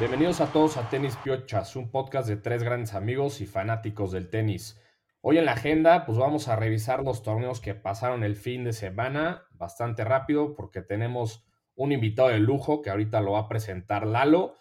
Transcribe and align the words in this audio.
Bienvenidos 0.00 0.40
a 0.40 0.50
todos 0.50 0.78
a 0.78 0.88
Tenis 0.88 1.14
Piochas, 1.16 1.76
un 1.76 1.90
podcast 1.90 2.26
de 2.26 2.38
tres 2.38 2.62
grandes 2.62 2.94
amigos 2.94 3.42
y 3.42 3.46
fanáticos 3.46 4.12
del 4.12 4.30
tenis. 4.30 4.80
Hoy 5.20 5.36
en 5.36 5.44
la 5.44 5.52
agenda, 5.52 6.06
pues 6.06 6.16
vamos 6.16 6.48
a 6.48 6.56
revisar 6.56 7.04
los 7.04 7.22
torneos 7.22 7.60
que 7.60 7.74
pasaron 7.74 8.24
el 8.24 8.34
fin 8.34 8.64
de 8.64 8.72
semana 8.72 9.44
bastante 9.50 10.02
rápido 10.02 10.54
porque 10.54 10.80
tenemos 10.80 11.44
un 11.74 11.92
invitado 11.92 12.30
de 12.30 12.38
lujo 12.38 12.80
que 12.80 12.88
ahorita 12.88 13.20
lo 13.20 13.32
va 13.32 13.40
a 13.40 13.48
presentar 13.50 14.06
Lalo. 14.06 14.54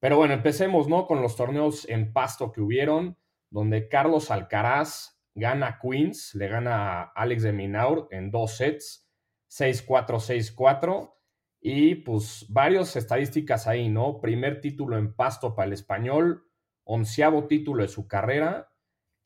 Pero 0.00 0.16
bueno, 0.16 0.34
empecemos, 0.34 0.88
¿no? 0.88 1.06
Con 1.06 1.22
los 1.22 1.36
torneos 1.36 1.88
en 1.88 2.12
pasto 2.12 2.50
que 2.50 2.60
hubieron, 2.60 3.16
donde 3.48 3.86
Carlos 3.86 4.32
Alcaraz 4.32 5.20
gana 5.36 5.78
Queens, 5.80 6.34
le 6.34 6.48
gana 6.48 7.02
a 7.02 7.12
Alex 7.14 7.44
de 7.44 7.52
Minaur 7.52 8.08
en 8.10 8.32
dos 8.32 8.56
sets, 8.56 9.08
6-4, 9.50 10.18
6-4. 10.56 11.14
Y 11.60 11.96
pues 11.96 12.46
varias 12.48 12.96
estadísticas 12.96 13.66
ahí, 13.66 13.88
¿no? 13.88 14.20
Primer 14.20 14.60
título 14.60 14.96
en 14.96 15.14
pasto 15.14 15.54
para 15.54 15.66
el 15.66 15.74
español, 15.74 16.46
onceavo 16.84 17.46
título 17.46 17.82
de 17.82 17.88
su 17.88 18.08
carrera, 18.08 18.72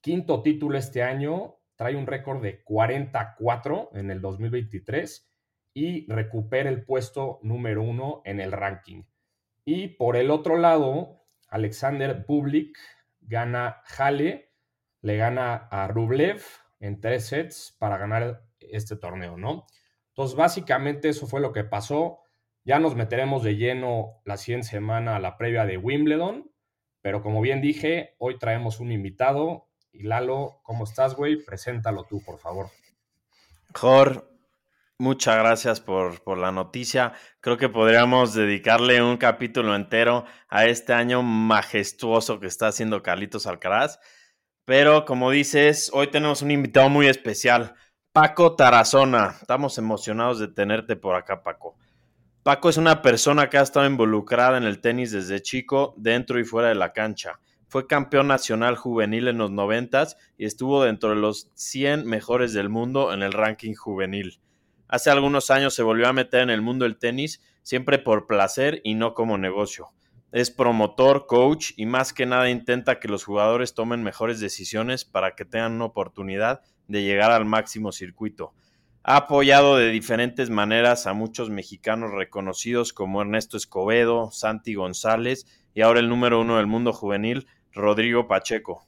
quinto 0.01 0.43
título 0.43 0.77
este 0.77 1.03
año, 1.03 1.59
trae 1.77 1.97
un 1.97 2.07
récord 2.07 2.43
de 2.43 2.63
44 2.65 3.91
en 3.95 4.11
el 4.11 4.21
2023 4.21 5.31
y 5.75 6.11
recupera 6.13 6.71
el 6.71 6.85
puesto 6.85 7.39
número 7.43 7.83
uno 7.83 8.23
en 8.25 8.41
el 8.41 8.53
ranking. 8.53 9.05
Y 9.65 9.89
por 9.89 10.17
el 10.17 10.31
otro 10.31 10.57
lado, 10.57 11.25
Alexander 11.49 12.25
Bublik 12.27 12.79
gana 13.21 13.81
Jale, 13.85 14.53
le 15.01 15.17
gana 15.17 15.69
a 15.71 15.89
Rublev 15.89 16.43
en 16.81 17.01
tres 17.01 17.27
sets 17.27 17.77
para 17.79 17.97
ganar 17.97 18.45
este 18.61 18.97
torneo, 18.97 19.37
¿no? 19.37 19.67
Entonces, 20.09 20.37
básicamente 20.37 21.09
eso 21.09 21.27
fue 21.27 21.41
lo 21.41 21.53
que 21.53 21.65
pasó. 21.65 22.24
Ya 22.67 22.79
nos 22.79 22.95
meteremos 22.95 23.43
de 23.43 23.57
lleno 23.57 24.23
la 24.25 24.39
siguiente 24.39 24.69
semana 24.69 25.17
a 25.17 25.21
la 25.21 25.37
previa 25.37 25.67
de 25.67 25.77
Wimbledon, 25.77 26.51
pero 27.03 27.23
como 27.23 27.43
bien 27.43 27.61
dije, 27.61 28.15
hoy 28.19 28.39
traemos 28.39 28.81
un 28.81 28.91
invitado. 28.91 29.69
Y 29.93 30.05
Lalo, 30.05 30.61
¿cómo 30.63 30.85
estás, 30.85 31.15
güey? 31.15 31.45
Preséntalo 31.45 32.05
tú, 32.05 32.23
por 32.25 32.39
favor. 32.39 32.69
Jor, 33.75 34.31
muchas 34.99 35.37
gracias 35.37 35.83
por, 35.83 36.25
por, 36.25 36.39
la 36.39 36.53
noticia. 36.53 37.13
Creo 37.41 37.59
que 37.59 37.69
podríamos 37.69 38.33
dedicarle 38.33 39.03
un 39.03 39.19
capítulo 39.19 39.77
entero 39.77 40.25
a 40.49 40.65
este 40.65 40.95
año 40.95 41.23
majestuoso 41.23 42.41
que 42.41 42.47
está 42.47 42.69
haciendo 42.69 43.03
Carlitos 43.03 43.47
Alcaraz. 43.47 44.01
Pero 44.65 45.05
como 45.05 45.31
dices, 45.31 45.91
hoy 45.93 46.07
tenemos 46.07 46.41
un 46.41 46.51
invitado 46.51 46.89
muy 46.89 47.09
especial, 47.09 47.75
Paco 48.13 48.57
Tarazona. 48.57 49.37
Estamos 49.39 49.77
emocionados 49.77 50.39
de 50.39 50.49
tenerte 50.49 50.97
por 50.97 51.15
acá, 51.15 51.43
Paco. 51.43 51.77
Paco 52.45 52.69
es 52.69 52.77
una 52.77 53.01
persona 53.01 53.49
que 53.49 53.57
ha 53.57 53.63
estado 53.63 53.87
involucrada 53.87 54.59
en 54.59 54.65
el 54.65 54.83
tenis 54.83 55.13
desde 55.13 55.41
chico, 55.41 55.95
dentro 55.97 56.39
y 56.39 56.45
fuera 56.45 56.69
de 56.69 56.75
la 56.75 56.93
cancha. 56.93 57.41
Fue 57.69 57.87
campeón 57.87 58.27
nacional 58.27 58.77
juvenil 58.77 59.29
en 59.29 59.39
los 59.39 59.51
90 59.51 60.09
y 60.37 60.45
estuvo 60.45 60.85
dentro 60.85 61.09
de 61.09 61.17
los 61.17 61.51
100 61.55 62.05
mejores 62.05 62.53
del 62.53 62.69
mundo 62.69 63.15
en 63.15 63.23
el 63.23 63.33
ranking 63.33 63.73
juvenil. 63.73 64.41
Hace 64.89 65.09
algunos 65.09 65.51
años 65.51 65.75
se 65.75 65.83
volvió 65.83 66.07
a 66.07 66.13
meter 66.13 66.43
en 66.43 66.51
el 66.51 66.61
mundo 66.61 66.85
del 66.85 66.99
tenis, 66.99 67.41
siempre 67.63 67.99
por 67.99 68.27
placer 68.27 68.83
y 68.85 68.93
no 68.93 69.15
como 69.15 69.39
negocio. 69.39 69.89
Es 70.31 70.51
promotor, 70.51 71.25
coach 71.27 71.71
y 71.79 71.87
más 71.87 72.13
que 72.13 72.27
nada 72.27 72.51
intenta 72.51 73.01
que 73.01 73.09
los 73.09 73.25
jugadores 73.25 73.73
tomen 73.73 74.03
mejores 74.03 74.39
decisiones 74.39 75.07
para 75.07 75.35
que 75.35 75.47
tengan 75.47 75.73
una 75.73 75.87
oportunidad 75.87 76.61
de 76.89 77.05
llegar 77.05 77.31
al 77.31 77.47
máximo 77.47 77.91
circuito. 77.91 78.53
Ha 79.07 79.17
apoyado 79.17 79.77
de 79.77 79.91
diferentes 79.91 80.49
maneras 80.49 81.07
a 81.07 81.13
muchos 81.13 81.51
mexicanos 81.51 82.13
reconocidos 82.13 82.95
como 82.95 83.21
Ernesto 83.21 83.59
Escobedo, 83.59 84.31
Santi 84.31 84.77
González 84.77 85.45
y 85.75 85.83
ahora 85.83 86.01
el 86.01 86.09
número 86.09 86.41
uno 86.41 86.57
del 86.57 86.67
mundo 86.67 86.95
juvenil, 86.95 87.47
Rodrigo 87.71 88.27
Pacheco. 88.29 88.87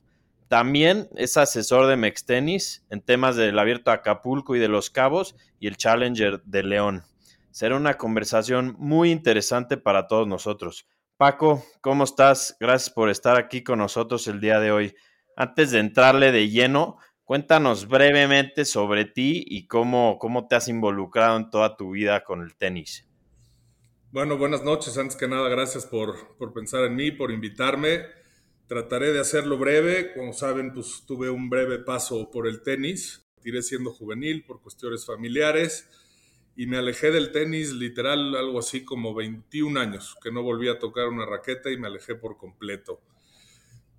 También 0.49 1.11
es 1.17 1.37
asesor 1.37 1.87
de 1.87 1.99
Mextenis 1.99 2.83
en 2.89 3.03
temas 3.03 3.37
del 3.37 3.59
Abierto 3.59 3.91
Acapulco 3.91 4.57
y 4.57 4.59
de 4.59 4.69
Los 4.69 4.89
Cabos 4.89 5.37
y 5.61 5.67
el 5.67 5.77
Challenger 5.77 6.43
de 6.45 6.63
León. 6.63 7.03
Será 7.51 7.77
una 7.77 7.99
conversación 7.99 8.75
muy 8.79 9.11
interesante 9.11 9.77
para 9.77 10.07
todos 10.07 10.27
nosotros. 10.27 10.89
Paco, 11.19 11.63
¿cómo 11.83 12.05
estás? 12.05 12.57
Gracias 12.59 12.89
por 12.89 13.11
estar 13.11 13.37
aquí 13.37 13.63
con 13.63 13.81
nosotros 13.81 14.27
el 14.29 14.41
día 14.41 14.61
de 14.61 14.73
hoy. 14.73 14.95
Antes 15.37 15.73
de 15.73 15.81
entrarle 15.81 16.33
de 16.33 16.49
lleno, 16.49 16.97
Cuéntanos 17.27 17.89
brevemente 17.89 18.65
sobre 18.65 19.05
ti 19.05 19.45
y 19.49 19.67
cómo, 19.67 20.17
cómo 20.21 20.47
te 20.47 20.55
has 20.55 20.69
involucrado 20.69 21.37
en 21.37 21.51
toda 21.51 21.77
tu 21.77 21.91
vida 21.91 22.23
con 22.23 22.41
el 22.41 22.55
tenis. 22.55 23.05
Bueno, 24.13 24.39
buenas 24.39 24.63
noches. 24.63 24.97
Antes 24.97 25.17
que 25.17 25.27
nada, 25.27 25.49
gracias 25.49 25.87
por, 25.87 26.37
por 26.37 26.53
pensar 26.53 26.85
en 26.85 26.95
mí, 26.95 27.11
por 27.11 27.33
invitarme. 27.33 28.05
Trataré 28.69 29.13
de 29.13 29.19
hacerlo 29.19 29.59
breve. 29.59 30.15
Como 30.15 30.33
saben, 30.33 30.73
pues 30.73 31.03
tuve 31.05 31.29
un 31.29 31.51
breve 31.51 31.81
paso 31.81 32.31
por 32.31 32.47
el 32.47 32.63
tenis. 32.63 33.27
Tiré 33.43 33.61
siendo 33.65 33.93
juvenil 33.93 34.45
por 34.45 34.63
cuestiones 34.63 35.05
familiares 35.05 35.89
y 36.55 36.69
me 36.69 36.77
alejé 36.77 37.11
del 37.11 37.33
tenis 37.33 37.73
literal 37.73 38.37
algo 38.37 38.61
así 38.61 38.85
como 38.85 39.15
21 39.17 39.81
años, 39.81 40.17
que 40.23 40.31
no 40.31 40.45
volví 40.45 40.69
a 40.69 40.79
tocar 40.79 41.09
una 41.09 41.27
raqueta 41.27 41.73
y 41.73 41.77
me 41.77 41.89
alejé 41.89 42.15
por 42.15 42.37
completo 42.37 43.01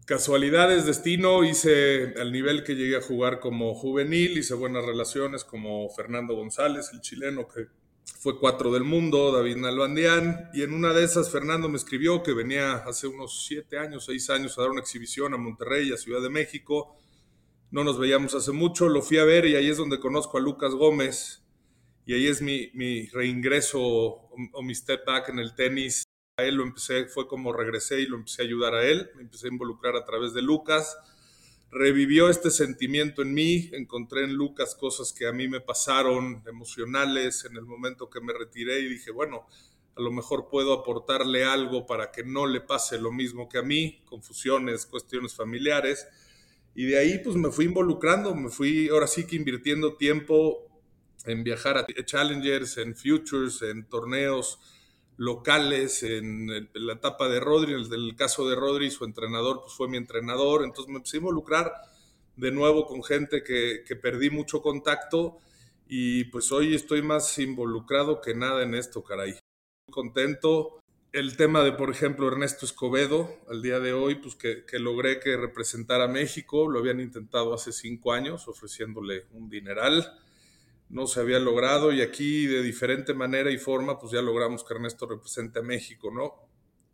casualidades, 0.07 0.85
destino, 0.85 1.43
hice 1.43 2.13
al 2.17 2.31
nivel 2.31 2.63
que 2.63 2.75
llegué 2.75 2.95
a 2.95 3.01
jugar 3.01 3.41
como 3.41 3.75
juvenil, 3.75 4.37
hice 4.37 4.53
buenas 4.53 4.85
relaciones 4.85 5.43
como 5.43 5.89
Fernando 5.89 6.33
González, 6.33 6.91
el 6.93 7.01
chileno 7.01 7.45
que 7.45 7.67
fue 8.17 8.39
cuatro 8.39 8.71
del 8.71 8.85
mundo, 8.85 9.33
David 9.33 9.57
Nalbandián, 9.57 10.49
y 10.53 10.63
en 10.63 10.73
una 10.73 10.93
de 10.93 11.03
esas 11.03 11.29
Fernando 11.29 11.67
me 11.67 11.75
escribió 11.75 12.23
que 12.23 12.31
venía 12.31 12.75
hace 12.77 13.07
unos 13.07 13.45
siete 13.45 13.77
años, 13.77 14.05
seis 14.05 14.29
años 14.29 14.57
a 14.57 14.61
dar 14.61 14.71
una 14.71 14.79
exhibición 14.79 15.33
a 15.33 15.37
Monterrey, 15.37 15.91
a 15.91 15.97
Ciudad 15.97 16.21
de 16.21 16.29
México. 16.29 16.95
No 17.69 17.83
nos 17.83 17.99
veíamos 17.99 18.33
hace 18.33 18.53
mucho, 18.53 18.87
lo 18.87 19.01
fui 19.01 19.17
a 19.17 19.25
ver 19.25 19.45
y 19.45 19.57
ahí 19.57 19.67
es 19.67 19.75
donde 19.75 19.99
conozco 19.99 20.37
a 20.37 20.41
Lucas 20.41 20.73
Gómez 20.73 21.43
y 22.05 22.13
ahí 22.13 22.27
es 22.27 22.41
mi, 22.41 23.07
reingreso 23.07 23.81
o 23.81 24.63
mi 24.63 24.73
step 24.73 25.05
back 25.05 25.27
en 25.27 25.39
el 25.39 25.53
tenis 25.53 26.06
a 26.39 26.45
él 26.45 26.53
lo 26.53 26.63
empecé, 26.63 27.05
fue 27.05 27.27
como 27.27 27.51
regresé 27.51 27.99
y 27.99 28.05
lo 28.05 28.15
empecé 28.15 28.43
a 28.43 28.45
ayudar 28.45 28.75
a 28.75 28.85
él, 28.85 29.09
me 29.15 29.23
empecé 29.23 29.47
a 29.47 29.51
involucrar 29.51 29.95
a 29.95 30.05
través 30.05 30.35
de 30.35 30.43
Lucas, 30.43 30.95
revivió 31.71 32.29
este 32.29 32.51
sentimiento 32.51 33.23
en 33.23 33.33
mí, 33.33 33.71
encontré 33.73 34.23
en 34.23 34.35
Lucas 34.35 34.75
cosas 34.75 35.13
que 35.13 35.25
a 35.25 35.31
mí 35.31 35.47
me 35.47 35.61
pasaron 35.61 36.43
emocionales 36.47 37.43
en 37.45 37.57
el 37.57 37.65
momento 37.65 38.07
que 38.11 38.21
me 38.21 38.33
retiré 38.33 38.81
y 38.81 38.87
dije, 38.87 39.09
bueno, 39.09 39.47
a 39.95 39.99
lo 39.99 40.11
mejor 40.11 40.47
puedo 40.47 40.73
aportarle 40.73 41.43
algo 41.43 41.87
para 41.87 42.11
que 42.11 42.23
no 42.23 42.45
le 42.45 42.61
pase 42.61 42.99
lo 42.99 43.11
mismo 43.11 43.49
que 43.49 43.57
a 43.57 43.63
mí, 43.63 44.03
confusiones, 44.05 44.85
cuestiones 44.85 45.33
familiares. 45.33 46.07
Y 46.75 46.85
de 46.85 46.99
ahí 46.99 47.17
pues 47.17 47.35
me 47.35 47.49
fui 47.49 47.65
involucrando, 47.65 48.35
me 48.35 48.51
fui 48.51 48.89
ahora 48.89 49.07
sí 49.07 49.25
que 49.25 49.37
invirtiendo 49.37 49.95
tiempo 49.95 50.67
en 51.25 51.43
viajar 51.43 51.79
a 51.79 51.87
Challengers, 52.05 52.77
en 52.77 52.95
Futures, 52.95 53.63
en 53.63 53.89
torneos, 53.89 54.59
locales 55.17 56.03
en, 56.03 56.69
la 56.73 56.93
etapa 56.93 57.27
de 57.27 57.39
Rodri, 57.39 57.73
en 57.73 57.91
el 57.91 58.15
caso 58.15 58.47
de 58.47 58.55
Rodri, 58.55 58.91
su 58.91 59.03
entrenador 59.03 59.61
pues 59.61 59.73
fue 59.73 59.87
mi 59.87 59.97
entrenador, 59.97 60.63
entonces 60.63 60.89
me 60.89 60.97
empecé 60.97 61.17
a 61.17 61.19
involucrar 61.19 61.73
de 62.35 62.51
nuevo 62.51 62.85
con 62.85 63.03
gente 63.03 63.43
que, 63.43 63.83
que 63.85 63.95
perdí 63.95 64.29
mucho 64.29 64.61
contacto 64.61 65.39
y 65.87 66.25
pues 66.25 66.51
hoy 66.51 66.75
estoy 66.75 67.01
más 67.01 67.37
involucrado 67.39 68.21
que 68.21 68.35
nada 68.35 68.61
en 68.61 68.75
esto, 68.75 69.03
caray. 69.03 69.31
Muy 69.31 69.93
contento. 69.93 70.79
El 71.13 71.35
tema 71.35 71.63
de, 71.63 71.71
por 71.71 71.89
ejemplo, 71.89 72.27
Ernesto 72.27 72.65
Escobedo, 72.65 73.37
al 73.49 73.61
día 73.61 73.79
de 73.79 73.93
hoy, 73.93 74.15
pues 74.15 74.35
que, 74.35 74.65
que 74.65 74.77
logré 74.77 75.19
que 75.19 75.35
representara 75.37 76.03
a 76.03 76.09
México, 76.09 76.69
lo 76.69 76.79
habían 76.79 76.99
intentado 76.99 77.53
hace 77.53 77.71
cinco 77.71 78.11
años, 78.11 78.47
ofreciéndole 78.47 79.25
un 79.31 79.49
dineral 79.49 80.19
no 80.89 81.07
se 81.07 81.19
había 81.19 81.39
logrado 81.39 81.91
y 81.91 82.01
aquí 82.01 82.45
de 82.47 82.63
diferente 82.63 83.13
manera 83.13 83.51
y 83.51 83.57
forma, 83.57 83.99
pues 83.99 84.13
ya 84.13 84.21
logramos 84.21 84.63
que 84.63 84.73
Ernesto 84.73 85.05
represente 85.05 85.59
a 85.59 85.63
México, 85.63 86.11
¿no? 86.11 86.47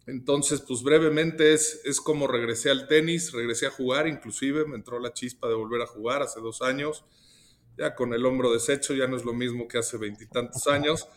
Entonces, 0.06 0.62
pues 0.62 0.84
brevemente 0.84 1.54
es, 1.54 1.82
es 1.86 2.02
como 2.02 2.28
regresé 2.28 2.70
al 2.70 2.88
tenis, 2.88 3.32
regresé 3.32 3.68
a 3.68 3.72
jugar, 3.72 4.08
inclusive 4.08 4.66
me 4.66 4.76
entró 4.76 5.00
la 5.00 5.14
chispa 5.14 5.48
de 5.48 5.54
volver 5.54 5.82
a 5.82 5.88
jugar 5.88 6.22
hace 6.22 6.42
dos 6.42 6.62
años, 6.62 7.06
ya 7.78 7.96
con 7.96 8.14
el 8.14 8.26
hombro 8.26 8.52
deshecho, 8.52 8.94
ya 8.94 9.08
no 9.08 9.16
es 9.16 9.24
lo 9.24 9.34
mismo 9.34 9.68
que 9.68 9.78
hace 9.78 9.98
veintitantos 9.98 10.68
años, 10.68 11.08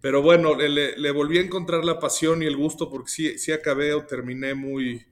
pero 0.00 0.22
bueno, 0.22 0.54
le, 0.54 0.96
le, 0.96 1.10
volví 1.10 1.38
a 1.38 1.42
encontrar 1.42 1.84
la 1.84 1.98
pasión 1.98 2.42
y 2.42 2.46
el 2.46 2.56
gusto 2.56 2.88
porque 2.88 3.10
sí, 3.10 3.38
sí 3.38 3.50
acabé 3.50 3.92
o 3.94 4.06
terminé 4.06 4.54
muy, 4.54 5.04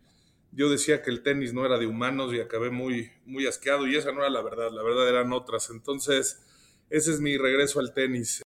yo 0.53 0.71
decía 0.71 1.03
que 1.03 1.11
el 1.11 1.25
tenis 1.25 1.53
no 1.53 1.67
era 1.67 1.79
de 1.79 1.89
humanos 1.89 2.33
y 2.33 2.41
acabé 2.41 2.71
muy, 2.71 3.11
muy 3.25 3.47
asqueado 3.49 3.89
y 3.89 3.97
esa 3.97 4.13
no 4.13 4.21
era 4.21 4.31
la 4.31 4.43
verdad, 4.43 4.71
la 4.71 4.85
verdad 4.85 5.09
eran 5.09 5.33
otras, 5.33 5.71
entonces 5.71 6.47
ese 6.91 7.13
es 7.13 7.21
mi 7.21 7.37
regreso 7.37 7.81
al 7.81 7.93
tenis. 7.93 8.43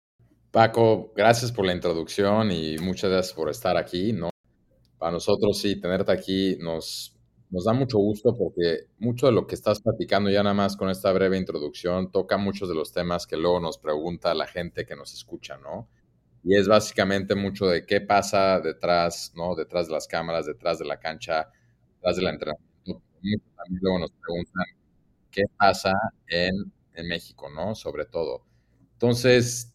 Paco, 0.51 1.13
gracias 1.15 1.53
por 1.53 1.67
la 1.67 1.75
introducción 1.75 2.51
y 2.51 2.79
muchas 2.79 3.11
gracias 3.11 3.35
por 3.35 3.51
estar 3.51 3.77
aquí. 3.77 4.13
¿no? 4.13 4.31
Para 4.99 5.13
nosotros 5.13 5.59
sí, 5.59 5.81
tenerte 5.81 6.13
aquí 6.13 6.57
nos, 6.61 7.17
da 7.51 7.73
mucho 7.73 7.99
gusto 7.99 8.37
porque 8.37 8.87
mucho 8.99 9.27
de 9.27 9.33
lo 9.33 9.47
que 9.47 9.55
estás 9.55 9.81
platicando 9.81 10.31
ya 10.31 10.43
nada 10.43 10.55
más 10.55 10.77
con 10.77 10.91
esta 10.91 11.13
breve 11.13 11.37
introducción 11.37 12.11
toca 12.11 12.37
muchos 12.39 12.69
de 12.69 12.75
los 12.75 12.93
temas 12.93 13.27
que 13.27 13.37
luego 13.37 13.61
nos 13.61 13.79
pregunta 13.79 14.35
la 14.35 14.47
gente 14.47 14.87
que 14.87 14.97
nos 14.97 15.15
escucha, 15.15 15.59
¿no? 15.59 15.89
y 16.45 16.57
es 16.57 16.69
básicamente 16.69 17.35
mucho 17.35 17.67
de 17.67 17.85
qué 17.85 18.01
pasa 18.01 18.61
detrás, 18.61 19.33
¿no? 19.35 19.55
Detrás 19.55 19.89
de 19.89 19.93
las 19.95 20.07
cámaras, 20.07 20.47
detrás 20.47 20.79
de 20.79 20.87
la 20.87 20.99
cancha, 20.99 21.51
detrás 21.97 22.17
del 22.17 22.29
entrenamiento. 22.29 23.03
Muchos 23.21 23.55
también 23.57 23.81
luego 23.83 23.99
nos 23.99 24.13
preguntan 24.13 24.65
qué 25.31 25.43
pasa 25.59 25.93
en, 26.29 26.73
en 26.99 27.09
México, 27.09 27.49
¿no? 27.49 27.75
Sobre 27.75 28.05
todo. 28.05 28.45
Entonces, 28.93 29.73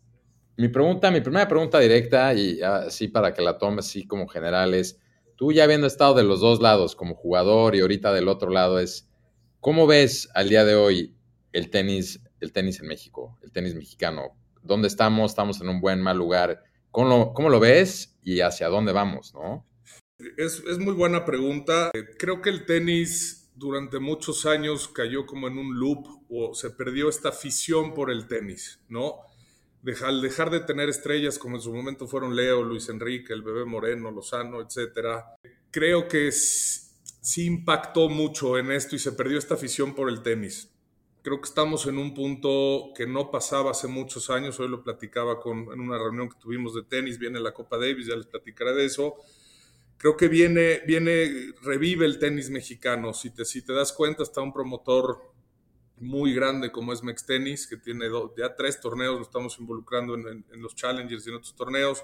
mi 0.57 0.67
pregunta, 0.67 1.09
mi 1.09 1.21
primera 1.21 1.47
pregunta 1.47 1.79
directa, 1.79 2.33
y 2.33 2.61
así 2.61 3.07
para 3.07 3.33
que 3.33 3.41
la 3.41 3.57
tomes 3.57 3.87
así 3.87 4.05
como 4.05 4.27
general, 4.27 4.73
es, 4.73 4.99
tú 5.35 5.51
ya 5.51 5.63
habiendo 5.63 5.87
estado 5.87 6.13
de 6.13 6.23
los 6.23 6.41
dos 6.41 6.61
lados 6.61 6.95
como 6.95 7.15
jugador 7.15 7.75
y 7.75 7.79
ahorita 7.79 8.13
del 8.13 8.27
otro 8.27 8.51
lado, 8.51 8.79
es, 8.79 9.09
¿cómo 9.59 9.87
ves 9.87 10.29
al 10.35 10.49
día 10.49 10.65
de 10.65 10.75
hoy 10.75 11.15
el 11.53 11.69
tenis, 11.69 12.21
el 12.39 12.51
tenis 12.51 12.79
en 12.81 12.87
México, 12.87 13.37
el 13.41 13.51
tenis 13.51 13.75
mexicano? 13.75 14.37
¿Dónde 14.61 14.87
estamos? 14.87 15.31
¿Estamos 15.31 15.59
en 15.61 15.69
un 15.69 15.81
buen, 15.81 16.01
mal 16.01 16.17
lugar? 16.17 16.63
¿Cómo 16.91 17.49
lo, 17.49 17.59
ves 17.59 18.19
y 18.21 18.41
hacia 18.41 18.67
dónde 18.67 18.91
vamos, 18.91 19.33
no? 19.33 19.65
Es, 20.37 20.63
es 20.69 20.77
muy 20.77 20.93
buena 20.93 21.25
pregunta. 21.25 21.91
Creo 22.19 22.41
que 22.41 22.49
el 22.49 22.65
tenis 22.65 23.42
durante 23.55 23.99
muchos 23.99 24.45
años 24.45 24.87
cayó 24.87 25.25
como 25.25 25.47
en 25.47 25.57
un 25.57 25.79
loop 25.79 26.07
o 26.29 26.53
se 26.53 26.71
perdió 26.71 27.09
esta 27.09 27.29
afición 27.29 27.93
por 27.93 28.11
el 28.11 28.27
tenis, 28.27 28.79
¿no? 28.89 29.19
al 30.05 30.21
dejar 30.21 30.49
de 30.49 30.61
tener 30.61 30.87
estrellas 30.87 31.37
como 31.37 31.57
en 31.57 31.61
su 31.61 31.73
momento 31.73 32.07
fueron 32.07 32.35
Leo, 32.35 32.63
Luis 32.63 32.87
Enrique, 32.87 33.33
el 33.33 33.41
bebé 33.41 33.65
Moreno, 33.65 34.11
Lozano, 34.11 34.61
etcétera, 34.61 35.35
creo 35.71 36.07
que 36.07 36.31
sí 36.31 37.45
impactó 37.45 38.07
mucho 38.07 38.57
en 38.57 38.71
esto 38.71 38.95
y 38.95 38.99
se 38.99 39.11
perdió 39.11 39.37
esta 39.37 39.55
afición 39.55 39.93
por 39.93 40.09
el 40.09 40.21
tenis. 40.21 40.69
Creo 41.21 41.39
que 41.39 41.47
estamos 41.47 41.85
en 41.87 41.97
un 41.97 42.13
punto 42.13 42.91
que 42.95 43.07
no 43.07 43.31
pasaba 43.31 43.71
hace 43.71 43.87
muchos 43.87 44.29
años. 44.29 44.59
Hoy 44.59 44.67
lo 44.67 44.83
platicaba 44.83 45.39
con, 45.39 45.71
en 45.71 45.79
una 45.79 45.97
reunión 45.97 46.27
que 46.29 46.37
tuvimos 46.37 46.75
de 46.75 46.83
tenis. 46.83 47.17
Viene 47.17 47.39
la 47.39 47.53
Copa 47.53 47.77
Davis, 47.77 48.07
ya 48.07 48.15
les 48.17 48.25
platicaré 48.25 48.73
de 48.73 48.85
eso. 48.85 49.15
Creo 50.03 50.17
que 50.17 50.27
viene, 50.27 50.81
viene, 50.85 51.53
revive 51.61 52.05
el 52.05 52.19
tenis 52.19 52.49
mexicano. 52.49 53.13
Si 53.13 53.29
te, 53.31 53.71
das 53.71 53.93
cuenta, 53.93 54.21
está 54.23 54.41
un 54.41 54.51
promotor 54.51 55.31
muy 55.95 56.33
grande 56.33 56.73
como 56.73 56.91
es 56.91 57.01
Mex 57.01 57.25
Tennis, 57.25 57.65
que 57.65 57.77
tiene 57.77 58.07
ya 58.37 58.53
tres 58.53 58.81
torneos, 58.81 59.15
lo 59.15 59.21
estamos 59.21 59.57
involucrando 59.59 60.15
en, 60.15 60.43
los 60.61 60.75
Challengers 60.75 61.25
y 61.25 61.29
en 61.29 61.35
otros 61.35 61.55
torneos. 61.55 62.03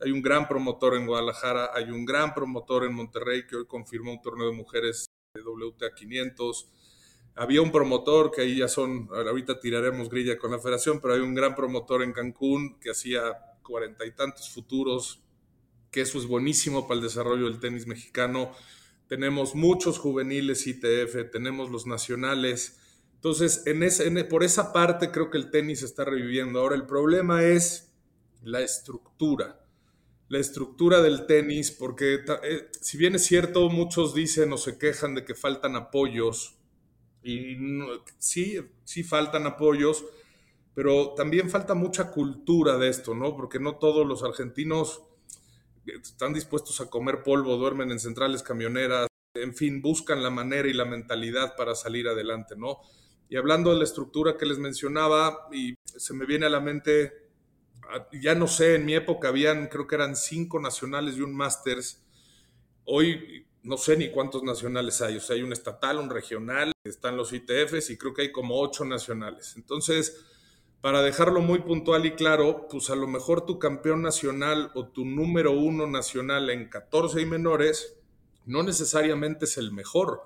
Hay 0.00 0.10
un 0.10 0.22
gran 0.22 0.48
promotor 0.48 0.96
en 0.96 1.06
Guadalajara, 1.06 1.68
hay 1.74 1.90
un 1.90 2.06
gran 2.06 2.32
promotor 2.32 2.84
en 2.84 2.94
Monterrey 2.94 3.46
que 3.46 3.56
hoy 3.56 3.66
confirmó 3.66 4.12
un 4.12 4.22
torneo 4.22 4.46
de 4.46 4.56
mujeres 4.56 5.04
de 5.34 5.42
WTA 5.42 5.94
500. 5.94 6.70
Había 7.34 7.60
un 7.60 7.70
promotor 7.70 8.30
que 8.30 8.40
ahí 8.40 8.56
ya 8.56 8.68
son, 8.68 9.10
ahorita 9.12 9.60
tiraremos 9.60 10.08
grilla 10.08 10.38
con 10.38 10.50
la 10.50 10.58
federación, 10.58 10.98
pero 10.98 11.12
hay 11.12 11.20
un 11.20 11.34
gran 11.34 11.54
promotor 11.54 12.04
en 12.04 12.14
Cancún 12.14 12.80
que 12.80 12.90
hacía 12.90 13.20
cuarenta 13.62 14.06
y 14.06 14.12
tantos 14.12 14.48
futuros, 14.48 15.23
que 15.94 16.00
eso 16.00 16.18
es 16.18 16.26
buenísimo 16.26 16.88
para 16.88 16.98
el 16.98 17.06
desarrollo 17.06 17.44
del 17.44 17.60
tenis 17.60 17.86
mexicano. 17.86 18.50
Tenemos 19.06 19.54
muchos 19.54 19.98
juveniles 19.98 20.66
ITF, 20.66 21.30
tenemos 21.30 21.70
los 21.70 21.86
nacionales, 21.86 22.80
entonces, 23.24 23.62
en 23.64 23.82
ese, 23.82 24.24
por 24.24 24.44
esa 24.44 24.70
parte 24.70 25.10
creo 25.10 25.30
que 25.30 25.38
el 25.38 25.50
tenis 25.50 25.82
está 25.82 26.04
reviviendo. 26.04 26.60
Ahora, 26.60 26.76
el 26.76 26.84
problema 26.84 27.42
es 27.42 27.90
la 28.42 28.60
estructura. 28.60 29.64
La 30.28 30.38
estructura 30.38 31.00
del 31.00 31.24
tenis, 31.24 31.70
porque 31.70 32.16
eh, 32.42 32.68
si 32.82 32.98
bien 32.98 33.14
es 33.14 33.24
cierto, 33.24 33.70
muchos 33.70 34.14
dicen 34.14 34.52
o 34.52 34.58
se 34.58 34.76
quejan 34.76 35.14
de 35.14 35.24
que 35.24 35.34
faltan 35.34 35.74
apoyos, 35.74 36.58
y 37.22 37.56
sí, 38.18 38.58
sí 38.84 39.02
faltan 39.02 39.46
apoyos, 39.46 40.04
pero 40.74 41.14
también 41.14 41.48
falta 41.48 41.72
mucha 41.72 42.10
cultura 42.10 42.76
de 42.76 42.90
esto, 42.90 43.14
¿no? 43.14 43.34
Porque 43.34 43.58
no 43.58 43.76
todos 43.76 44.06
los 44.06 44.22
argentinos 44.22 45.02
están 45.86 46.32
dispuestos 46.32 46.80
a 46.80 46.90
comer 46.90 47.22
polvo, 47.22 47.56
duermen 47.56 47.90
en 47.90 48.00
centrales 48.00 48.42
camioneras, 48.42 49.06
en 49.34 49.54
fin, 49.54 49.82
buscan 49.82 50.22
la 50.22 50.30
manera 50.30 50.68
y 50.68 50.72
la 50.72 50.84
mentalidad 50.84 51.56
para 51.56 51.74
salir 51.74 52.08
adelante, 52.08 52.54
¿no? 52.56 52.78
Y 53.28 53.36
hablando 53.36 53.70
de 53.70 53.78
la 53.78 53.84
estructura 53.84 54.36
que 54.36 54.46
les 54.46 54.58
mencionaba, 54.58 55.48
y 55.52 55.74
se 55.84 56.14
me 56.14 56.26
viene 56.26 56.46
a 56.46 56.50
la 56.50 56.60
mente, 56.60 57.12
ah, 57.90 58.08
ya 58.12 58.34
no 58.34 58.46
sé, 58.46 58.76
en 58.76 58.86
mi 58.86 58.94
época 58.94 59.28
habían, 59.28 59.66
creo 59.66 59.86
que 59.86 59.96
eran 59.96 60.14
cinco 60.14 60.60
nacionales 60.60 61.16
y 61.16 61.22
un 61.22 61.34
Masters. 61.34 62.00
Hoy 62.84 63.46
no 63.64 63.78
sé 63.78 63.96
ni 63.96 64.10
cuántos 64.10 64.42
nacionales 64.42 65.00
hay, 65.00 65.16
o 65.16 65.20
sea, 65.20 65.36
hay 65.36 65.42
un 65.42 65.52
estatal, 65.52 65.98
un 65.98 66.10
regional, 66.10 66.72
están 66.84 67.16
los 67.16 67.32
ITFs 67.32 67.90
y 67.90 67.96
creo 67.96 68.12
que 68.12 68.22
hay 68.22 68.32
como 68.32 68.60
ocho 68.60 68.84
nacionales. 68.84 69.54
Entonces, 69.56 70.24
para 70.84 71.00
dejarlo 71.00 71.40
muy 71.40 71.60
puntual 71.60 72.04
y 72.04 72.10
claro, 72.10 72.68
pues 72.70 72.90
a 72.90 72.94
lo 72.94 73.06
mejor 73.06 73.46
tu 73.46 73.58
campeón 73.58 74.02
nacional 74.02 74.70
o 74.74 74.86
tu 74.88 75.06
número 75.06 75.52
uno 75.52 75.86
nacional 75.86 76.50
en 76.50 76.68
14 76.68 77.22
y 77.22 77.24
menores 77.24 77.96
no 78.44 78.62
necesariamente 78.62 79.46
es 79.46 79.56
el 79.56 79.72
mejor, 79.72 80.24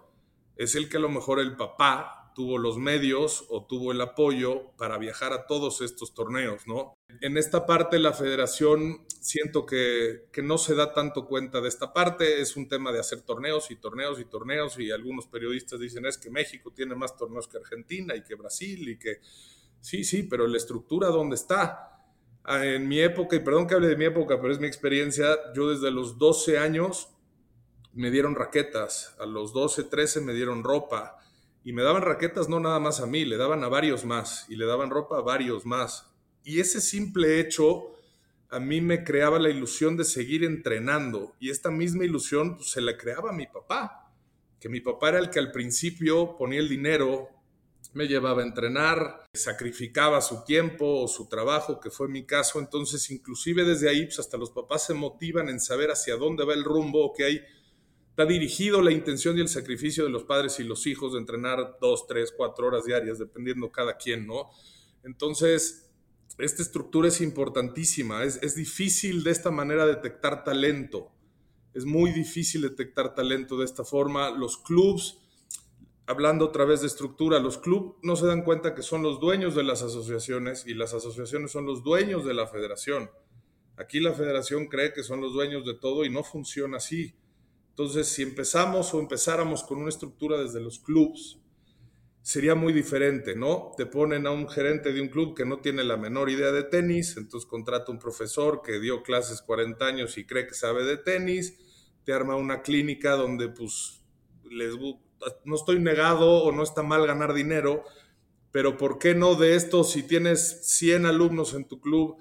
es 0.56 0.74
el 0.74 0.88
que 0.88 0.96
a 0.96 1.00
lo 1.00 1.10
mejor 1.10 1.38
el 1.38 1.54
papá 1.54 2.32
tuvo 2.34 2.58
los 2.58 2.76
medios 2.76 3.46
o 3.50 3.66
tuvo 3.66 3.92
el 3.92 4.00
apoyo 4.00 4.72
para 4.76 4.98
viajar 4.98 5.32
a 5.32 5.46
todos 5.46 5.80
estos 5.80 6.12
torneos, 6.12 6.66
¿no? 6.66 6.98
En 7.20 7.36
esta 7.36 7.64
parte 7.64 8.00
la 8.00 8.12
federación 8.12 9.06
siento 9.06 9.64
que, 9.64 10.24
que, 10.32 10.42
no 10.42 10.58
se 10.58 10.74
da 10.74 10.92
tanto 10.92 11.26
cuenta 11.26 11.60
de 11.60 11.68
esta 11.68 11.92
parte, 11.92 12.40
es 12.40 12.56
un 12.56 12.66
tema 12.68 12.90
de 12.90 12.98
hacer 12.98 13.22
torneos 13.22 13.70
y 13.70 13.76
torneos 13.76 14.18
y 14.18 14.24
torneos 14.24 14.76
y 14.80 14.90
algunos 14.90 15.28
periodistas 15.28 15.78
dicen 15.78 16.04
es 16.04 16.18
que 16.18 16.30
México 16.30 16.72
tiene 16.74 16.96
más 16.96 17.16
torneos 17.16 17.46
que 17.46 17.58
Argentina 17.58 18.16
y 18.16 18.24
que 18.24 18.34
Brasil 18.34 18.88
y 18.88 18.98
que 18.98 19.20
sí, 19.80 20.04
sí, 20.04 20.22
pero 20.22 20.46
la 20.46 20.56
estructura 20.56 21.08
dónde 21.08 21.36
está. 21.36 22.04
Ah, 22.44 22.64
en 22.64 22.88
mi 22.88 23.00
época, 23.00 23.36
y 23.36 23.40
perdón 23.40 23.66
que 23.66 23.74
hable 23.74 23.88
de 23.88 23.96
mi 23.96 24.06
época, 24.06 24.40
pero 24.40 24.52
es 24.52 24.58
mi 24.58 24.66
experiencia, 24.66 25.36
yo 25.54 25.68
desde 25.68 25.90
los 25.90 26.18
12 26.18 26.58
años 26.58 27.08
me 27.92 28.10
dieron 28.10 28.34
raquetas, 28.34 29.14
a 29.18 29.26
los 29.26 29.52
12, 29.52 29.84
13 29.84 30.20
me 30.20 30.32
dieron 30.32 30.62
ropa, 30.62 31.18
y 31.64 31.72
me 31.72 31.82
daban 31.82 32.02
raquetas 32.02 32.48
no 32.48 32.60
nada 32.60 32.80
más 32.80 33.00
a 33.00 33.06
mí, 33.06 33.24
le 33.24 33.36
daban 33.36 33.62
a 33.64 33.68
varios 33.68 34.04
más 34.04 34.46
y 34.48 34.56
le 34.56 34.64
daban 34.64 34.88
ropa 34.88 35.18
a 35.18 35.20
varios 35.20 35.66
más. 35.66 36.06
Y 36.42 36.60
ese 36.60 36.80
simple 36.80 37.40
hecho 37.40 37.92
a 38.50 38.58
mí 38.58 38.80
me 38.80 39.04
creaba 39.04 39.38
la 39.38 39.50
ilusión 39.50 39.96
de 39.96 40.04
seguir 40.04 40.44
entrenando 40.44 41.34
y 41.38 41.50
esta 41.50 41.70
misma 41.70 42.04
ilusión 42.04 42.56
pues, 42.56 42.70
se 42.70 42.80
la 42.80 42.96
creaba 42.96 43.30
a 43.30 43.34
mi 43.34 43.46
papá, 43.46 44.10
que 44.58 44.68
mi 44.68 44.80
papá 44.80 45.10
era 45.10 45.18
el 45.18 45.28
que 45.28 45.38
al 45.38 45.52
principio 45.52 46.36
ponía 46.38 46.60
el 46.60 46.68
dinero, 46.68 47.28
me 47.98 48.06
llevaba 48.06 48.42
a 48.42 48.46
entrenar, 48.46 49.24
sacrificaba 49.34 50.20
su 50.20 50.44
tiempo 50.44 51.02
o 51.02 51.08
su 51.08 51.28
trabajo, 51.28 51.80
que 51.80 51.90
fue 51.90 52.08
mi 52.08 52.24
caso, 52.24 52.60
entonces 52.60 53.10
inclusive 53.10 53.64
desde 53.64 53.90
ahí 53.90 54.04
pues, 54.04 54.20
hasta 54.20 54.36
los 54.36 54.50
papás 54.50 54.86
se 54.86 54.94
motivan 54.94 55.48
en 55.48 55.58
saber 55.58 55.90
hacia 55.90 56.16
dónde 56.16 56.44
va 56.44 56.54
el 56.54 56.62
rumbo 56.62 57.12
que 57.12 57.24
hay 57.24 57.42
está 58.18 58.26
dirigido 58.26 58.82
la 58.82 58.90
intención 58.90 59.38
y 59.38 59.40
el 59.40 59.48
sacrificio 59.48 60.02
de 60.02 60.10
los 60.10 60.24
padres 60.24 60.58
y 60.58 60.64
los 60.64 60.88
hijos 60.88 61.12
de 61.12 61.20
entrenar 61.20 61.78
dos, 61.80 62.08
tres, 62.08 62.32
cuatro 62.36 62.66
horas 62.66 62.84
diarias, 62.84 63.20
dependiendo 63.20 63.70
cada 63.70 63.96
quien, 63.96 64.26
¿no? 64.26 64.50
Entonces, 65.04 65.88
esta 66.38 66.62
estructura 66.62 67.06
es 67.06 67.20
importantísima. 67.20 68.24
Es, 68.24 68.40
es 68.42 68.56
difícil 68.56 69.22
de 69.22 69.30
esta 69.30 69.52
manera 69.52 69.86
detectar 69.86 70.42
talento. 70.42 71.12
Es 71.74 71.84
muy 71.84 72.10
difícil 72.10 72.62
detectar 72.62 73.14
talento 73.14 73.56
de 73.56 73.64
esta 73.64 73.84
forma. 73.84 74.30
Los 74.30 74.58
clubs, 74.58 75.20
hablando 76.08 76.46
otra 76.46 76.64
vez 76.64 76.80
de 76.80 76.86
estructura, 76.86 77.38
los 77.38 77.58
clubs 77.58 77.96
no 78.02 78.16
se 78.16 78.26
dan 78.26 78.42
cuenta 78.42 78.74
que 78.74 78.82
son 78.82 79.02
los 79.02 79.20
dueños 79.20 79.54
de 79.54 79.62
las 79.62 79.82
asociaciones 79.82 80.66
y 80.66 80.72
las 80.72 80.94
asociaciones 80.94 81.52
son 81.52 81.66
los 81.66 81.84
dueños 81.84 82.24
de 82.24 82.32
la 82.32 82.46
federación. 82.46 83.10
Aquí 83.76 84.00
la 84.00 84.14
federación 84.14 84.68
cree 84.68 84.94
que 84.94 85.02
son 85.02 85.20
los 85.20 85.34
dueños 85.34 85.66
de 85.66 85.74
todo 85.74 86.06
y 86.06 86.10
no 86.10 86.24
funciona 86.24 86.78
así. 86.78 87.14
Entonces, 87.68 88.08
si 88.08 88.22
empezamos 88.22 88.92
o 88.94 89.00
empezáramos 89.00 89.62
con 89.62 89.78
una 89.78 89.90
estructura 89.90 90.40
desde 90.40 90.60
los 90.60 90.78
clubs, 90.78 91.40
sería 92.22 92.54
muy 92.54 92.72
diferente, 92.72 93.36
¿no? 93.36 93.72
Te 93.76 93.84
ponen 93.84 94.26
a 94.26 94.30
un 94.30 94.48
gerente 94.48 94.94
de 94.94 95.02
un 95.02 95.08
club 95.08 95.36
que 95.36 95.44
no 95.44 95.60
tiene 95.60 95.84
la 95.84 95.98
menor 95.98 96.30
idea 96.30 96.52
de 96.52 96.64
tenis, 96.64 97.18
entonces 97.18 97.46
contrata 97.46 97.92
un 97.92 97.98
profesor 97.98 98.62
que 98.64 98.80
dio 98.80 99.02
clases 99.02 99.42
40 99.42 99.84
años 99.84 100.16
y 100.16 100.26
cree 100.26 100.46
que 100.46 100.54
sabe 100.54 100.84
de 100.84 100.96
tenis, 100.96 101.58
te 102.04 102.14
arma 102.14 102.34
una 102.34 102.62
clínica 102.62 103.12
donde 103.12 103.50
pues 103.50 104.02
les 104.50 104.74
no 105.44 105.54
estoy 105.54 105.78
negado 105.78 106.42
o 106.42 106.52
no 106.52 106.62
está 106.62 106.82
mal 106.82 107.06
ganar 107.06 107.34
dinero, 107.34 107.84
pero 108.52 108.76
¿por 108.76 108.98
qué 108.98 109.14
no 109.14 109.34
de 109.34 109.54
esto 109.54 109.84
si 109.84 110.02
tienes 110.02 110.66
100 110.66 111.06
alumnos 111.06 111.54
en 111.54 111.66
tu 111.66 111.80
club, 111.80 112.18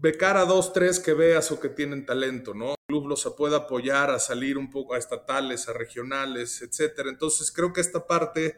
becar 0.00 0.36
a 0.36 0.44
dos, 0.44 0.72
tres 0.72 1.00
que 1.00 1.14
veas 1.14 1.50
o 1.50 1.60
que 1.60 1.68
tienen 1.68 2.06
talento, 2.06 2.54
¿no? 2.54 2.78
club 2.88 3.06
los 3.06 3.34
puede 3.36 3.54
apoyar 3.54 4.10
a 4.10 4.18
salir 4.18 4.56
un 4.56 4.70
poco 4.70 4.94
a 4.94 4.98
estatales, 4.98 5.68
a 5.68 5.74
regionales, 5.74 6.62
etcétera. 6.62 7.10
Entonces 7.10 7.52
creo 7.52 7.70
que 7.70 7.82
esta 7.82 8.06
parte 8.06 8.56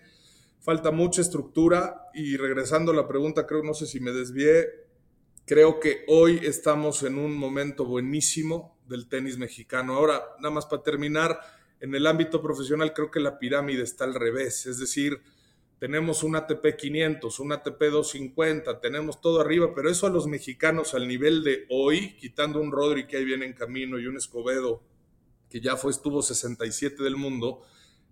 falta 0.60 0.92
mucha 0.92 1.20
estructura 1.20 2.06
y 2.14 2.36
regresando 2.36 2.92
a 2.92 2.94
la 2.94 3.08
pregunta, 3.08 3.44
creo, 3.44 3.64
no 3.64 3.74
sé 3.74 3.86
si 3.86 3.98
me 3.98 4.12
desvié, 4.12 4.68
creo 5.46 5.80
que 5.80 6.04
hoy 6.06 6.38
estamos 6.44 7.02
en 7.02 7.18
un 7.18 7.36
momento 7.36 7.84
buenísimo 7.84 8.78
del 8.86 9.08
tenis 9.08 9.36
mexicano. 9.36 9.94
Ahora, 9.94 10.22
nada 10.38 10.54
más 10.54 10.66
para 10.66 10.84
terminar, 10.84 11.40
en 11.80 11.94
el 11.94 12.06
ámbito 12.06 12.40
profesional 12.42 12.92
creo 12.92 13.10
que 13.10 13.20
la 13.20 13.38
pirámide 13.38 13.82
está 13.82 14.04
al 14.04 14.14
revés, 14.14 14.66
es 14.66 14.78
decir, 14.78 15.20
tenemos 15.78 16.22
un 16.22 16.36
ATP 16.36 16.76
500, 16.76 17.40
un 17.40 17.52
ATP 17.52 17.80
250, 17.80 18.80
tenemos 18.80 19.20
todo 19.22 19.40
arriba, 19.40 19.72
pero 19.74 19.90
eso 19.90 20.06
a 20.06 20.10
los 20.10 20.26
mexicanos 20.26 20.92
al 20.92 21.08
nivel 21.08 21.42
de 21.42 21.64
hoy, 21.70 22.16
quitando 22.18 22.60
un 22.60 22.70
Rodri 22.70 23.06
que 23.06 23.16
ahí 23.16 23.24
viene 23.24 23.46
en 23.46 23.54
camino 23.54 23.98
y 23.98 24.06
un 24.06 24.18
Escobedo 24.18 24.82
que 25.48 25.60
ya 25.60 25.76
fue, 25.76 25.90
estuvo 25.90 26.22
67 26.22 27.02
del 27.02 27.16
mundo, 27.16 27.62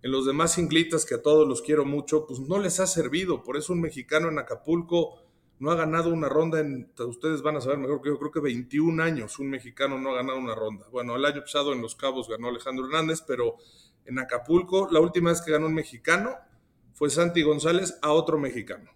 en 0.01 0.11
los 0.11 0.25
demás 0.25 0.57
inglitas 0.57 1.05
que 1.05 1.15
a 1.15 1.21
todos 1.21 1.47
los 1.47 1.61
quiero 1.61 1.85
mucho, 1.85 2.25
pues 2.25 2.39
no 2.39 2.57
les 2.59 2.79
ha 2.79 2.87
servido. 2.87 3.43
Por 3.43 3.57
eso 3.57 3.73
un 3.73 3.81
mexicano 3.81 4.29
en 4.29 4.39
Acapulco 4.39 5.21
no 5.59 5.71
ha 5.71 5.75
ganado 5.75 6.09
una 6.09 6.29
ronda 6.29 6.59
en, 6.59 6.91
ustedes 6.97 7.41
van 7.41 7.57
a 7.57 7.61
saber 7.61 7.77
mejor 7.77 8.01
que 8.01 8.09
yo, 8.09 8.17
creo 8.17 8.31
que 8.31 8.39
21 8.39 9.03
años 9.03 9.39
un 9.39 9.49
mexicano 9.49 9.99
no 9.99 10.11
ha 10.11 10.15
ganado 10.15 10.39
una 10.39 10.55
ronda. 10.55 10.87
Bueno, 10.89 11.15
el 11.15 11.25
año 11.25 11.41
pasado 11.41 11.73
en 11.73 11.81
Los 11.81 11.95
Cabos 11.95 12.29
ganó 12.29 12.47
Alejandro 12.47 12.85
Hernández, 12.85 13.21
pero 13.27 13.57
en 14.05 14.19
Acapulco 14.19 14.87
la 14.89 15.01
última 15.01 15.31
vez 15.31 15.41
que 15.41 15.51
ganó 15.51 15.67
un 15.67 15.73
mexicano 15.73 16.35
fue 16.93 17.09
Santi 17.09 17.41
González 17.41 17.99
a 18.01 18.11
otro 18.11 18.39
mexicano. 18.39 18.91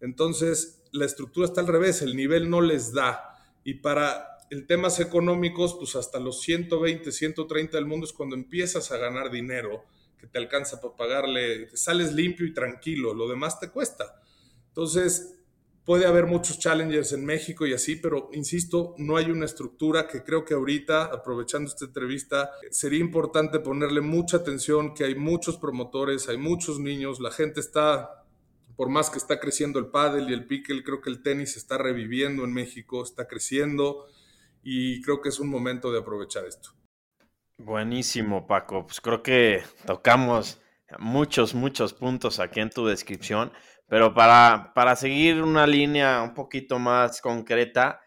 Entonces, 0.00 0.82
la 0.92 1.04
estructura 1.04 1.46
está 1.46 1.60
al 1.60 1.66
revés, 1.66 2.02
el 2.02 2.16
nivel 2.16 2.48
no 2.48 2.62
les 2.62 2.92
da. 2.92 3.36
Y 3.62 3.74
para 3.74 4.38
el 4.50 4.66
temas 4.66 5.00
económicos, 5.00 5.76
pues 5.78 5.96
hasta 5.96 6.18
los 6.18 6.40
120, 6.40 7.12
130 7.12 7.76
del 7.76 7.86
mundo 7.86 8.06
es 8.06 8.12
cuando 8.12 8.34
empiezas 8.36 8.90
a 8.90 8.96
ganar 8.96 9.30
dinero 9.30 9.84
que 10.18 10.26
te 10.26 10.38
alcanza 10.38 10.80
para 10.80 10.96
pagarle, 10.96 11.66
te 11.66 11.76
sales 11.76 12.12
limpio 12.12 12.46
y 12.46 12.52
tranquilo, 12.52 13.14
lo 13.14 13.28
demás 13.28 13.60
te 13.60 13.70
cuesta. 13.70 14.20
Entonces, 14.68 15.39
puede 15.84 16.06
haber 16.06 16.26
muchos 16.26 16.58
challengers 16.58 17.12
en 17.12 17.24
México 17.24 17.66
y 17.66 17.72
así, 17.72 17.96
pero 17.96 18.30
insisto, 18.32 18.94
no 18.98 19.16
hay 19.16 19.30
una 19.30 19.46
estructura 19.46 20.06
que 20.06 20.22
creo 20.22 20.44
que 20.44 20.54
ahorita, 20.54 21.04
aprovechando 21.04 21.68
esta 21.68 21.86
entrevista, 21.86 22.50
sería 22.70 23.00
importante 23.00 23.60
ponerle 23.60 24.00
mucha 24.00 24.38
atención, 24.38 24.94
que 24.94 25.04
hay 25.04 25.14
muchos 25.14 25.56
promotores, 25.56 26.28
hay 26.28 26.36
muchos 26.36 26.78
niños, 26.78 27.20
la 27.20 27.30
gente 27.30 27.60
está, 27.60 28.24
por 28.76 28.88
más 28.88 29.10
que 29.10 29.18
está 29.18 29.40
creciendo 29.40 29.78
el 29.78 29.86
pádel 29.86 30.30
y 30.30 30.34
el 30.34 30.46
píquel, 30.46 30.84
creo 30.84 31.00
que 31.00 31.10
el 31.10 31.22
tenis 31.22 31.56
está 31.56 31.78
reviviendo 31.78 32.44
en 32.44 32.52
México, 32.52 33.02
está 33.02 33.26
creciendo 33.26 34.06
y 34.62 35.00
creo 35.02 35.20
que 35.20 35.30
es 35.30 35.40
un 35.40 35.48
momento 35.48 35.90
de 35.90 36.00
aprovechar 36.00 36.44
esto. 36.44 36.70
Buenísimo, 37.58 38.46
Paco. 38.46 38.86
Pues 38.86 39.00
creo 39.00 39.22
que 39.22 39.62
tocamos 39.86 40.60
muchos, 40.98 41.54
muchos 41.54 41.92
puntos 41.92 42.40
aquí 42.40 42.60
en 42.60 42.70
tu 42.70 42.86
descripción. 42.86 43.52
Pero 43.90 44.14
para, 44.14 44.70
para 44.72 44.94
seguir 44.94 45.42
una 45.42 45.66
línea 45.66 46.22
un 46.22 46.32
poquito 46.32 46.78
más 46.78 47.20
concreta, 47.20 48.00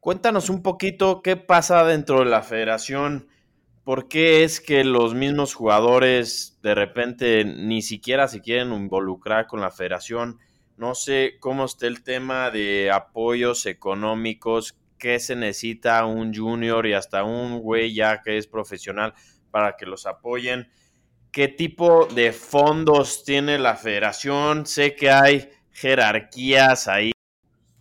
cuéntanos 0.00 0.50
un 0.50 0.64
poquito 0.64 1.22
qué 1.22 1.36
pasa 1.36 1.84
dentro 1.84 2.18
de 2.18 2.24
la 2.24 2.42
federación. 2.42 3.28
¿Por 3.84 4.08
qué 4.08 4.42
es 4.42 4.60
que 4.60 4.82
los 4.82 5.14
mismos 5.14 5.54
jugadores 5.54 6.58
de 6.64 6.74
repente 6.74 7.44
ni 7.44 7.82
siquiera 7.82 8.26
se 8.26 8.40
quieren 8.40 8.72
involucrar 8.72 9.46
con 9.46 9.60
la 9.60 9.70
federación? 9.70 10.40
No 10.76 10.96
sé 10.96 11.36
cómo 11.38 11.66
está 11.66 11.86
el 11.86 12.02
tema 12.02 12.50
de 12.50 12.90
apoyos 12.90 13.66
económicos, 13.66 14.76
qué 14.98 15.20
se 15.20 15.36
necesita 15.36 16.04
un 16.04 16.34
junior 16.34 16.84
y 16.88 16.94
hasta 16.94 17.22
un 17.22 17.60
güey 17.60 17.94
ya 17.94 18.22
que 18.22 18.38
es 18.38 18.48
profesional 18.48 19.14
para 19.52 19.76
que 19.76 19.86
los 19.86 20.04
apoyen 20.04 20.68
qué 21.32 21.48
tipo 21.48 22.06
de 22.06 22.32
fondos 22.32 23.24
tiene 23.24 23.58
la 23.58 23.74
federación. 23.74 24.66
Sé 24.66 24.94
que 24.94 25.10
hay 25.10 25.50
jerarquías, 25.72 26.86
hay 26.86 27.12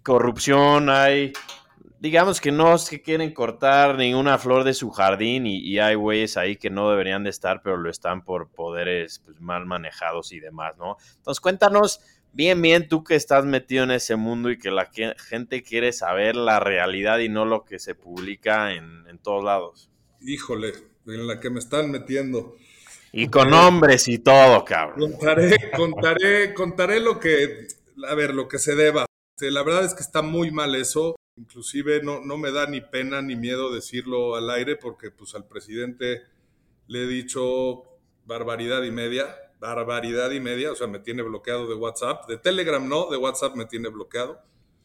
corrupción, 0.02 0.90
hay, 0.90 1.34
digamos 2.00 2.40
que 2.40 2.52
no 2.52 2.78
se 2.78 3.02
quieren 3.02 3.34
cortar 3.34 3.98
ninguna 3.98 4.38
flor 4.40 4.64
de 4.64 4.74
su 4.74 4.90
jardín 4.90 5.46
y, 5.46 5.78
hay 5.80 5.96
güeyes 5.96 6.38
ahí 6.38 6.56
que 6.56 6.70
no 6.70 6.90
deberían 6.90 7.24
de 7.24 7.30
estar, 7.30 7.62
pero 7.62 7.78
lo 7.78 7.90
están 7.90 8.24
por 8.24 8.50
poderes 8.50 9.20
pues, 9.20 9.40
mal 9.42 9.66
manejados 9.66 10.32
y 10.32 10.40
demás, 10.40 10.78
¿no? 10.78 10.98
Entonces 11.18 11.42
cuéntanos 11.42 12.00
bien, 12.32 12.62
bien 12.62 12.88
tú 12.88 13.04
que 13.04 13.16
estás 13.16 13.46
metido 13.46 13.84
en 13.84 13.92
ese 13.92 14.16
mundo 14.16 14.50
y 14.50 14.58
que 14.58 14.72
la 14.72 14.90
gente 15.18 15.62
quiere 15.62 15.92
saber 15.92 16.38
la 16.38 16.62
realidad 16.62 17.20
y 17.20 17.28
no 17.28 17.46
lo 17.46 17.66
que 17.66 17.78
se 17.78 17.96
publica 17.96 18.74
en, 18.74 19.06
en 19.08 19.20
todos 19.20 19.44
lados. 19.44 19.92
Híjole, 20.22 20.72
en 21.06 21.28
la 21.28 21.42
que 21.42 21.50
me 21.50 21.60
están 21.60 21.92
metiendo. 21.92 22.56
Y 23.12 23.28
con 23.28 23.54
hombres 23.54 24.08
y 24.08 24.20
todo, 24.20 24.64
cabrón. 24.64 25.12
Contaré, 25.12 25.72
contaré, 25.76 26.54
contaré 26.54 27.00
lo 27.00 27.20
que, 27.20 27.68
a 28.08 28.16
ver, 28.16 28.34
lo 28.34 28.48
que 28.48 28.58
se 28.58 28.76
deba. 28.76 29.06
La 29.40 29.64
verdad 29.64 29.86
es 29.86 29.94
que 29.94 30.02
está 30.02 30.22
muy 30.22 30.52
mal 30.52 30.76
eso. 30.76 31.16
Inclusive 31.36 32.02
no, 32.04 32.20
no 32.22 32.38
me 32.38 32.52
da 32.52 32.68
ni 32.68 32.82
pena 32.82 33.22
ni 33.22 33.36
miedo 33.36 33.74
decirlo 33.74 34.36
al 34.36 34.50
aire 34.50 34.76
porque 34.76 35.12
pues 35.12 35.34
al 35.34 35.48
presidente 35.48 36.24
le 36.88 37.04
he 37.04 37.08
dicho 37.08 37.84
barbaridad 38.26 38.84
y 38.84 38.92
media, 38.92 39.36
barbaridad 39.60 40.32
y 40.32 40.40
media, 40.40 40.72
o 40.72 40.76
sea, 40.76 40.88
me 40.88 41.00
tiene 41.00 41.22
bloqueado 41.22 41.68
de 41.68 41.76
WhatsApp, 41.76 42.28
de 42.28 42.38
Telegram 42.38 42.88
no, 42.88 43.10
de 43.10 43.18
WhatsApp 43.18 43.56
me 43.56 43.66
tiene 43.66 43.90
bloqueado. 43.90 44.42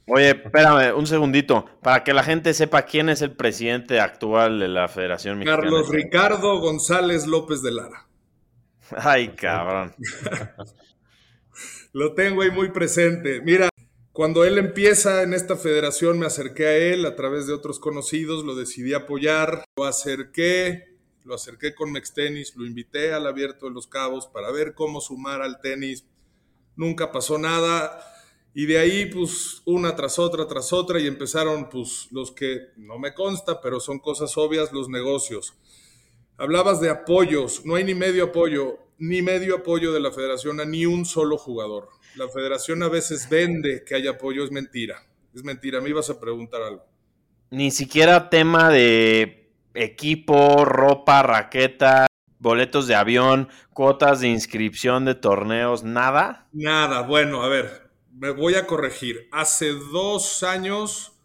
Oye, 0.09 0.31
espérame 0.31 0.97
un 0.97 1.07
segundito, 1.07 1.67
para 1.83 2.05
que 2.05 2.15
la 2.15 2.23
gente 2.23 2.55
sepa 2.55 2.83
quién 2.83 3.09
es 3.09 3.23
el 3.23 3.33
presidente 3.33 3.99
actual 3.99 4.61
de 4.61 4.69
la 4.69 4.87
Federación 4.87 5.39
Mexicana. 5.39 5.63
Carlos 5.63 5.89
Ricardo 5.89 6.61
González 6.61 7.27
López 7.27 7.61
de 7.63 7.73
Lara. 7.73 8.06
Ay, 8.91 9.29
cabrón. 9.35 9.95
Lo 11.93 12.15
tengo 12.15 12.43
ahí 12.43 12.51
muy 12.51 12.71
presente. 12.71 13.41
Mira, 13.41 13.69
cuando 14.13 14.45
él 14.45 14.59
empieza 14.59 15.23
en 15.23 15.35
esta 15.35 15.57
federación, 15.57 16.19
me 16.19 16.27
acerqué 16.27 16.67
a 16.67 16.77
él 16.77 17.07
a 17.07 17.17
través 17.17 17.47
de 17.47 17.53
otros 17.53 17.79
conocidos, 17.79 18.45
lo 18.45 18.55
decidí 18.55 18.95
apoyar, 18.95 19.65
lo 19.77 19.85
acerqué, 19.85 20.97
lo 21.25 21.35
acerqué 21.35 21.75
con 21.75 21.93
Mextenis, 21.93 22.55
lo 22.57 22.65
invité 22.67 23.13
al 23.13 23.27
abierto 23.27 23.67
de 23.67 23.73
los 23.73 23.87
cabos 23.87 24.27
para 24.27 24.51
ver 24.51 24.75
cómo 24.75 25.01
sumar 25.01 25.43
al 25.43 25.61
tenis. 25.61 26.05
Nunca 26.77 27.11
pasó 27.13 27.39
nada. 27.39 28.01
Y 28.55 28.65
de 28.65 28.79
ahí, 28.79 29.07
pues, 29.07 29.61
una 29.67 29.95
tras 29.97 30.19
otra, 30.19 30.47
tras 30.47 30.73
otra, 30.73 30.99
y 30.99 31.07
empezaron, 31.07 31.69
pues, 31.69 32.09
los 32.11 32.31
que 32.33 32.69
no 32.77 32.99
me 32.99 33.13
consta, 33.13 33.61
pero 33.61 33.81
son 33.81 33.99
cosas 33.99 34.37
obvias, 34.39 34.73
los 34.73 34.89
negocios. 34.89 35.55
Hablabas 36.39 36.83
de 36.83 36.91
apoyos, 36.91 37.65
no 37.65 37.77
hay 37.77 37.85
ni 37.85 37.95
medio 37.95 38.25
apoyo, 38.25 38.79
ni 38.99 39.23
medio 39.23 39.57
apoyo 39.57 39.93
de 39.93 40.01
la 40.01 40.13
federación 40.13 40.61
a 40.61 40.67
ni 40.67 40.85
un 40.85 41.07
solo 41.07 41.39
jugador. 41.39 41.89
La 42.15 42.29
federación 42.29 42.83
a 42.83 42.89
veces 42.89 43.27
vende 43.31 43.85
que 43.87 43.95
hay 43.95 44.07
apoyo, 44.07 44.45
es 44.45 44.51
mentira. 44.51 45.07
Es 45.35 45.43
mentira, 45.45 45.81
me 45.81 45.89
ibas 45.89 46.11
a 46.11 46.21
preguntar 46.21 46.61
algo. 46.61 46.85
Ni 47.51 47.71
siquiera 47.71 48.29
tema 48.29 48.71
de 48.71 49.51
equipo, 49.73 50.67
ropa, 50.67 51.23
raqueta, 51.23 52.07
boletos 52.39 52.87
de 52.87 52.95
avión, 52.95 53.49
cuotas 53.73 54.21
de 54.21 54.29
inscripción 54.29 55.07
de 55.07 55.15
torneos, 55.15 55.85
nada. 55.85 56.49
Nada, 56.53 57.03
bueno, 57.03 57.43
a 57.43 57.49
ver, 57.49 57.91
me 58.13 58.31
voy 58.31 58.57
a 58.57 58.67
corregir. 58.67 59.29
Hace 59.33 59.73
dos 59.73 60.43
años 60.43 61.16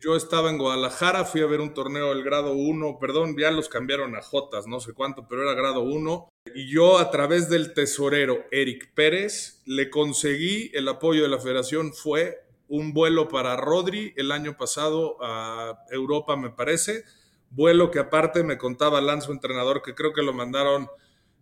yo 0.00 0.16
estaba 0.16 0.50
en 0.50 0.58
Guadalajara, 0.58 1.24
fui 1.24 1.42
a 1.42 1.46
ver 1.46 1.60
un 1.60 1.74
torneo 1.74 2.08
del 2.08 2.24
grado 2.24 2.52
1, 2.52 2.98
perdón, 2.98 3.36
ya 3.38 3.50
los 3.50 3.68
cambiaron 3.68 4.16
a 4.16 4.22
Jotas, 4.22 4.66
no 4.66 4.80
sé 4.80 4.94
cuánto, 4.94 5.26
pero 5.28 5.42
era 5.42 5.54
grado 5.54 5.82
1. 5.82 6.28
Y 6.54 6.72
yo 6.72 6.98
a 6.98 7.10
través 7.10 7.48
del 7.50 7.74
tesorero 7.74 8.44
Eric 8.50 8.94
Pérez 8.94 9.62
le 9.66 9.90
conseguí 9.90 10.70
el 10.74 10.88
apoyo 10.88 11.22
de 11.22 11.28
la 11.28 11.38
federación, 11.38 11.92
fue 11.92 12.38
un 12.66 12.94
vuelo 12.94 13.28
para 13.28 13.56
Rodri 13.56 14.14
el 14.16 14.32
año 14.32 14.56
pasado 14.56 15.16
a 15.20 15.84
Europa, 15.90 16.36
me 16.36 16.50
parece. 16.50 17.04
Vuelo 17.50 17.90
que 17.90 17.98
aparte 17.98 18.44
me 18.44 18.58
contaba 18.58 19.00
Lanzo, 19.00 19.32
entrenador, 19.32 19.82
que 19.82 19.94
creo 19.94 20.12
que 20.12 20.22
lo 20.22 20.32
mandaron 20.32 20.88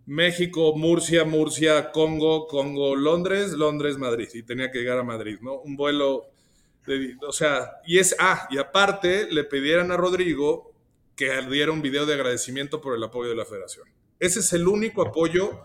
México, 0.07 0.75
Murcia, 0.75 1.27
Murcia, 1.27 1.93
Congo, 1.93 2.47
Congo, 2.47 2.97
Londres, 2.97 3.53
Londres, 3.53 3.99
Madrid. 3.99 4.29
Y 4.33 4.43
tenía 4.43 4.71
que 4.71 4.79
llegar 4.79 4.99
a 4.99 5.05
Madrid, 5.05 5.39
¿no? 5.43 5.61
Un 5.61 5.77
vuelo 5.77 6.31
o 7.27 7.33
sea, 7.33 7.81
y 7.87 7.99
es, 7.99 8.17
ah, 8.19 8.49
y 8.51 8.59
aparte 8.59 9.29
le 9.31 9.45
pidieran 9.45 9.91
a 9.91 9.97
Rodrigo 9.97 10.73
que 11.19 11.31
diera 11.51 11.73
un 11.73 11.83
video 11.83 12.07
de 12.07 12.15
agradecimiento 12.15 12.81
por 12.81 12.95
el 12.95 13.03
apoyo 13.03 13.29
de 13.29 13.35
la 13.35 13.45
federación. 13.45 13.89
Ese 14.21 14.41
es 14.41 14.53
el 14.53 14.69
único 14.69 15.03
apoyo 15.03 15.65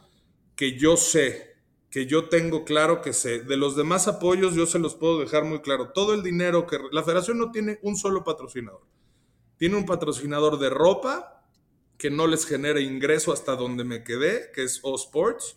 que 0.56 0.78
yo 0.78 0.98
sé, 0.98 1.56
que 1.92 2.08
yo 2.08 2.28
tengo 2.28 2.66
claro 2.66 3.02
que 3.02 3.14
sé. 3.14 3.42
De 3.42 3.56
los 3.56 3.76
demás 3.76 4.08
apoyos 4.08 4.56
yo 4.56 4.66
se 4.66 4.80
los 4.80 4.96
puedo 4.96 5.20
dejar 5.20 5.44
muy 5.44 5.62
claro. 5.62 5.92
Todo 5.92 6.16
el 6.16 6.24
dinero 6.24 6.66
que... 6.66 6.80
La 6.92 7.04
federación 7.04 7.38
no 7.38 7.52
tiene 7.52 7.80
un 7.84 7.96
solo 7.96 8.24
patrocinador. 8.24 8.82
Tiene 9.58 9.76
un 9.76 9.86
patrocinador 9.86 10.58
de 10.58 10.72
ropa 10.72 11.46
que 12.00 12.10
no 12.10 12.26
les 12.26 12.48
genera 12.48 12.80
ingreso 12.80 13.32
hasta 13.32 13.56
donde 13.56 13.84
me 13.84 14.04
quedé, 14.04 14.52
que 14.54 14.64
es 14.64 14.80
O 14.82 14.96
Sports. 14.96 15.56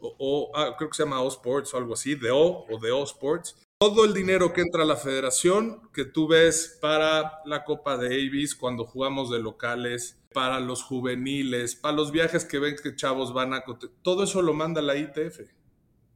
O, 0.00 0.50
ah, 0.54 0.76
creo 0.78 0.88
que 0.88 0.96
se 0.96 1.02
llama 1.02 1.20
O 1.20 1.28
Sports 1.28 1.74
o 1.74 1.76
algo 1.76 1.92
así, 1.92 2.14
de 2.14 2.30
O 2.30 2.64
o 2.70 2.78
de 2.80 2.90
O 2.90 3.04
Sports 3.04 3.54
todo 3.80 4.04
el 4.04 4.12
dinero 4.12 4.52
que 4.52 4.60
entra 4.60 4.82
a 4.82 4.86
la 4.86 4.96
federación, 4.96 5.80
que 5.94 6.04
tú 6.04 6.28
ves 6.28 6.76
para 6.82 7.40
la 7.46 7.64
Copa 7.64 7.96
Davis, 7.96 8.54
cuando 8.54 8.84
jugamos 8.84 9.30
de 9.30 9.38
locales, 9.38 10.20
para 10.34 10.60
los 10.60 10.82
juveniles, 10.82 11.76
para 11.76 11.96
los 11.96 12.12
viajes 12.12 12.44
que 12.44 12.58
ven 12.58 12.76
que 12.76 12.94
chavos 12.94 13.32
van 13.32 13.54
a... 13.54 13.64
Todo 14.02 14.24
eso 14.24 14.42
lo 14.42 14.52
manda 14.52 14.82
la 14.82 14.98
ITF. 14.98 15.40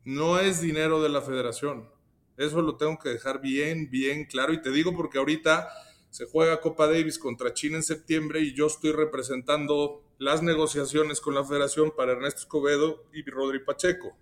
No 0.05 0.39
es 0.39 0.61
dinero 0.61 1.03
de 1.03 1.09
la 1.09 1.23
federación. 1.23 1.89
Eso 2.37 2.61
lo 2.61 2.77
tengo 2.77 2.99
que 2.99 3.09
dejar 3.09 3.41
bien, 3.41 3.89
bien 3.91 4.27
claro. 4.27 4.53
Y 4.53 4.61
te 4.61 4.71
digo 4.71 4.95
porque 4.95 5.17
ahorita 5.17 5.71
se 6.11 6.27
juega 6.27 6.61
Copa 6.61 6.87
Davis 6.87 7.19
contra 7.19 7.55
China 7.55 7.77
en 7.77 7.83
septiembre 7.83 8.41
y 8.41 8.53
yo 8.53 8.67
estoy 8.67 8.93
representando 8.93 10.05
las 10.19 10.43
negociaciones 10.43 11.19
con 11.23 11.35
la 11.35 11.45
federación 11.45 11.95
para 11.97 12.13
Ernesto 12.13 12.41
Escobedo 12.41 13.07
y 13.15 13.25
Rodri 13.25 13.61
Pacheco. 13.65 14.19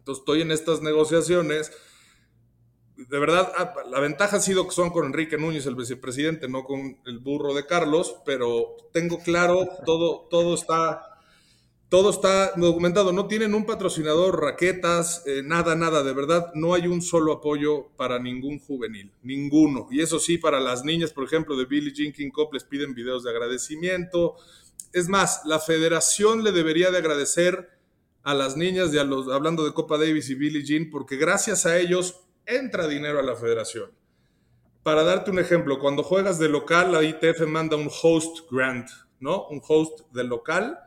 Entonces 0.00 0.20
estoy 0.20 0.42
en 0.42 0.50
estas 0.50 0.82
negociaciones. 0.82 1.72
De 2.96 3.18
verdad, 3.18 3.52
ah, 3.56 3.74
la 3.90 4.00
ventaja 4.00 4.36
ha 4.36 4.40
sido 4.40 4.66
que 4.68 4.74
son 4.74 4.90
con 4.90 5.06
Enrique 5.06 5.36
Núñez, 5.36 5.66
el 5.66 5.74
vicepresidente, 5.74 6.48
no 6.48 6.64
con 6.64 6.98
el 7.06 7.18
burro 7.18 7.52
de 7.52 7.66
Carlos, 7.66 8.16
pero 8.24 8.76
tengo 8.92 9.18
claro, 9.18 9.68
todo, 9.84 10.28
todo 10.30 10.54
está 10.54 11.14
todo 11.94 12.10
está 12.10 12.52
documentado. 12.56 13.12
No 13.12 13.28
tienen 13.28 13.54
un 13.54 13.66
patrocinador, 13.66 14.40
raquetas, 14.40 15.22
eh, 15.26 15.42
nada, 15.44 15.76
nada. 15.76 16.02
De 16.02 16.12
verdad, 16.12 16.50
no 16.54 16.74
hay 16.74 16.88
un 16.88 17.00
solo 17.00 17.32
apoyo 17.32 17.86
para 17.96 18.18
ningún 18.18 18.58
juvenil. 18.58 19.12
Ninguno. 19.22 19.86
Y 19.92 20.00
eso 20.00 20.18
sí, 20.18 20.36
para 20.36 20.58
las 20.58 20.84
niñas, 20.84 21.12
por 21.12 21.22
ejemplo, 21.22 21.56
de 21.56 21.66
Billie 21.66 21.92
Jean 21.92 22.12
King 22.12 22.30
Cup 22.30 22.52
les 22.52 22.64
piden 22.64 22.94
videos 22.94 23.22
de 23.22 23.30
agradecimiento. 23.30 24.34
Es 24.92 25.08
más, 25.08 25.42
la 25.44 25.60
federación 25.60 26.42
le 26.42 26.50
debería 26.50 26.90
de 26.90 26.98
agradecer 26.98 27.70
a 28.24 28.34
las 28.34 28.56
niñas, 28.56 28.92
y 28.92 28.98
a 28.98 29.04
los, 29.04 29.28
hablando 29.28 29.64
de 29.64 29.72
Copa 29.72 29.96
Davis 29.96 30.30
y 30.30 30.34
Billie 30.34 30.64
Jean, 30.64 30.90
porque 30.90 31.16
gracias 31.16 31.64
a 31.64 31.78
ellos 31.78 32.23
entra 32.46 32.86
dinero 32.86 33.18
a 33.18 33.22
la 33.22 33.36
federación. 33.36 33.90
Para 34.82 35.02
darte 35.02 35.30
un 35.30 35.38
ejemplo, 35.38 35.78
cuando 35.78 36.02
juegas 36.02 36.38
de 36.38 36.48
local, 36.48 36.92
la 36.92 37.02
ITF 37.02 37.46
manda 37.46 37.76
un 37.76 37.90
host 38.02 38.50
grant, 38.50 38.88
¿no? 39.18 39.46
Un 39.48 39.62
host 39.66 40.00
del 40.12 40.28
local 40.28 40.78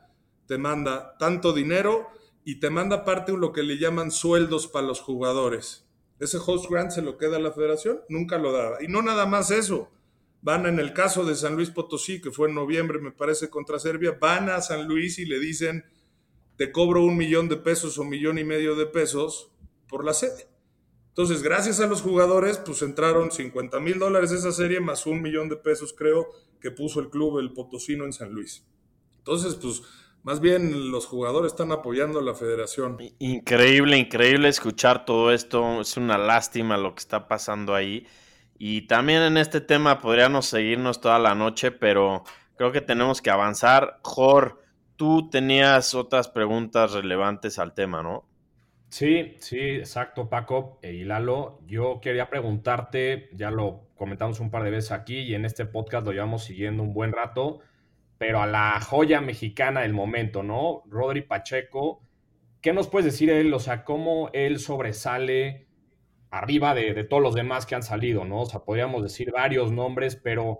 te 0.47 0.57
manda 0.57 1.17
tanto 1.17 1.53
dinero 1.53 2.07
y 2.43 2.59
te 2.59 2.69
manda 2.69 2.97
aparte 2.97 3.33
lo 3.33 3.51
que 3.51 3.63
le 3.63 3.77
llaman 3.77 4.11
sueldos 4.11 4.67
para 4.67 4.87
los 4.87 5.01
jugadores. 5.01 5.85
Ese 6.19 6.37
host 6.43 6.69
grant 6.69 6.91
se 6.91 7.01
lo 7.01 7.17
queda 7.17 7.35
a 7.35 7.41
la 7.41 7.51
federación, 7.51 8.01
nunca 8.09 8.37
lo 8.37 8.51
daba. 8.51 8.81
Y 8.81 8.87
no 8.87 9.01
nada 9.01 9.25
más 9.25 9.51
eso. 9.51 9.91
Van 10.41 10.65
en 10.65 10.79
el 10.79 10.93
caso 10.93 11.25
de 11.25 11.35
San 11.35 11.55
Luis 11.55 11.69
Potosí, 11.69 12.21
que 12.21 12.31
fue 12.31 12.47
en 12.47 12.55
noviembre, 12.55 12.99
me 12.99 13.11
parece, 13.11 13.49
contra 13.49 13.79
Serbia, 13.79 14.17
van 14.19 14.49
a 14.49 14.61
San 14.61 14.87
Luis 14.87 15.19
y 15.19 15.25
le 15.25 15.39
dicen, 15.39 15.83
te 16.55 16.71
cobro 16.71 17.03
un 17.03 17.17
millón 17.17 17.49
de 17.49 17.57
pesos 17.57 17.97
o 17.97 18.03
millón 18.03 18.37
y 18.39 18.43
medio 18.43 18.75
de 18.75 18.85
pesos 18.85 19.51
por 19.89 20.05
la 20.05 20.13
sede. 20.13 20.47
Entonces, 21.17 21.41
gracias 21.41 21.79
a 21.79 21.87
los 21.87 22.03
jugadores, 22.03 22.59
pues 22.59 22.83
entraron 22.83 23.31
50 23.31 23.79
mil 23.79 23.97
dólares 23.97 24.31
esa 24.31 24.51
serie, 24.51 24.79
más 24.79 25.07
un 25.07 25.23
millón 25.23 25.49
de 25.49 25.55
pesos, 25.55 25.91
creo, 25.91 26.27
que 26.61 26.69
puso 26.69 26.99
el 26.99 27.09
club, 27.09 27.39
el 27.39 27.53
Potosino, 27.53 28.05
en 28.05 28.13
San 28.13 28.33
Luis. 28.33 28.67
Entonces, 29.17 29.55
pues 29.55 29.81
más 30.21 30.41
bien 30.41 30.91
los 30.91 31.07
jugadores 31.07 31.53
están 31.53 31.71
apoyando 31.71 32.19
a 32.19 32.21
la 32.21 32.35
federación. 32.35 32.97
Increíble, 33.17 33.97
increíble 33.97 34.47
escuchar 34.47 35.05
todo 35.05 35.31
esto. 35.31 35.81
Es 35.81 35.97
una 35.97 36.19
lástima 36.19 36.77
lo 36.77 36.93
que 36.93 36.99
está 36.99 37.27
pasando 37.27 37.73
ahí. 37.73 38.05
Y 38.59 38.85
también 38.85 39.23
en 39.23 39.37
este 39.37 39.59
tema 39.59 39.97
podríamos 39.97 40.45
seguirnos 40.45 41.01
toda 41.01 41.17
la 41.17 41.33
noche, 41.33 41.71
pero 41.71 42.25
creo 42.57 42.71
que 42.71 42.81
tenemos 42.81 43.23
que 43.23 43.31
avanzar. 43.31 44.01
Jor, 44.03 44.61
tú 44.97 45.31
tenías 45.31 45.95
otras 45.95 46.29
preguntas 46.29 46.91
relevantes 46.91 47.57
al 47.57 47.73
tema, 47.73 48.03
¿no? 48.03 48.27
Sí, 48.89 49.35
sí, 49.39 49.59
exacto, 49.59 50.29
Paco 50.29 50.79
y 50.81 51.03
Lalo. 51.03 51.59
Yo 51.67 51.99
quería 52.01 52.29
preguntarte, 52.29 53.29
ya 53.33 53.51
lo 53.51 53.87
comentamos 53.95 54.39
un 54.39 54.49
par 54.49 54.63
de 54.63 54.71
veces 54.71 54.91
aquí 54.91 55.19
y 55.19 55.35
en 55.35 55.45
este 55.45 55.65
podcast 55.65 56.05
lo 56.05 56.13
llevamos 56.13 56.43
siguiendo 56.43 56.83
un 56.83 56.93
buen 56.93 57.11
rato 57.11 57.61
pero 58.17 58.41
a 58.41 58.47
la 58.47 58.79
joya 58.81 59.21
mexicana 59.21 59.81
del 59.81 59.93
momento, 59.93 60.43
¿no? 60.43 60.83
Rodri 60.87 61.21
Pacheco. 61.21 62.01
¿Qué 62.61 62.73
nos 62.73 62.87
puedes 62.87 63.05
decir 63.05 63.29
de 63.29 63.41
él? 63.41 63.53
O 63.53 63.59
sea, 63.59 63.83
cómo 63.83 64.29
él 64.33 64.59
sobresale 64.59 65.67
arriba 66.31 66.73
de, 66.73 67.03
todos 67.03 67.23
los 67.23 67.35
demás 67.35 67.65
que 67.65 67.75
han 67.75 67.83
salido, 67.83 68.25
¿no? 68.25 68.41
O 68.41 68.45
sea, 68.45 68.61
podríamos 68.61 69.03
decir 69.03 69.31
varios 69.31 69.71
nombres, 69.71 70.15
pero 70.15 70.59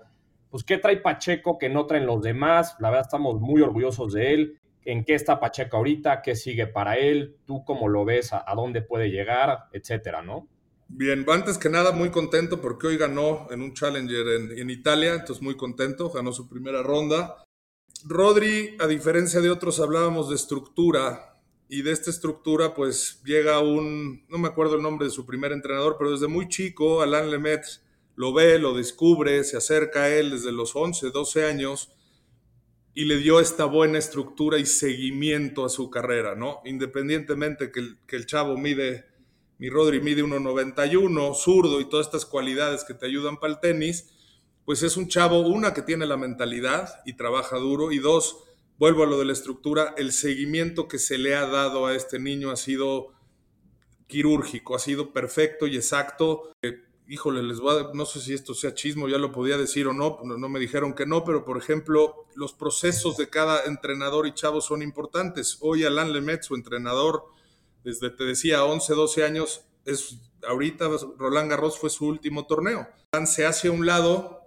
pues, 0.50 0.64
¿qué 0.64 0.78
trae 0.78 0.98
Pacheco 0.98 1.58
que 1.58 1.70
no 1.70 1.88
traen 1.88 2.06
los 2.06 2.22
demás? 2.22 2.76
La 2.80 2.90
verdad, 2.90 3.08
estamos 3.08 3.42
muy 3.42 3.62
orgullosos 3.62 4.14
de 4.14 4.34
él. 4.34 4.60
¿En 4.88 5.04
qué 5.04 5.16
está 5.16 5.38
Pacheco 5.38 5.76
ahorita? 5.76 6.22
¿Qué 6.22 6.34
sigue 6.34 6.66
para 6.66 6.96
él? 6.96 7.36
¿Tú 7.46 7.66
cómo 7.66 7.90
lo 7.90 8.06
ves? 8.06 8.32
¿A, 8.32 8.46
dónde 8.56 8.82
puede 8.82 9.10
llegar? 9.10 9.66
Etcétera, 9.74 10.22
¿no? 10.22 10.48
Bien, 10.88 11.26
antes 11.28 11.58
que 11.58 11.70
nada, 11.70 11.92
muy 11.92 12.10
contento 12.10 12.62
porque 12.62 12.88
hoy 12.88 12.98
ganó 12.98 13.48
en 13.52 13.62
un 13.62 13.74
Challenger 13.74 14.26
en, 14.28 14.58
en 14.58 14.70
Italia, 14.70 15.16
entonces 15.16 15.44
muy 15.44 15.58
contento, 15.58 16.10
ganó 16.10 16.32
su 16.32 16.48
primera 16.48 16.84
ronda. 16.84 17.36
Rodri, 18.06 18.78
a 18.80 18.88
diferencia 18.88 19.42
de 19.42 19.50
otros, 19.50 19.82
hablábamos 19.82 20.30
de 20.30 20.36
estructura 20.36 21.38
y 21.68 21.82
de 21.82 21.92
esta 21.92 22.10
estructura 22.10 22.74
pues 22.74 23.22
llega 23.26 23.60
un, 23.60 24.26
no 24.30 24.38
me 24.38 24.48
acuerdo 24.48 24.78
el 24.78 24.84
nombre 24.84 25.08
de 25.08 25.12
su 25.12 25.26
primer 25.26 25.52
entrenador, 25.52 25.98
pero 25.98 26.12
desde 26.12 26.30
muy 26.30 26.48
chico 26.48 27.02
Alain 27.02 27.30
Lemaitre 27.30 27.82
lo 28.16 28.32
ve, 28.32 28.58
lo 28.58 28.74
descubre, 28.74 29.44
se 29.44 29.58
acerca 29.58 30.04
a 30.04 30.10
él 30.16 30.32
desde 30.32 30.54
los 30.54 30.78
11, 30.78 31.10
12 31.10 31.44
años 31.44 31.92
y 32.98 33.06
le 33.06 33.18
dio 33.18 33.40
esta 33.40 33.66
buena 33.66 34.00
estructura 34.00 34.58
y 34.58 34.66
seguimiento 34.66 35.64
a 35.64 35.70
su 35.70 35.92
carrera, 35.92 36.34
¿no? 36.34 36.62
Independientemente 36.66 37.72
que 37.72 37.80
el, 37.80 38.00
que 38.08 38.16
el 38.16 38.26
chavo 38.26 38.58
mide, 38.58 39.06
mi 39.60 39.70
Rodri 39.70 40.02
mide 40.02 40.24
1,91, 40.24 41.36
zurdo 41.36 41.80
y 41.80 41.88
todas 41.88 42.08
estas 42.08 42.26
cualidades 42.26 42.84
que 42.84 42.96
te 42.96 43.06
ayudan 43.06 43.38
para 43.40 43.54
el 43.54 43.60
tenis, 43.60 44.10
pues 44.66 44.82
es 44.82 44.98
un 44.98 45.10
chavo, 45.10 45.42
una, 45.42 45.76
que 45.76 45.84
tiene 45.84 46.08
la 46.08 46.18
mentalidad 46.18 46.90
y 47.06 47.14
trabaja 47.14 47.58
duro, 47.58 47.92
y 47.92 48.00
dos, 48.00 48.44
vuelvo 48.80 49.04
a 49.04 49.06
lo 49.06 49.20
de 49.20 49.26
la 49.26 49.34
estructura, 49.34 49.94
el 49.96 50.12
seguimiento 50.12 50.88
que 50.88 50.98
se 50.98 51.20
le 51.20 51.36
ha 51.36 51.46
dado 51.46 51.86
a 51.86 51.96
este 51.96 52.18
niño 52.18 52.50
ha 52.50 52.56
sido 52.56 53.14
quirúrgico, 54.08 54.76
ha 54.76 54.80
sido 54.80 55.14
perfecto 55.14 55.68
y 55.68 55.76
exacto. 55.76 56.52
Eh, 56.64 56.80
híjole, 57.08 57.42
les 57.44 57.60
voy 57.60 57.80
a, 57.80 57.94
no 57.94 58.06
sé 58.06 58.20
si 58.20 58.34
esto 58.34 58.54
sea 58.54 58.74
chismo, 58.74 59.08
ya 59.08 59.18
lo 59.18 59.32
podía 59.32 59.58
decir 59.58 59.88
o 59.88 59.94
no, 59.94 60.20
no, 60.24 60.50
me 60.50 60.60
dijeron 60.60 60.94
que 60.94 61.06
no, 61.06 61.24
pero 61.24 61.46
por 61.46 61.58
ejemplo, 61.58 62.26
los 62.36 62.54
procesos 62.54 63.18
de 63.18 63.30
cada 63.30 63.64
entrenador 63.66 64.28
y 64.28 64.34
chavo 64.34 64.62
son 64.62 64.82
importantes. 64.82 65.58
Hoy 65.62 65.84
Alan 65.86 66.12
Lemet, 66.12 66.44
su 66.44 66.56
entrenador, 66.56 67.26
desde 67.84 68.10
te 68.10 68.26
decía 68.26 68.64
11, 68.64 68.94
12 68.94 69.24
años, 69.24 69.66
es 69.86 70.20
ahorita 70.48 70.90
Roland 71.18 71.50
Garros 71.50 71.80
fue 71.80 71.90
su 71.90 72.06
último 72.06 72.46
torneo. 72.46 72.88
Se 73.26 73.46
hace 73.46 73.70
a 73.70 73.72
un 73.72 73.86
lado 73.86 74.42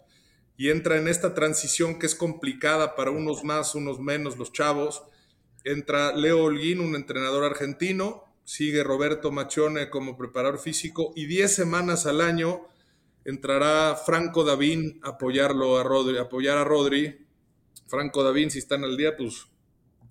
y 0.56 0.70
entra 0.70 0.98
en 0.98 1.08
esta 1.08 1.34
transición 1.34 1.98
que 1.98 2.06
es 2.06 2.14
complicada 2.14 2.94
para 2.94 3.10
unos 3.10 3.44
más, 3.44 3.74
unos 3.74 3.98
menos, 3.98 4.36
los 4.36 4.52
chavos. 4.52 5.02
Entra 5.64 6.14
Leo 6.14 6.44
Holguín, 6.44 6.80
un 6.80 6.94
entrenador 6.94 7.44
argentino, 7.44 8.24
sigue 8.50 8.82
Roberto 8.82 9.30
Machone 9.30 9.90
como 9.90 10.16
preparador 10.16 10.58
físico 10.58 11.12
y 11.14 11.26
10 11.26 11.54
semanas 11.54 12.06
al 12.06 12.20
año 12.20 12.66
entrará 13.24 13.94
Franco 13.94 14.42
Davín 14.42 14.98
a 15.04 15.10
apoyarlo 15.10 15.78
a 15.78 15.84
Rodri, 15.84 16.18
apoyar 16.18 16.58
a 16.58 16.64
Rodri. 16.64 17.28
Franco 17.86 18.24
Davín, 18.24 18.50
si 18.50 18.58
están 18.58 18.82
al 18.82 18.96
día, 18.96 19.16
pues 19.16 19.46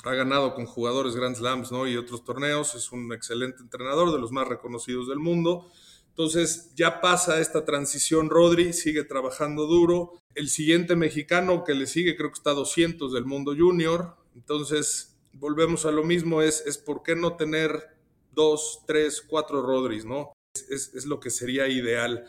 ha 0.06 0.14
ganado 0.14 0.56
con 0.56 0.66
jugadores 0.66 1.18
Grand 1.18 1.36
Slams 1.36 1.74
¿no? 1.74 1.86
y 1.86 1.98
otros 1.98 2.24
torneos, 2.24 2.76
es 2.76 2.94
un 2.94 3.12
excelente 3.12 3.62
entrenador, 3.62 4.14
de 4.14 4.20
los 4.20 4.32
más 4.32 4.48
reconocidos 4.48 5.10
del 5.10 5.20
mundo. 5.20 5.70
Entonces 6.08 6.72
ya 6.76 7.02
pasa 7.02 7.42
esta 7.42 7.66
transición 7.66 8.30
Rodri, 8.30 8.72
sigue 8.72 9.04
trabajando 9.04 9.66
duro. 9.66 10.14
El 10.34 10.48
siguiente 10.48 10.96
mexicano 10.96 11.66
que 11.66 11.74
le 11.74 11.88
sigue 11.88 12.16
creo 12.16 12.30
que 12.30 12.38
está 12.38 12.52
a 12.52 12.54
200 12.54 13.12
del 13.12 13.26
mundo 13.26 13.54
junior. 13.54 14.16
Entonces 14.34 15.20
volvemos 15.34 15.86
a 15.86 15.92
lo 15.92 16.06
mismo, 16.06 16.42
es, 16.42 16.64
es 16.66 16.78
por 16.78 17.04
qué 17.04 17.18
no 17.18 17.36
tener 17.36 17.99
dos, 18.40 18.84
tres, 18.88 19.22
cuatro 19.22 19.62
Rodris, 19.62 20.06
¿no? 20.06 20.32
Es, 20.70 20.94
es, 20.96 21.06
lo 21.06 21.20
que 21.20 21.30
sería 21.30 21.68
ideal. 21.68 22.26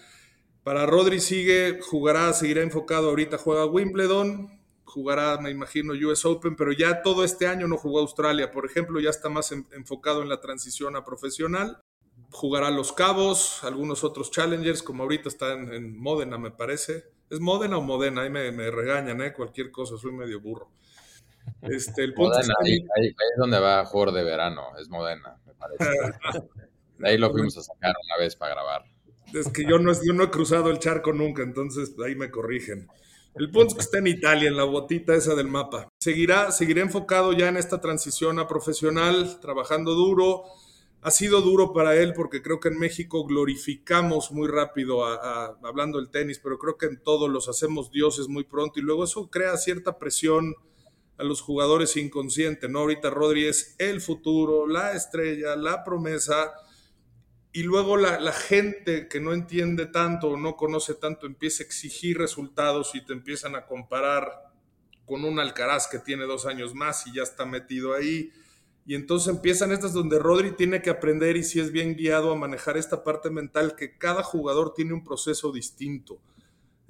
Para 0.65 0.87
Rodri 0.87 1.21
sigue, 1.21 1.81
jugará, 1.81 2.33
seguirá 2.33 2.63
enfocado, 2.63 3.11
ahorita 3.11 3.39
juega 3.39 3.65
Wimbledon, 3.65 4.61
jugará, 4.85 5.39
me 5.41 5.51
imagino, 5.51 5.95
US 5.95 6.25
Open, 6.25 6.57
pero 6.57 6.73
ya 6.73 7.03
todo 7.03 7.23
este 7.23 7.47
año 7.47 7.69
no 7.69 7.77
jugó 7.77 8.01
Australia, 8.01 8.51
por 8.51 8.67
ejemplo, 8.67 9.01
ya 9.01 9.11
está 9.11 9.29
más 9.29 9.53
enfocado 9.53 10.23
en 10.23 10.29
la 10.29 10.41
transición 10.41 10.97
a 10.97 11.05
profesional 11.05 11.81
jugará 12.31 12.71
Los 12.71 12.93
Cabos, 12.93 13.63
algunos 13.65 14.05
otros 14.05 14.31
challengers, 14.31 14.83
como 14.83 15.03
ahorita 15.03 15.29
está 15.29 15.53
en, 15.53 15.99
Modena, 15.99 16.39
me 16.39 16.51
parece. 16.51 17.05
¿Es 17.29 17.41
Modena 17.41 17.79
o 17.79 17.83
Modena? 17.83 18.23
Ahí 18.23 18.31
me, 18.31 18.71
regañan, 18.71 19.21
¿eh? 19.23 19.33
Cualquier 19.33 19.71
cosa, 19.71 19.97
soy 19.97 20.13
medio 20.13 20.41
burro. 20.41 20.71
Este, 21.63 22.05
el 22.05 22.15
Modena, 22.15 22.55
ahí, 22.65 22.79
es 23.07 23.39
donde 23.39 23.59
va 23.59 23.81
a 23.81 23.85
jugar 23.85 24.13
de 24.13 24.25
verano, 24.25 24.63
es 24.79 24.89
Modena, 24.89 25.39
me 25.47 25.55
parece. 25.55 25.85
de 26.99 27.09
ahí 27.09 27.19
lo 27.19 27.31
fuimos 27.31 27.57
a 27.59 27.63
sacar 27.63 27.95
una 28.05 28.23
vez 28.23 28.37
para 28.37 28.55
grabar. 28.55 28.85
Es 29.33 29.49
que 29.49 29.65
yo 29.65 29.79
no, 29.79 29.93
yo 29.93 30.13
no 30.13 30.25
he 30.25 30.31
cruzado 30.31 30.71
el 30.71 30.79
charco 30.79 31.13
nunca, 31.13 31.43
entonces 31.43 31.95
ahí 32.05 32.15
me 32.15 32.31
corrigen. 32.31 32.89
El 33.35 33.51
punto 33.51 33.69
es 33.69 33.75
que 33.75 33.81
está 33.83 33.99
en 33.99 34.09
Italia, 34.09 34.49
en 34.49 34.57
la 34.57 34.65
botita 34.65 35.15
esa 35.15 35.35
del 35.37 35.47
mapa. 35.47 35.89
Seguirá, 36.01 36.51
seguirá 36.51 36.83
enfocado 36.83 37.33
ya 37.33 37.49
en 37.49 37.57
esta 37.57 37.81
transición 37.81 38.41
a 38.41 38.49
profesional, 38.49 39.39
trabajando 39.41 39.95
duro, 39.95 40.45
ha 41.03 41.11
sido 41.11 41.41
duro 41.41 41.73
para 41.73 41.97
él 41.97 42.13
porque 42.15 42.43
creo 42.43 42.61
que 42.61 42.69
en 42.69 42.79
México 42.79 43.25
glorificamos 43.25 44.33
muy 44.33 44.49
rápido, 44.49 45.05
hablando 45.05 45.99
del 45.99 46.11
tenis, 46.11 46.41
pero 46.43 46.59
creo 46.59 46.77
que 46.77 46.87
en 46.87 47.03
todos 47.03 47.31
los 47.31 47.49
hacemos 47.49 47.91
dioses 47.91 48.29
muy 48.29 48.45
pronto 48.45 48.79
y 48.81 48.83
luego 48.83 49.05
eso 49.05 49.31
crea 49.31 49.57
cierta 49.57 49.99
presión 49.99 50.55
a 51.21 51.25
los 51.25 51.43
jugadores 51.43 51.97
inconscientes, 51.97 52.69
¿no? 52.71 52.81
Ahorita 52.81 53.11
Rodri 53.11 53.47
es 53.47 53.77
el 53.79 54.01
futuro, 54.01 54.67
la 54.67 54.93
estrella, 54.93 55.55
la 55.55 55.85
promesa, 55.85 56.53
y 57.53 57.63
luego 57.65 57.97
la, 57.97 58.19
la, 58.21 58.33
gente 58.33 59.09
que 59.09 59.21
no 59.21 59.33
entiende 59.33 59.87
tanto 59.87 60.29
o 60.29 60.37
no 60.37 60.57
conoce 60.57 60.95
tanto 60.95 61.27
empieza 61.27 61.63
a 61.63 61.67
exigir 61.67 62.17
resultados 62.17 62.95
y 62.95 63.05
te 63.05 63.13
empiezan 63.13 63.57
a 63.57 63.67
comparar 63.67 64.51
con 65.05 65.25
un 65.25 65.41
Alcaraz 65.41 65.89
que 65.89 65.99
tiene 65.99 66.25
dos 66.25 66.47
años 66.47 66.73
más 66.73 67.05
y 67.09 67.15
ya 67.15 67.25
está 67.25 67.45
metido 67.45 67.95
ahí 67.95 68.31
Y 68.87 68.95
entonces 68.95 69.35
empiezan 69.35 69.73
estas 69.73 69.93
donde 69.93 70.21
Rodri 70.21 70.53
tiene 70.53 70.81
que 70.81 70.91
aprender 70.91 71.37
y 71.37 71.43
si 71.43 71.59
es 71.59 71.73
bien 71.73 71.97
guiado 71.97 72.31
a 72.31 72.37
manejar 72.37 72.77
esta 72.77 73.03
parte 73.03 73.29
mental 73.29 73.75
que 73.75 73.99
cada 73.99 74.23
jugador 74.23 74.73
tiene 74.73 74.93
un 74.93 75.03
proceso 75.03 75.51
distinto. 75.51 76.21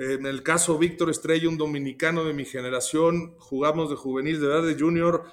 En 0.00 0.24
el 0.24 0.42
caso 0.42 0.78
Víctor 0.78 1.10
Estrella, 1.10 1.46
un 1.46 1.58
dominicano 1.58 2.24
de 2.24 2.32
mi 2.32 2.46
generación, 2.46 3.34
jugamos 3.36 3.90
de 3.90 3.96
juvenil, 3.96 4.40
de 4.40 4.46
edad 4.46 4.62
de 4.62 4.74
junior, 4.74 5.24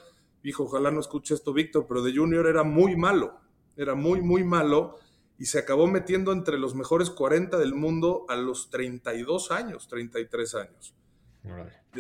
hijo, 0.44 0.64
ojalá 0.64 0.92
no 0.92 1.00
escuche 1.00 1.34
esto 1.34 1.54
Víctor, 1.54 1.86
pero 1.88 2.02
de 2.02 2.14
junior 2.14 2.46
era 2.48 2.64
muy 2.64 2.98
malo, 2.98 3.40
era 3.78 3.96
muy, 3.96 4.22
muy 4.22 4.44
malo 4.44 4.98
y 5.40 5.46
se 5.46 5.60
acabó 5.60 5.88
metiendo 5.88 6.34
entre 6.34 6.60
los 6.60 6.76
mejores 6.76 7.10
40 7.10 7.58
del 7.58 7.76
mundo 7.76 8.26
a 8.28 8.36
los 8.36 8.70
32 8.70 9.52
años, 9.52 9.88
33 9.88 10.56
años. 10.56 10.94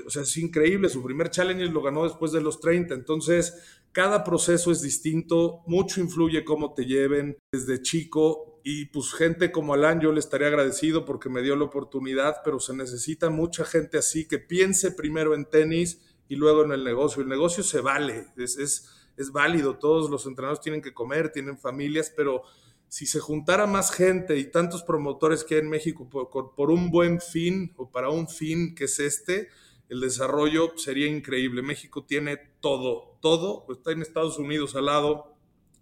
O 0.05 0.09
sea, 0.09 0.23
es 0.23 0.35
increíble. 0.35 0.89
Su 0.89 1.01
primer 1.01 1.29
challenge 1.29 1.67
lo 1.67 1.81
ganó 1.81 2.03
después 2.03 2.33
de 2.33 2.41
los 2.41 2.59
30. 2.59 2.93
Entonces, 2.95 3.81
cada 3.93 4.25
proceso 4.25 4.71
es 4.73 4.81
distinto. 4.81 5.61
Mucho 5.67 6.01
influye 6.01 6.43
cómo 6.43 6.73
te 6.73 6.85
lleven 6.85 7.37
desde 7.49 7.81
chico. 7.81 8.56
Y 8.69 8.83
pues 8.87 9.13
gente 9.13 9.49
como 9.49 9.73
Alan, 9.73 10.01
yo 10.01 10.11
le 10.11 10.19
estaría 10.19 10.47
agradecido 10.47 11.05
porque 11.05 11.29
me 11.29 11.41
dio 11.41 11.55
la 11.55 11.63
oportunidad, 11.63 12.41
pero 12.43 12.59
se 12.59 12.75
necesita 12.75 13.29
mucha 13.29 13.63
gente 13.63 13.97
así 13.97 14.27
que 14.27 14.39
piense 14.39 14.91
primero 14.91 15.33
en 15.33 15.45
tenis 15.45 16.01
y 16.27 16.35
luego 16.35 16.65
en 16.65 16.73
el 16.73 16.83
negocio. 16.83 17.21
El 17.21 17.29
negocio 17.29 17.63
se 17.63 17.79
vale, 17.79 18.27
es, 18.35 18.57
es, 18.57 18.89
es 19.15 19.31
válido. 19.31 19.77
Todos 19.77 20.09
los 20.09 20.25
entrenadores 20.25 20.59
tienen 20.59 20.81
que 20.81 20.93
comer, 20.93 21.31
tienen 21.31 21.57
familias, 21.57 22.11
pero 22.13 22.41
si 22.89 23.05
se 23.05 23.21
juntara 23.21 23.67
más 23.67 23.89
gente 23.89 24.35
y 24.35 24.51
tantos 24.51 24.83
promotores 24.83 25.45
que 25.45 25.55
hay 25.55 25.61
en 25.61 25.69
México 25.69 26.09
por, 26.09 26.69
un 26.69 26.91
buen 26.91 27.21
fin 27.21 27.71
o 27.77 27.89
para 27.89 28.09
un 28.09 28.27
fin 28.27 28.75
que 28.75 28.83
es 28.83 28.99
este, 28.99 29.47
el 29.87 30.01
desarrollo 30.01 30.73
sería 30.75 31.07
increíble. 31.07 31.61
México 31.61 32.03
tiene 32.03 32.35
todo, 32.59 33.17
todo, 33.21 33.65
está 33.69 33.93
en 33.93 34.01
Estados 34.01 34.37
Unidos 34.37 34.75
al 34.75 34.87
lado, 34.87 35.37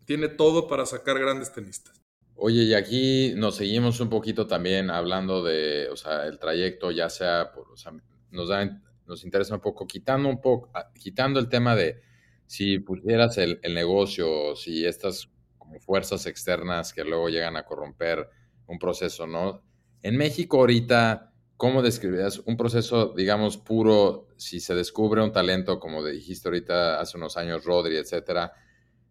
tiene 0.05 0.27
todo 0.27 0.67
para 0.67 0.85
sacar 0.85 1.17
grandes 1.17 1.51
tenistas. 1.51 2.04
Oye, 2.37 2.63
y 2.63 2.73
aquí 2.73 3.33
nos 3.35 3.55
seguimos 3.55 3.99
un 4.01 4.09
poquito 4.09 4.45
también 4.45 4.89
hablando 4.89 5.41
de, 5.41 5.87
o 5.89 5.95
sea, 5.95 6.25
el 6.25 6.37
trayecto, 6.37 6.91
ya 6.91 7.09
sea, 7.09 7.51
por, 7.53 7.71
o 7.71 7.77
sea, 7.77 7.93
nos, 8.31 8.49
da, 8.49 8.81
nos 9.05 9.23
interesa 9.23 9.55
un 9.55 9.61
poco, 9.61 9.87
quitando 9.87 10.27
un 10.27 10.41
poco, 10.41 10.69
ah, 10.73 10.91
quitando 10.93 11.39
el 11.39 11.47
tema 11.47 11.75
de 11.75 12.01
si 12.45 12.79
pusieras 12.79 13.37
el, 13.37 13.59
el 13.63 13.73
negocio, 13.73 14.55
si 14.55 14.85
estas 14.85 15.29
como 15.57 15.79
fuerzas 15.79 16.25
externas 16.25 16.93
que 16.93 17.05
luego 17.05 17.29
llegan 17.29 17.55
a 17.55 17.63
corromper 17.63 18.29
un 18.67 18.79
proceso, 18.79 19.25
¿no? 19.25 19.63
En 20.01 20.17
México 20.17 20.57
ahorita, 20.57 21.33
¿cómo 21.55 21.81
describirías 21.81 22.39
un 22.39 22.57
proceso, 22.57 23.13
digamos, 23.15 23.57
puro, 23.57 24.27
si 24.35 24.59
se 24.59 24.75
descubre 24.75 25.23
un 25.23 25.31
talento, 25.31 25.79
como 25.79 26.03
dijiste 26.03 26.49
ahorita 26.49 26.99
hace 26.99 27.17
unos 27.17 27.37
años, 27.37 27.63
Rodri, 27.63 27.95
etcétera? 27.95 28.51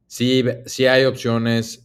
Sí, 0.07 0.45
sí 0.67 0.87
hay 0.87 1.05
opciones 1.05 1.84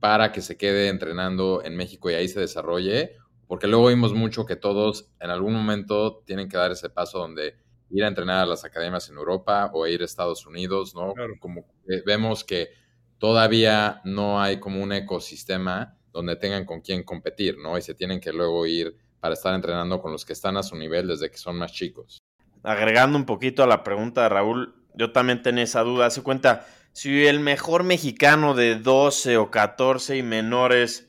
para 0.00 0.32
que 0.32 0.40
se 0.40 0.56
quede 0.56 0.88
entrenando 0.88 1.62
en 1.64 1.76
México 1.76 2.10
y 2.10 2.14
ahí 2.14 2.28
se 2.28 2.40
desarrolle, 2.40 3.16
porque 3.46 3.66
luego 3.66 3.88
vimos 3.88 4.14
mucho 4.14 4.46
que 4.46 4.56
todos 4.56 5.10
en 5.20 5.30
algún 5.30 5.54
momento 5.54 6.22
tienen 6.24 6.48
que 6.48 6.56
dar 6.56 6.70
ese 6.70 6.90
paso 6.90 7.18
donde 7.18 7.56
ir 7.90 8.04
a 8.04 8.08
entrenar 8.08 8.42
a 8.42 8.46
las 8.46 8.64
academias 8.64 9.08
en 9.08 9.16
Europa 9.16 9.70
o 9.72 9.86
ir 9.86 10.02
a 10.02 10.04
Estados 10.04 10.46
Unidos, 10.46 10.94
¿no? 10.94 11.14
Como 11.40 11.66
vemos 12.04 12.44
que 12.44 12.68
todavía 13.18 14.00
no 14.04 14.40
hay 14.40 14.60
como 14.60 14.82
un 14.82 14.92
ecosistema 14.92 15.96
donde 16.12 16.36
tengan 16.36 16.64
con 16.64 16.80
quién 16.80 17.02
competir, 17.02 17.56
¿no? 17.58 17.78
Y 17.78 17.82
se 17.82 17.94
tienen 17.94 18.20
que 18.20 18.32
luego 18.32 18.66
ir 18.66 18.96
para 19.20 19.34
estar 19.34 19.54
entrenando 19.54 20.00
con 20.00 20.12
los 20.12 20.24
que 20.24 20.32
están 20.32 20.56
a 20.56 20.62
su 20.62 20.76
nivel 20.76 21.08
desde 21.08 21.30
que 21.30 21.38
son 21.38 21.56
más 21.56 21.72
chicos. 21.72 22.18
Agregando 22.62 23.16
un 23.16 23.24
poquito 23.24 23.62
a 23.62 23.66
la 23.66 23.82
pregunta 23.82 24.22
de 24.22 24.28
Raúl, 24.28 24.74
yo 24.94 25.12
también 25.12 25.42
tenía 25.42 25.64
esa 25.64 25.82
duda. 25.82 26.06
Hace 26.06 26.22
cuenta, 26.22 26.66
si 26.98 27.26
el 27.26 27.38
mejor 27.38 27.84
mexicano 27.84 28.54
de 28.54 28.74
12 28.74 29.36
o 29.36 29.52
14 29.52 30.16
y 30.16 30.24
menores 30.24 31.08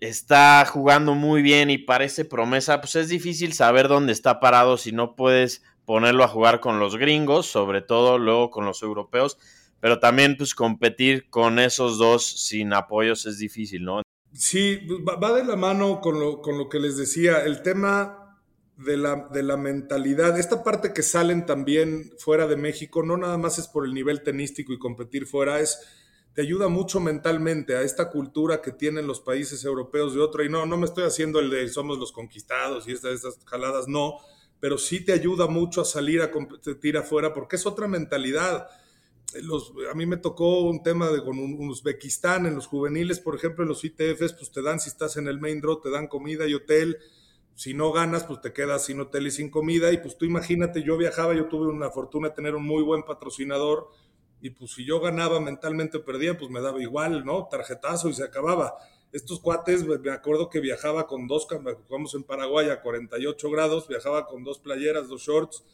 está 0.00 0.64
jugando 0.66 1.14
muy 1.14 1.40
bien 1.40 1.70
y 1.70 1.78
parece 1.78 2.26
promesa, 2.26 2.82
pues 2.82 2.94
es 2.96 3.08
difícil 3.08 3.54
saber 3.54 3.88
dónde 3.88 4.12
está 4.12 4.40
parado 4.40 4.76
si 4.76 4.92
no 4.92 5.16
puedes 5.16 5.62
ponerlo 5.86 6.22
a 6.22 6.28
jugar 6.28 6.60
con 6.60 6.80
los 6.80 6.96
gringos, 6.96 7.46
sobre 7.46 7.80
todo 7.80 8.18
luego 8.18 8.50
con 8.50 8.66
los 8.66 8.82
europeos 8.82 9.38
pero 9.80 10.00
también 10.00 10.38
pues 10.38 10.54
competir 10.54 11.28
con 11.28 11.58
esos 11.58 11.98
dos 11.98 12.24
sin 12.24 12.72
apoyos 12.72 13.26
es 13.26 13.36
difícil, 13.36 13.84
¿no? 13.84 14.00
Sí, 14.32 14.80
va 15.06 15.34
de 15.34 15.44
la 15.44 15.56
mano 15.56 16.00
con 16.00 16.18
lo, 16.18 16.40
con 16.40 16.56
lo 16.56 16.70
que 16.70 16.80
les 16.80 16.96
decía, 16.96 17.44
el 17.44 17.60
tema 17.60 18.23
de 18.76 18.96
la, 18.96 19.28
de 19.32 19.42
la 19.42 19.56
mentalidad, 19.56 20.38
esta 20.38 20.64
parte 20.64 20.92
que 20.92 21.02
salen 21.02 21.46
también 21.46 22.12
fuera 22.18 22.46
de 22.46 22.56
México, 22.56 23.02
no 23.02 23.16
nada 23.16 23.38
más 23.38 23.58
es 23.58 23.68
por 23.68 23.84
el 23.86 23.94
nivel 23.94 24.22
tenístico 24.22 24.72
y 24.72 24.78
competir 24.78 25.26
fuera, 25.26 25.60
es 25.60 25.80
te 26.34 26.42
ayuda 26.42 26.66
mucho 26.66 26.98
mentalmente 26.98 27.76
a 27.76 27.82
esta 27.82 28.10
cultura 28.10 28.60
que 28.60 28.72
tienen 28.72 29.06
los 29.06 29.20
países 29.20 29.64
europeos 29.64 30.14
de 30.14 30.20
otra. 30.20 30.44
Y 30.44 30.48
no, 30.48 30.66
no 30.66 30.76
me 30.76 30.86
estoy 30.86 31.04
haciendo 31.04 31.38
el 31.38 31.48
de 31.48 31.68
somos 31.68 31.96
los 31.98 32.10
conquistados 32.10 32.88
y 32.88 32.92
estas, 32.92 33.12
estas 33.12 33.38
jaladas, 33.44 33.86
no, 33.86 34.18
pero 34.58 34.76
sí 34.76 35.04
te 35.04 35.12
ayuda 35.12 35.46
mucho 35.46 35.80
a 35.80 35.84
salir 35.84 36.22
a 36.22 36.32
competir 36.32 36.96
afuera 36.96 37.32
porque 37.32 37.54
es 37.54 37.66
otra 37.66 37.86
mentalidad 37.86 38.66
a 39.90 39.94
mí 39.94 40.06
me 40.06 40.16
tocó 40.16 40.60
un 40.60 40.82
tema 40.82 41.10
de 41.10 41.22
con 41.22 41.38
un, 41.38 41.68
Uzbekistán 41.68 42.46
en 42.46 42.54
los 42.54 42.66
juveniles, 42.66 43.20
por 43.20 43.34
ejemplo, 43.34 43.64
en 43.64 43.68
los 43.68 43.84
ITFs, 43.84 44.34
pues 44.34 44.52
te 44.52 44.62
dan, 44.62 44.80
si 44.80 44.88
estás 44.88 45.16
en 45.16 45.26
el 45.26 45.40
main 45.40 45.60
draw, 45.60 45.80
te 45.80 45.90
dan 45.90 46.06
comida 46.06 46.46
y 46.46 46.54
hotel. 46.54 46.98
Si 47.54 47.72
no 47.74 47.92
ganas, 47.92 48.24
pues 48.24 48.40
te 48.40 48.52
quedas 48.52 48.84
sin 48.84 49.00
hotel 49.00 49.26
y 49.26 49.30
sin 49.30 49.50
comida. 49.50 49.92
Y 49.92 49.98
pues 49.98 50.18
tú 50.18 50.24
imagínate, 50.24 50.82
yo 50.82 50.96
viajaba, 50.96 51.34
yo 51.34 51.46
tuve 51.46 51.68
una 51.68 51.90
fortuna 51.90 52.28
de 52.28 52.34
tener 52.34 52.54
un 52.54 52.64
muy 52.64 52.82
buen 52.82 53.04
patrocinador. 53.04 53.88
Y 54.40 54.50
pues 54.50 54.72
si 54.72 54.84
yo 54.84 55.00
ganaba 55.00 55.40
mentalmente 55.40 55.98
o 55.98 56.04
perdía, 56.04 56.36
pues 56.36 56.50
me 56.50 56.60
daba 56.60 56.82
igual, 56.82 57.24
¿no? 57.24 57.48
Tarjetazo 57.50 58.08
y 58.08 58.14
se 58.14 58.24
acababa. 58.24 58.74
Estos 59.12 59.40
cuates, 59.40 59.84
me 59.84 60.10
acuerdo 60.10 60.50
que 60.50 60.58
viajaba 60.58 61.06
con 61.06 61.28
dos, 61.28 61.46
vamos 61.88 62.14
en 62.16 62.24
Paraguay 62.24 62.68
a 62.70 62.82
48 62.82 63.48
grados, 63.48 63.86
viajaba 63.86 64.26
con 64.26 64.42
dos 64.42 64.58
playeras, 64.58 65.08
dos 65.08 65.22
shorts 65.22 65.64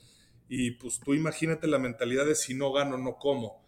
y 0.52 0.72
pues 0.72 1.00
tú 1.00 1.14
imagínate 1.14 1.68
la 1.68 1.78
mentalidad 1.78 2.26
de 2.26 2.34
si 2.34 2.54
no 2.54 2.72
gano, 2.72 2.98
no 2.98 3.16
como. 3.16 3.62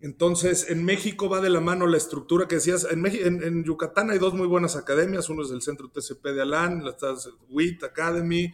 Entonces, 0.00 0.70
en 0.70 0.84
México 0.84 1.28
va 1.28 1.40
de 1.40 1.48
la 1.48 1.60
mano 1.60 1.86
la 1.86 1.96
estructura 1.96 2.46
que 2.46 2.56
decías. 2.56 2.86
En, 2.90 3.04
en, 3.06 3.64
Yucatán 3.64 4.10
hay 4.10 4.18
dos 4.18 4.34
muy 4.34 4.46
buenas 4.46 4.76
academias. 4.76 5.28
Uno 5.28 5.42
es 5.42 5.50
el 5.50 5.62
Centro 5.62 5.88
TCP 5.88 6.26
de 6.26 6.42
Alán, 6.42 6.84
la 6.84 6.96
WIT 7.48 7.82
Academy. 7.84 8.52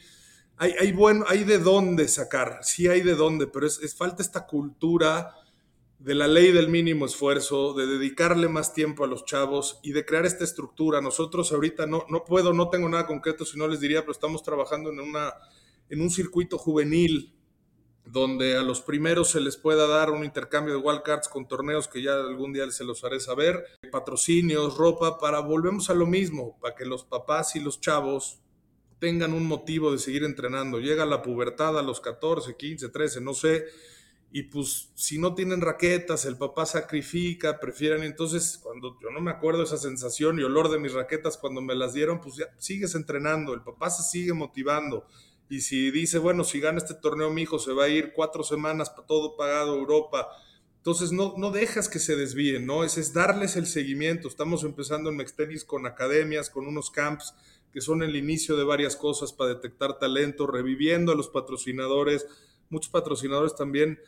Hay, 0.57 0.75
hay, 0.79 0.93
bueno, 0.93 1.25
hay 1.29 1.45
de 1.45 1.59
dónde 1.59 2.07
sacar, 2.07 2.61
sí 2.63 2.87
hay 2.87 3.01
de 3.01 3.17
dónde, 3.17 3.49
pero 3.49 3.67
es, 3.67 3.81
es, 3.83 3.97
falta 3.97 4.23
esta 4.23 4.47
cultura 4.47 5.35
de 5.99 6.15
la 6.15 6.29
ley 6.29 6.53
del 6.53 6.69
mínimo 6.69 7.07
esfuerzo, 7.07 7.75
de 7.75 7.87
dedicarle 7.87 8.49
más 8.49 8.73
tiempo 8.73 9.03
a 9.03 9.07
los 9.07 9.25
chavos 9.25 9.81
y 9.83 9.93
de 9.93 10.05
crear 10.05 10.27
esta 10.27 10.45
estructura. 10.45 11.01
Nosotros 11.01 11.51
ahorita 11.53 11.87
no, 11.87 12.05
no 12.09 12.25
puedo, 12.25 12.53
no 12.53 12.69
tengo 12.69 12.89
nada 12.89 13.07
concreto, 13.07 13.45
si 13.45 13.59
no 13.59 13.67
les 13.67 13.81
diría, 13.81 14.03
pero 14.03 14.13
estamos 14.13 14.43
trabajando 14.43 14.91
en, 14.91 15.01
una, 15.01 15.33
en 15.89 16.01
un 16.01 16.11
circuito 16.11 16.59
juvenil 16.59 17.35
donde 18.13 18.59
a 18.59 18.63
los 18.63 18.83
primeros 18.83 19.31
se 19.31 19.41
les 19.41 19.57
pueda 19.57 19.87
dar 19.87 20.11
un 20.11 20.23
intercambio 20.23 20.75
de 20.75 20.81
wildcards 20.81 21.29
con 21.29 21.49
torneos 21.49 21.89
que 21.89 22.03
ya 22.03 22.13
algún 22.13 22.53
día 22.53 22.71
se 22.71 22.85
los 22.85 23.03
haré 23.05 23.19
saber, 23.21 23.65
patrocinios, 23.91 24.77
ropa, 24.77 25.19
para 25.19 25.41
volvemos 25.41 25.89
a 25.89 25.95
lo 25.95 26.07
mismo, 26.07 26.59
para 26.61 26.75
que 26.75 26.85
los 26.85 27.05
papás 27.05 27.57
y 27.57 27.61
los 27.61 27.81
chavos 27.81 28.39
tengan 28.99 29.33
un 29.33 29.47
motivo 29.47 29.91
de 29.91 29.99
seguir 29.99 30.25
entrenando. 30.25 30.79
Llega 30.79 31.07
la 31.07 31.23
pubertad 31.23 31.79
a 31.79 31.83
los 31.83 32.03
14, 32.03 32.55
15, 32.55 32.91
13, 32.91 33.23
no 33.23 33.33
sé, 33.33 33.65
y 34.31 34.43
pues 34.43 34.91
si 34.95 35.19
no 35.19 35.35
tienen 35.35 35.63
raquetas, 35.63 36.27
el 36.27 36.37
papá 36.37 36.67
sacrifica, 36.67 37.59
prefieren, 37.61 38.03
entonces 38.03 38.59
cuando 38.63 38.99
yo 39.01 39.11
no 39.11 39.23
me 39.23 39.31
acuerdo 39.31 39.63
esa 39.63 39.79
sensación 39.79 40.39
y 40.39 40.43
olor 40.43 40.71
de 40.71 40.79
mis 40.79 40.93
raquetas 40.93 41.39
cuando 41.39 41.63
me 41.63 41.75
las 41.75 41.95
dieron, 41.95 42.21
pues 42.21 42.37
ya 42.37 42.47
sigues 42.59 42.95
entrenando, 42.95 43.55
el 43.55 43.63
papá 43.63 43.89
se 43.89 44.03
sigue 44.03 44.35
motivando 44.35 45.07
y 45.53 45.61
si 45.61 45.91
dice, 45.91 46.17
bueno, 46.17 46.45
si 46.45 46.61
gana 46.61 46.79
este 46.79 46.95
torneo 46.95 47.31
mi 47.31 47.43
hijo 47.43 47.59
se 47.59 47.75
va 47.75 47.85
a 47.85 47.89
ir 47.91 48.15
cuatro 48.15 48.43
semanas, 48.43 48.91
todo 49.07 49.37
pagado 49.37 49.77
Europa. 49.77 50.27
Entonces 50.79 51.13
no, 51.13 51.35
no 51.37 51.51
dejas 51.51 51.91
que 51.91 51.99
se 51.99 52.17
desvíen, 52.17 52.65
¿no? 52.65 52.85
Es, 52.85 52.97
es 52.97 53.13
darles 53.13 53.57
el 53.57 53.67
seguimiento. 53.67 54.29
Estamos 54.29 54.65
empezando 54.65 55.11
en 55.11 55.17
Mextenis 55.17 55.67
con 55.67 55.85
academias, 55.85 56.49
con 56.49 56.67
unos 56.67 56.91
camps 56.91 57.35
que 57.71 57.83
son 57.83 58.03
el 58.03 58.17
inicio 58.17 58.57
de 58.57 58.65
varias 58.65 58.97
cosas 58.97 59.35
para 59.35 59.53
detectar 59.53 59.99
talento, 59.99 60.47
reviviendo 60.47 61.13
a 61.13 61.17
los 61.17 61.29
patrocinadores. 61.29 62.27
Muchos 62.71 62.91
patrocinadores 62.91 63.55
también 63.55 63.99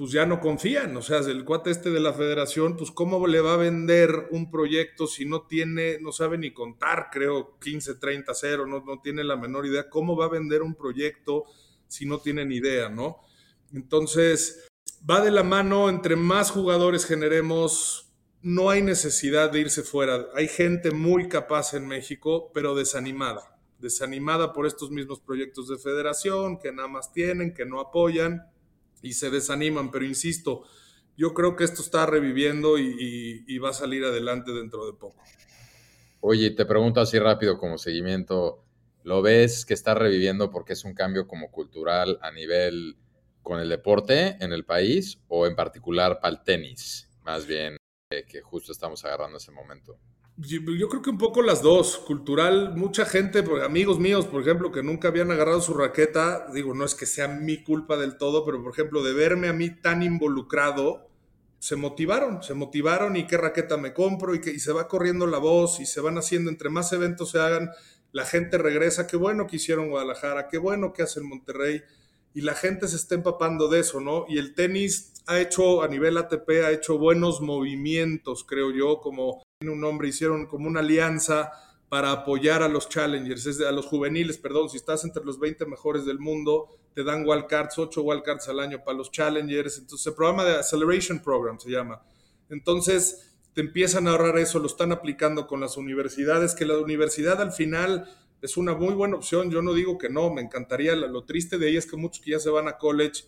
pues 0.00 0.12
ya 0.12 0.24
no 0.24 0.40
confían. 0.40 0.96
O 0.96 1.02
sea, 1.02 1.18
el 1.18 1.44
cuate 1.44 1.70
este 1.70 1.90
de 1.90 2.00
la 2.00 2.14
federación, 2.14 2.74
pues 2.74 2.90
cómo 2.90 3.26
le 3.26 3.42
va 3.42 3.52
a 3.52 3.58
vender 3.58 4.28
un 4.30 4.50
proyecto 4.50 5.06
si 5.06 5.26
no 5.26 5.42
tiene, 5.42 5.98
no 6.00 6.10
sabe 6.10 6.38
ni 6.38 6.54
contar, 6.54 7.08
creo, 7.12 7.58
15, 7.58 7.96
30, 7.96 8.32
0, 8.32 8.66
no, 8.66 8.82
no 8.82 9.02
tiene 9.02 9.24
la 9.24 9.36
menor 9.36 9.66
idea. 9.66 9.90
¿Cómo 9.90 10.16
va 10.16 10.24
a 10.24 10.30
vender 10.30 10.62
un 10.62 10.74
proyecto 10.74 11.44
si 11.86 12.06
no 12.06 12.18
tiene 12.18 12.46
ni 12.46 12.56
idea, 12.56 12.88
no? 12.88 13.18
Entonces, 13.74 14.66
va 15.08 15.20
de 15.20 15.30
la 15.30 15.42
mano, 15.42 15.90
entre 15.90 16.16
más 16.16 16.50
jugadores 16.50 17.04
generemos, 17.04 18.10
no 18.40 18.70
hay 18.70 18.80
necesidad 18.80 19.52
de 19.52 19.60
irse 19.60 19.82
fuera. 19.82 20.28
Hay 20.34 20.48
gente 20.48 20.92
muy 20.92 21.28
capaz 21.28 21.74
en 21.74 21.86
México, 21.86 22.50
pero 22.54 22.74
desanimada. 22.74 23.60
Desanimada 23.78 24.54
por 24.54 24.64
estos 24.64 24.90
mismos 24.90 25.20
proyectos 25.20 25.68
de 25.68 25.76
federación 25.76 26.58
que 26.58 26.72
nada 26.72 26.88
más 26.88 27.12
tienen, 27.12 27.52
que 27.52 27.66
no 27.66 27.80
apoyan 27.80 28.46
y 29.02 29.14
se 29.14 29.30
desaniman, 29.30 29.90
pero 29.90 30.04
insisto, 30.04 30.64
yo 31.16 31.34
creo 31.34 31.56
que 31.56 31.64
esto 31.64 31.82
está 31.82 32.06
reviviendo 32.06 32.78
y, 32.78 33.58
va 33.58 33.70
a 33.70 33.74
salir 33.74 34.04
adelante 34.04 34.52
dentro 34.52 34.86
de 34.86 34.94
poco. 34.94 35.22
Oye, 36.20 36.50
te 36.50 36.64
pregunto 36.64 37.00
así 37.00 37.18
rápido 37.18 37.58
como 37.58 37.78
seguimiento, 37.78 38.64
¿lo 39.02 39.22
ves 39.22 39.64
que 39.64 39.74
está 39.74 39.94
reviviendo 39.94 40.50
porque 40.50 40.74
es 40.74 40.84
un 40.84 40.94
cambio 40.94 41.26
como 41.26 41.50
cultural 41.50 42.18
a 42.22 42.30
nivel 42.30 42.96
con 43.42 43.60
el 43.60 43.68
deporte 43.68 44.36
en 44.40 44.52
el 44.52 44.64
país 44.64 45.18
o 45.28 45.46
en 45.46 45.56
particular 45.56 46.20
para 46.20 46.36
el 46.36 46.42
tenis? 46.42 47.08
Más 47.22 47.46
bien, 47.46 47.76
eh, 48.10 48.24
que 48.26 48.40
justo 48.40 48.72
estamos 48.72 49.04
agarrando 49.04 49.38
ese 49.38 49.52
momento. 49.52 49.98
Yo, 50.42 50.88
creo 50.88 51.02
que 51.02 51.10
un 51.10 51.18
poco 51.18 51.42
las 51.42 51.60
dos. 51.60 51.98
Cultural, 51.98 52.74
mucha 52.74 53.04
gente, 53.04 53.44
amigos 53.62 53.98
míos, 53.98 54.26
por 54.26 54.40
ejemplo, 54.40 54.72
que 54.72 54.82
nunca 54.82 55.08
habían 55.08 55.30
agarrado 55.30 55.60
su 55.60 55.74
raqueta, 55.74 56.46
digo, 56.54 56.72
no 56.72 56.84
es 56.86 56.94
que 56.94 57.04
sea 57.04 57.28
mi 57.28 57.62
culpa 57.62 57.98
del 57.98 58.16
todo, 58.16 58.44
pero 58.46 58.62
por 58.62 58.72
ejemplo, 58.72 59.02
de 59.02 59.12
verme 59.12 59.48
a 59.48 59.52
mí 59.52 59.68
tan 59.68 60.02
involucrado, 60.02 61.10
se 61.58 61.76
motivaron, 61.76 62.42
se 62.42 62.54
motivaron 62.54 63.16
y 63.16 63.26
qué 63.26 63.36
raqueta 63.36 63.76
me 63.76 63.92
compro 63.92 64.34
y 64.34 64.40
que 64.40 64.50
y 64.50 64.60
se 64.60 64.72
va 64.72 64.88
corriendo 64.88 65.26
la 65.26 65.36
voz 65.36 65.78
y 65.78 65.84
se 65.84 66.00
van 66.00 66.16
haciendo, 66.16 66.48
entre 66.48 66.70
más 66.70 66.90
eventos 66.94 67.32
se 67.32 67.38
hagan, 67.38 67.70
la 68.12 68.24
gente 68.24 68.56
regresa, 68.56 69.06
qué 69.06 69.16
bueno 69.18 69.46
que 69.46 69.56
hicieron 69.56 69.90
Guadalajara, 69.90 70.48
qué 70.48 70.56
bueno 70.56 70.94
que 70.94 71.02
hacen 71.02 71.28
Monterrey 71.28 71.82
y 72.32 72.40
la 72.40 72.54
gente 72.54 72.88
se 72.88 72.96
está 72.96 73.14
empapando 73.14 73.68
de 73.68 73.80
eso, 73.80 74.00
¿no? 74.00 74.24
Y 74.26 74.38
el 74.38 74.54
tenis 74.54 75.12
ha 75.26 75.38
hecho, 75.38 75.82
a 75.82 75.88
nivel 75.88 76.16
ATP, 76.16 76.48
ha 76.64 76.70
hecho 76.70 76.96
buenos 76.96 77.42
movimientos, 77.42 78.44
creo 78.44 78.70
yo, 78.70 79.00
como 79.00 79.42
un 79.68 79.78
nombre, 79.78 80.08
hicieron 80.08 80.46
como 80.46 80.68
una 80.68 80.80
alianza 80.80 81.52
para 81.90 82.12
apoyar 82.12 82.62
a 82.62 82.68
los 82.68 82.88
challengers, 82.88 83.60
a 83.60 83.70
los 83.72 83.84
juveniles, 83.84 84.38
perdón, 84.38 84.70
si 84.70 84.78
estás 84.78 85.04
entre 85.04 85.22
los 85.22 85.38
20 85.38 85.66
mejores 85.66 86.06
del 86.06 86.18
mundo, 86.18 86.68
te 86.94 87.04
dan 87.04 87.26
wildcards, 87.26 87.78
8 87.78 88.00
wildcards 88.00 88.48
al 88.48 88.60
año 88.60 88.82
para 88.82 88.96
los 88.96 89.10
challengers, 89.10 89.76
entonces 89.76 90.06
el 90.06 90.14
programa 90.14 90.44
de 90.46 90.54
Acceleration 90.54 91.18
Program 91.18 91.58
se 91.58 91.70
llama. 91.70 92.00
Entonces, 92.48 93.34
te 93.52 93.60
empiezan 93.60 94.08
a 94.08 94.12
ahorrar 94.12 94.38
eso, 94.38 94.60
lo 94.60 94.66
están 94.66 94.92
aplicando 94.92 95.46
con 95.46 95.60
las 95.60 95.76
universidades, 95.76 96.54
que 96.54 96.64
la 96.64 96.78
universidad 96.78 97.42
al 97.42 97.52
final 97.52 98.08
es 98.40 98.56
una 98.56 98.74
muy 98.74 98.94
buena 98.94 99.16
opción, 99.16 99.50
yo 99.50 99.60
no 99.60 99.74
digo 99.74 99.98
que 99.98 100.08
no, 100.08 100.32
me 100.32 100.40
encantaría, 100.40 100.96
lo 100.96 101.24
triste 101.24 101.58
de 101.58 101.66
ahí 101.66 101.76
es 101.76 101.84
que 101.84 101.98
muchos 101.98 102.24
que 102.24 102.30
ya 102.30 102.38
se 102.38 102.48
van 102.48 102.66
a 102.66 102.78
college, 102.78 103.24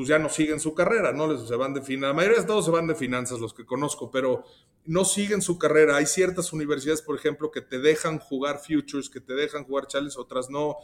pues 0.00 0.08
ya 0.08 0.18
no 0.18 0.30
siguen 0.30 0.60
su 0.60 0.74
carrera, 0.74 1.12
¿no? 1.12 1.30
Les, 1.30 1.46
se 1.46 1.56
van 1.56 1.74
de 1.74 1.82
finanzas, 1.82 2.08
la 2.08 2.14
mayoría 2.14 2.40
de 2.40 2.46
todos 2.46 2.64
se 2.64 2.70
van 2.70 2.86
de 2.86 2.94
finanzas, 2.94 3.38
los 3.38 3.52
que 3.52 3.66
conozco, 3.66 4.10
pero 4.10 4.44
no 4.86 5.04
siguen 5.04 5.42
su 5.42 5.58
carrera. 5.58 5.96
Hay 5.96 6.06
ciertas 6.06 6.54
universidades, 6.54 7.02
por 7.02 7.16
ejemplo, 7.16 7.50
que 7.50 7.60
te 7.60 7.78
dejan 7.78 8.18
jugar 8.18 8.60
futures, 8.60 9.10
que 9.10 9.20
te 9.20 9.34
dejan 9.34 9.64
jugar 9.64 9.88
chales, 9.88 10.16
otras 10.16 10.48
no. 10.48 10.78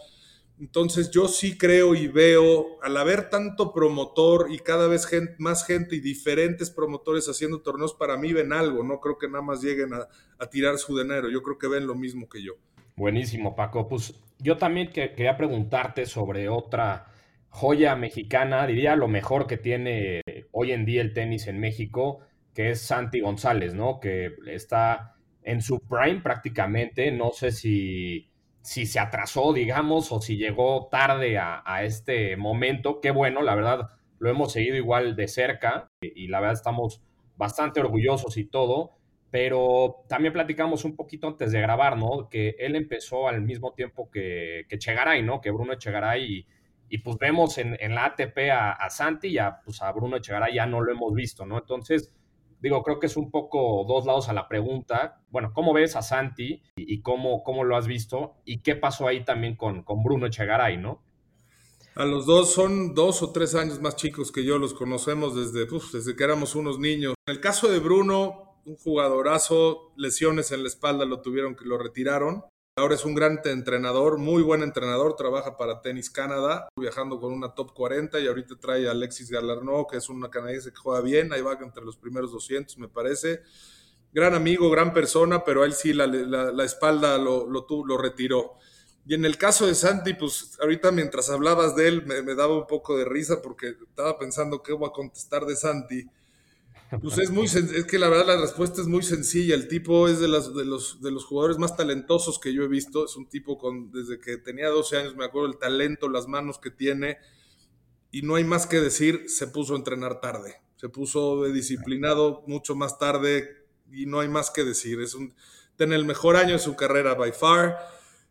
Entonces 0.61 1.11
yo 1.11 1.29
sí 1.29 1.57
creo 1.57 1.95
y 1.95 2.09
veo, 2.09 2.79
al 2.83 2.95
haber 2.99 3.31
tanto 3.31 3.73
promotor 3.73 4.49
y 4.51 4.59
cada 4.59 4.87
vez 4.87 5.09
más 5.39 5.67
gente 5.67 5.97
y 5.97 6.01
diferentes 6.01 6.69
promotores 6.69 7.27
haciendo 7.27 7.63
torneos, 7.63 7.95
para 7.95 8.19
mí 8.19 8.35
ven 8.35 8.53
algo, 8.53 8.85
no 8.85 9.01
creo 9.01 9.17
que 9.17 9.29
nada 9.29 9.41
más 9.41 9.63
lleguen 9.63 9.95
a, 9.95 10.09
a 10.39 10.51
tirar 10.51 10.77
su 10.77 10.95
dinero, 10.95 11.31
yo 11.31 11.43
creo 11.43 11.57
que 11.57 11.69
ven 11.69 11.87
lo 11.87 11.95
mismo 11.95 12.29
que 12.29 12.43
yo. 12.43 12.53
Buenísimo, 12.97 13.57
Paco. 13.57 13.89
Pues 13.89 14.13
yo 14.41 14.59
también 14.59 14.91
quería 14.91 15.39
preguntarte 15.39 16.05
sobre 16.05 16.51
otra 16.51 17.15
joya 17.57 17.97
mexicana, 17.97 18.67
diría 18.67 18.97
lo 18.97 19.09
mejor 19.09 19.47
que 19.47 19.57
tiene 19.57 20.21
hoy 20.53 20.73
en 20.73 20.85
día 20.85 21.01
el 21.01 21.15
tenis 21.15 21.47
en 21.47 21.59
México, 21.59 22.21
que 22.53 22.69
es 22.69 22.83
Santi 22.83 23.21
González, 23.21 23.73
¿no? 23.73 23.99
Que 23.99 24.33
está 24.47 25.15
en 25.43 25.63
su 25.63 25.81
prime 25.81 26.21
prácticamente, 26.21 27.11
no 27.13 27.31
sé 27.31 27.53
si, 27.53 28.31
si 28.61 28.85
se 28.85 29.01
atrasó, 29.01 29.55
digamos, 29.55 30.13
o 30.13 30.21
si 30.21 30.37
llegó 30.37 30.89
tarde 30.91 31.39
a, 31.39 31.83
este 31.83 32.37
momento, 32.37 33.01
qué 33.01 33.11
bueno, 33.11 33.41
la 33.41 33.55
verdad, 33.55 33.89
lo 34.19 34.29
hemos 34.29 34.53
seguido 34.53 34.77
igual 34.77 35.17
de 35.17 35.27
cerca 35.27 35.89
y, 36.03 36.29
la 36.29 36.41
verdad 36.41 36.57
estamos 36.57 37.03
bastante 37.37 37.81
orgullosos 37.81 38.37
y 38.37 38.45
todo, 38.45 38.99
pero 39.31 40.05
también 40.11 40.35
platicamos 40.35 40.85
un 40.85 40.95
poquito 40.95 41.27
antes 41.27 41.53
de 41.53 41.61
grabar, 41.63 41.97
¿no? 41.97 42.29
Que 42.29 42.55
él 42.59 42.77
empezó 42.77 43.29
al 43.29 43.41
mismo 43.41 43.73
tiempo 43.73 44.11
que, 44.11 44.67
que 44.69 44.79
Chegaray, 44.79 45.23
¿no? 45.23 45.41
Que 45.41 45.51
Bruno 45.51 45.77
Chegaray 45.77 46.47
y 46.89 46.99
pues 46.99 47.19
vemos 47.19 47.59
en, 47.59 47.77
la 47.95 48.07
ATP 48.07 48.51
a, 48.53 48.91
Santi 48.91 49.29
y 49.29 49.39
a, 49.39 49.61
pues 49.65 49.83
a 49.83 49.91
Bruno 49.93 50.17
Echegaray 50.17 50.55
ya 50.55 50.67
no 50.67 50.81
lo 50.81 50.93
hemos 50.93 51.15
visto, 51.15 51.45
¿no? 51.45 51.59
Entonces, 51.59 52.13
digo, 52.61 52.83
creo 52.83 52.99
que 52.99 53.07
es 53.07 53.17
un 53.17 53.31
poco 53.31 53.85
dos 53.87 54.07
lados 54.07 54.29
a 54.29 54.33
la 54.33 54.49
pregunta. 54.49 55.21
Bueno, 55.31 55.53
¿cómo 55.53 55.73
ves 55.73 55.97
a 55.97 56.03
Santi 56.03 56.63
y, 56.77 57.01
cómo, 57.03 57.43
cómo, 57.43 57.65
lo 57.65 57.77
has 57.77 57.87
visto? 57.87 58.37
¿Y 58.45 58.61
qué 58.61 58.77
pasó 58.77 59.09
ahí 59.09 59.25
también 59.25 59.57
con, 59.57 59.83
con 59.83 60.03
Bruno 60.03 60.27
Echegaray, 60.27 60.77
no? 60.77 61.03
A 61.97 62.05
los 62.05 62.27
dos 62.27 62.53
son 62.53 62.95
dos 62.95 63.23
o 63.23 63.33
tres 63.33 63.55
años 63.55 63.81
más 63.81 63.97
chicos 63.97 64.31
que 64.31 64.45
yo, 64.45 64.59
los 64.59 64.75
conocemos 64.75 65.35
desde, 65.35 65.67
desde 65.93 66.15
que 66.15 66.25
éramos 66.25 66.55
unos 66.55 66.79
niños. 66.79 67.15
En 67.27 67.35
el 67.35 67.41
caso 67.41 67.69
de 67.69 67.79
Bruno, 67.79 68.59
un 68.67 68.77
jugadorazo, 68.77 69.93
lesiones 69.97 70.53
en 70.53 70.63
la 70.63 70.69
espalda 70.69 71.07
lo 71.07 71.23
tuvieron 71.23 71.57
que 71.57 71.65
lo 71.65 71.79
retiraron. 71.79 72.45
Ahora 72.79 72.95
es 72.95 73.07
un 73.07 73.15
gran 73.15 73.41
entrenador, 73.43 74.19
muy 74.19 74.43
buen 74.43 74.63
entrenador, 74.63 75.17
trabaja 75.17 75.57
para 75.57 75.81
Tenis 75.81 76.11
Canadá, 76.11 76.69
viajando 76.79 77.19
con 77.19 77.33
una 77.33 77.55
top 77.55 77.73
40 77.73 78.21
y 78.21 78.27
ahorita 78.27 78.57
trae 78.61 78.87
a 78.87 78.91
Alexis 78.91 79.31
Galarno, 79.31 79.87
que 79.91 79.97
es 79.97 80.11
una 80.11 80.29
canadiense 80.29 80.73
que 80.73 80.77
juega 80.77 81.01
bien, 81.01 81.33
ahí 81.33 81.41
va 81.41 81.55
entre 81.55 81.83
los 81.83 81.97
primeros 81.97 82.33
200 82.33 82.77
me 82.77 82.89
parece. 82.89 83.41
Gran 84.13 84.35
amigo, 84.35 84.69
gran 84.69 84.93
persona, 84.93 85.43
pero 85.43 85.65
él 85.65 85.73
sí 85.73 85.95
la, 85.95 86.05
espalda 86.65 87.17
lo, 87.17 87.49
lo, 87.49 87.67
lo, 87.67 87.97
retiró. 87.97 88.59
Y 89.07 89.15
en 89.15 89.25
el 89.25 89.39
caso 89.39 89.67
de 89.67 89.75
Santi, 89.75 90.13
pues 90.13 90.59
ahorita 90.61 90.93
mientras 90.93 91.31
hablabas 91.31 91.77
de 91.77 91.89
él 91.89 92.05
me, 92.05 92.21
me 92.21 92.35
daba 92.35 92.59
un 92.59 92.67
poco 92.67 92.95
de 92.99 93.07
risa 93.07 93.41
porque 93.41 93.69
estaba 93.89 94.19
pensando 94.19 94.63
qué 94.63 94.75
voy 94.75 94.91
a 94.91 94.93
contestar 94.93 95.47
de 95.47 95.57
Santi. 95.57 96.07
Pues 97.03 97.19
es 97.19 97.31
muy 97.31 97.47
es 97.47 97.85
que 97.85 97.99
la 97.99 98.09
verdad 98.09 98.27
la 98.27 98.41
respuesta 98.41 98.81
es 98.81 98.87
muy 98.87 99.03
sencilla. 99.03 99.55
El 99.55 99.69
tipo 99.69 100.09
es 100.09 100.21
de, 100.21 100.29
las, 100.29 100.55
de, 100.55 100.65
los, 100.65 101.01
de 101.01 101.11
los 101.11 101.25
jugadores 101.25 101.59
más 101.59 101.77
talentosos 101.77 102.39
que 102.39 102.53
yo 102.55 102.63
he 102.63 102.69
visto. 102.69 103.05
Es 103.05 103.17
un 103.17 103.29
tipo 103.29 103.59
con 103.59 103.91
desde 103.91 104.21
que 104.21 104.37
tenía 104.37 104.69
12 104.69 104.97
años 104.97 105.17
me 105.17 105.25
acuerdo 105.25 105.49
el 105.49 105.59
talento, 105.59 106.09
las 106.09 106.29
manos 106.29 106.59
que 106.59 106.71
tiene 106.71 107.19
y 108.13 108.23
no 108.23 108.37
hay 108.37 108.45
más 108.45 108.67
que 108.67 108.81
decir. 108.81 109.25
Se 109.29 109.49
puso 109.49 109.75
a 109.75 109.79
entrenar 109.79 110.21
tarde, 110.21 110.61
se 110.77 110.89
puso 110.89 111.43
de 111.43 111.53
disciplinado 111.53 112.45
mucho 112.47 112.77
más 112.77 112.99
tarde 112.99 113.67
y 113.91 114.07
no 114.07 114.21
hay 114.21 114.29
más 114.29 114.51
que 114.51 114.65
decir. 114.65 115.01
Es 115.01 115.15
un 115.15 115.35
tiene 115.77 115.95
el 115.95 116.05
mejor 116.05 116.37
año 116.37 116.53
de 116.53 116.59
su 116.59 116.75
carrera 116.75 117.15
by 117.15 117.33
far 117.33 117.79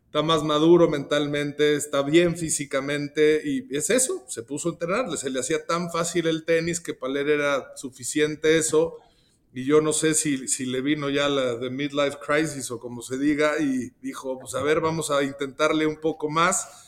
está 0.06 0.22
más 0.22 0.42
maduro 0.42 0.88
mentalmente, 0.88 1.74
está 1.74 2.02
bien 2.02 2.36
físicamente 2.36 3.42
y 3.44 3.66
es 3.76 3.90
eso, 3.90 4.24
se 4.28 4.42
puso 4.42 4.68
a 4.68 4.72
entrenar, 4.72 5.16
se 5.18 5.30
le 5.30 5.40
hacía 5.40 5.66
tan 5.66 5.90
fácil 5.90 6.26
el 6.26 6.44
tenis 6.44 6.80
que 6.80 6.94
para 6.94 7.20
él 7.20 7.28
era 7.28 7.76
suficiente 7.76 8.56
eso 8.56 8.96
y 9.52 9.64
yo 9.64 9.80
no 9.80 9.92
sé 9.92 10.14
si, 10.14 10.48
si 10.48 10.66
le 10.66 10.80
vino 10.80 11.10
ya 11.10 11.28
la 11.28 11.56
de 11.56 11.70
midlife 11.70 12.18
crisis 12.24 12.70
o 12.70 12.78
como 12.78 13.02
se 13.02 13.18
diga 13.18 13.58
y 13.58 13.90
dijo, 14.00 14.38
pues 14.38 14.54
a 14.54 14.62
ver, 14.62 14.80
vamos 14.80 15.10
a 15.10 15.22
intentarle 15.22 15.86
un 15.86 16.00
poco 16.00 16.28
más 16.28 16.86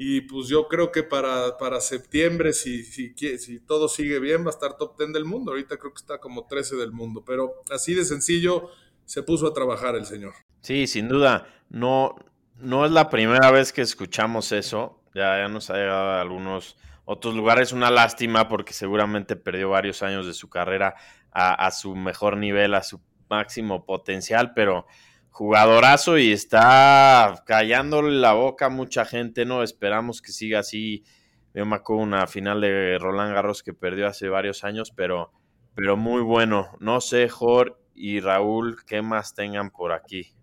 y 0.00 0.20
pues 0.22 0.48
yo 0.48 0.68
creo 0.68 0.92
que 0.92 1.02
para, 1.02 1.58
para 1.58 1.80
septiembre, 1.80 2.52
si, 2.52 2.84
si, 2.84 3.12
si 3.14 3.60
todo 3.60 3.88
sigue 3.88 4.20
bien, 4.20 4.42
va 4.44 4.46
a 4.46 4.50
estar 4.50 4.76
top 4.76 4.96
10 4.96 5.12
del 5.12 5.24
mundo, 5.24 5.50
ahorita 5.50 5.76
creo 5.76 5.92
que 5.92 5.98
está 5.98 6.18
como 6.18 6.46
13 6.46 6.76
del 6.76 6.92
mundo, 6.92 7.24
pero 7.26 7.62
así 7.70 7.94
de 7.94 8.04
sencillo 8.04 8.70
se 9.04 9.22
puso 9.22 9.48
a 9.48 9.52
trabajar 9.52 9.96
el 9.96 10.06
señor. 10.06 10.34
Sí, 10.60 10.86
sin 10.86 11.08
duda, 11.08 11.62
no, 11.68 12.14
no 12.60 12.84
es 12.84 12.90
la 12.90 13.08
primera 13.08 13.50
vez 13.50 13.72
que 13.72 13.82
escuchamos 13.82 14.52
eso. 14.52 15.02
Ya, 15.14 15.38
ya 15.38 15.48
nos 15.48 15.70
ha 15.70 15.74
llegado 15.74 16.10
a 16.10 16.20
algunos 16.20 16.76
otros 17.04 17.34
lugares. 17.34 17.72
Una 17.72 17.90
lástima 17.90 18.48
porque 18.48 18.72
seguramente 18.72 19.36
perdió 19.36 19.70
varios 19.70 20.02
años 20.02 20.26
de 20.26 20.34
su 20.34 20.48
carrera 20.48 20.94
a, 21.32 21.70
su 21.70 21.94
mejor 21.94 22.36
nivel, 22.36 22.74
a 22.74 22.82
su 22.82 23.00
máximo 23.30 23.84
potencial, 23.84 24.52
pero 24.54 24.86
jugadorazo 25.30 26.18
y 26.18 26.32
está 26.32 27.42
callándole 27.46 28.18
la 28.18 28.32
boca 28.32 28.66
a 28.66 28.70
mucha 28.70 29.04
gente, 29.04 29.44
¿no? 29.44 29.62
Esperamos 29.62 30.20
que 30.20 30.32
siga 30.32 30.60
así. 30.60 31.04
Yo 31.54 31.64
me 31.64 31.76
acuerdo 31.76 32.02
una 32.02 32.26
final 32.26 32.60
de 32.60 32.98
Roland 32.98 33.34
Garros 33.34 33.62
que 33.62 33.72
perdió 33.72 34.08
hace 34.08 34.28
varios 34.28 34.64
años, 34.64 34.92
pero, 34.94 35.32
pero 35.74 35.96
muy 35.96 36.22
bueno. 36.22 36.76
No 36.80 37.00
sé, 37.00 37.28
Jor 37.28 37.80
y 37.94 38.20
Raúl, 38.20 38.84
qué 38.84 39.00
más 39.00 39.34
tengan 39.34 39.70
por 39.70 39.92
aquí. 39.92 40.37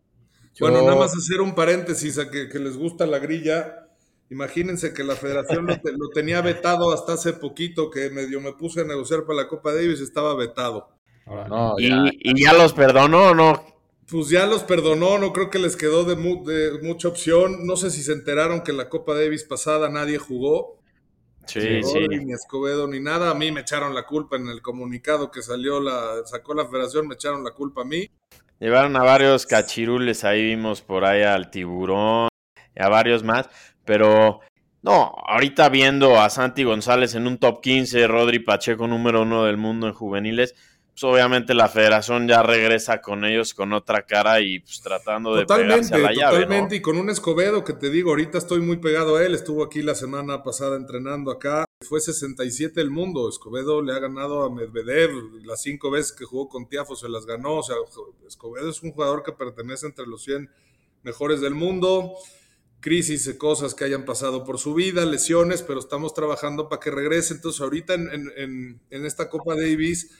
Bueno, 0.59 0.81
nada 0.81 0.95
más 0.95 1.15
hacer 1.15 1.41
un 1.41 1.53
paréntesis 1.53 2.17
a 2.17 2.29
que, 2.29 2.47
les 2.53 2.77
gusta 2.77 3.05
la 3.05 3.19
grilla. 3.19 3.87
Imagínense 4.29 4.93
que 4.93 5.03
la 5.03 5.15
federación 5.15 5.67
lo, 5.67 6.09
tenía 6.09 6.41
vetado 6.41 6.91
hasta 6.91 7.13
hace 7.13 7.33
poquito, 7.33 7.89
que 7.89 8.09
medio 8.09 8.41
me 8.41 8.53
puse 8.53 8.81
a 8.81 8.83
negociar 8.85 9.25
para 9.25 9.43
la 9.43 9.47
Copa 9.47 9.73
Davis, 9.73 9.99
estaba 9.99 10.35
vetado. 10.35 10.89
¿Y, 11.77 12.43
ya. 12.43 12.53
los 12.53 12.73
perdonó 12.73 13.29
o 13.29 13.35
no? 13.35 13.63
Pues 14.09 14.29
ya 14.29 14.45
los 14.45 14.63
perdonó, 14.63 15.17
no 15.17 15.33
creo 15.33 15.49
que 15.49 15.59
les 15.59 15.75
quedó 15.75 16.03
de, 16.03 16.15
mucha 16.81 17.07
opción. 17.07 17.65
No 17.65 17.75
sé 17.75 17.91
si 17.91 18.01
se 18.03 18.13
enteraron 18.13 18.61
que 18.61 18.73
la 18.73 18.89
Copa 18.89 19.15
Davis 19.15 19.43
pasada 19.43 19.89
nadie 19.89 20.17
jugó. 20.17 20.79
Sí, 21.47 21.83
sí. 21.83 22.07
Ni 22.07 22.33
Escobedo 22.33 22.87
ni 22.87 22.99
nada. 22.99 23.29
A 23.29 23.35
mí 23.35 23.51
me 23.51 23.61
echaron 23.61 23.93
la 23.93 24.05
culpa 24.05 24.35
en 24.35 24.47
el 24.47 24.61
comunicado 24.61 25.29
que 25.29 25.41
salió, 25.43 25.79
la 25.79 26.25
sacó 26.25 26.55
la 26.55 26.65
federación, 26.65 27.07
me 27.07 27.15
echaron 27.15 27.43
la 27.43 27.51
culpa 27.51 27.81
a 27.81 27.85
mí. 27.85 28.09
Llevaron 28.59 28.95
a 28.95 29.03
varios 29.03 29.45
cachirules, 29.45 30.23
ahí 30.23 30.41
vimos 30.43 30.81
por 30.81 31.03
ahí 31.05 31.23
al 31.23 31.49
tiburón 31.49 32.29
y 32.75 32.81
a 32.81 32.87
varios 32.89 33.23
más, 33.23 33.49
pero 33.85 34.39
No, 34.81 35.13
ahorita 35.27 35.69
viendo 35.69 36.21
a 36.21 36.29
Santi 36.29 36.63
González 36.63 37.15
en 37.15 37.25
un 37.25 37.39
top 37.39 37.59
15, 37.61 38.05
Rodri 38.05 38.37
Pacheco 38.39 38.87
número 38.87 39.23
uno 39.23 39.43
del 39.43 39.57
mundo 39.57 39.87
en 39.87 39.93
juveniles, 39.93 40.53
pues 40.91 41.03
obviamente 41.03 41.55
la 41.55 41.67
federación 41.67 42.27
ya 42.27 42.43
regresa 42.43 43.01
con 43.01 43.25
ellos 43.25 43.53
con 43.55 43.73
otra 43.73 44.03
cara 44.03 44.39
y 44.41 44.59
pues 44.59 44.81
tratando 44.81 45.35
de 45.35 45.41
totalmente, 45.41 45.89
pegarse 45.89 45.95
a 45.95 45.97
la 45.97 46.13
llave, 46.13 46.43
Totalmente, 46.43 46.75
¿no? 46.75 46.77
y 46.77 46.81
con 46.81 46.97
un 46.97 47.09
Escobedo 47.09 47.63
que 47.63 47.73
te 47.73 47.89
digo, 47.89 48.11
ahorita 48.11 48.37
estoy 48.37 48.61
muy 48.61 48.77
pegado 48.77 49.17
a 49.17 49.23
él, 49.25 49.33
estuvo 49.33 49.63
aquí 49.63 49.81
la 49.81 49.95
semana 49.95 50.43
pasada 50.43 50.77
entrenando 50.77 51.31
acá, 51.31 51.64
fue 51.81 51.99
67 51.99 52.79
el 52.79 52.89
mundo, 52.89 53.27
Escobedo 53.27 53.81
le 53.81 53.93
ha 53.93 53.99
ganado 53.99 54.43
a 54.43 54.49
Medvedev, 54.49 55.11
las 55.43 55.61
cinco 55.61 55.91
veces 55.91 56.13
que 56.13 56.23
jugó 56.23 56.47
con 56.47 56.69
Tiafo 56.69 56.95
se 56.95 57.09
las 57.09 57.25
ganó, 57.25 57.57
o 57.57 57.63
sea, 57.63 57.75
Escobedo 58.25 58.69
es 58.69 58.81
un 58.81 58.91
jugador 58.91 59.23
que 59.23 59.33
pertenece 59.33 59.85
entre 59.85 60.07
los 60.07 60.23
100 60.23 60.49
mejores 61.03 61.41
del 61.41 61.53
mundo, 61.53 62.13
crisis 62.79 63.33
cosas 63.37 63.75
que 63.75 63.83
hayan 63.83 64.05
pasado 64.05 64.45
por 64.45 64.57
su 64.57 64.73
vida, 64.73 65.05
lesiones, 65.05 65.63
pero 65.63 65.79
estamos 65.79 66.13
trabajando 66.13 66.69
para 66.69 66.79
que 66.79 66.91
regrese. 66.91 67.33
Entonces, 67.33 67.59
ahorita 67.61 67.95
en, 67.95 68.79
en, 68.89 69.05
esta 69.05 69.29
Copa 69.29 69.55
Davis, 69.55 70.11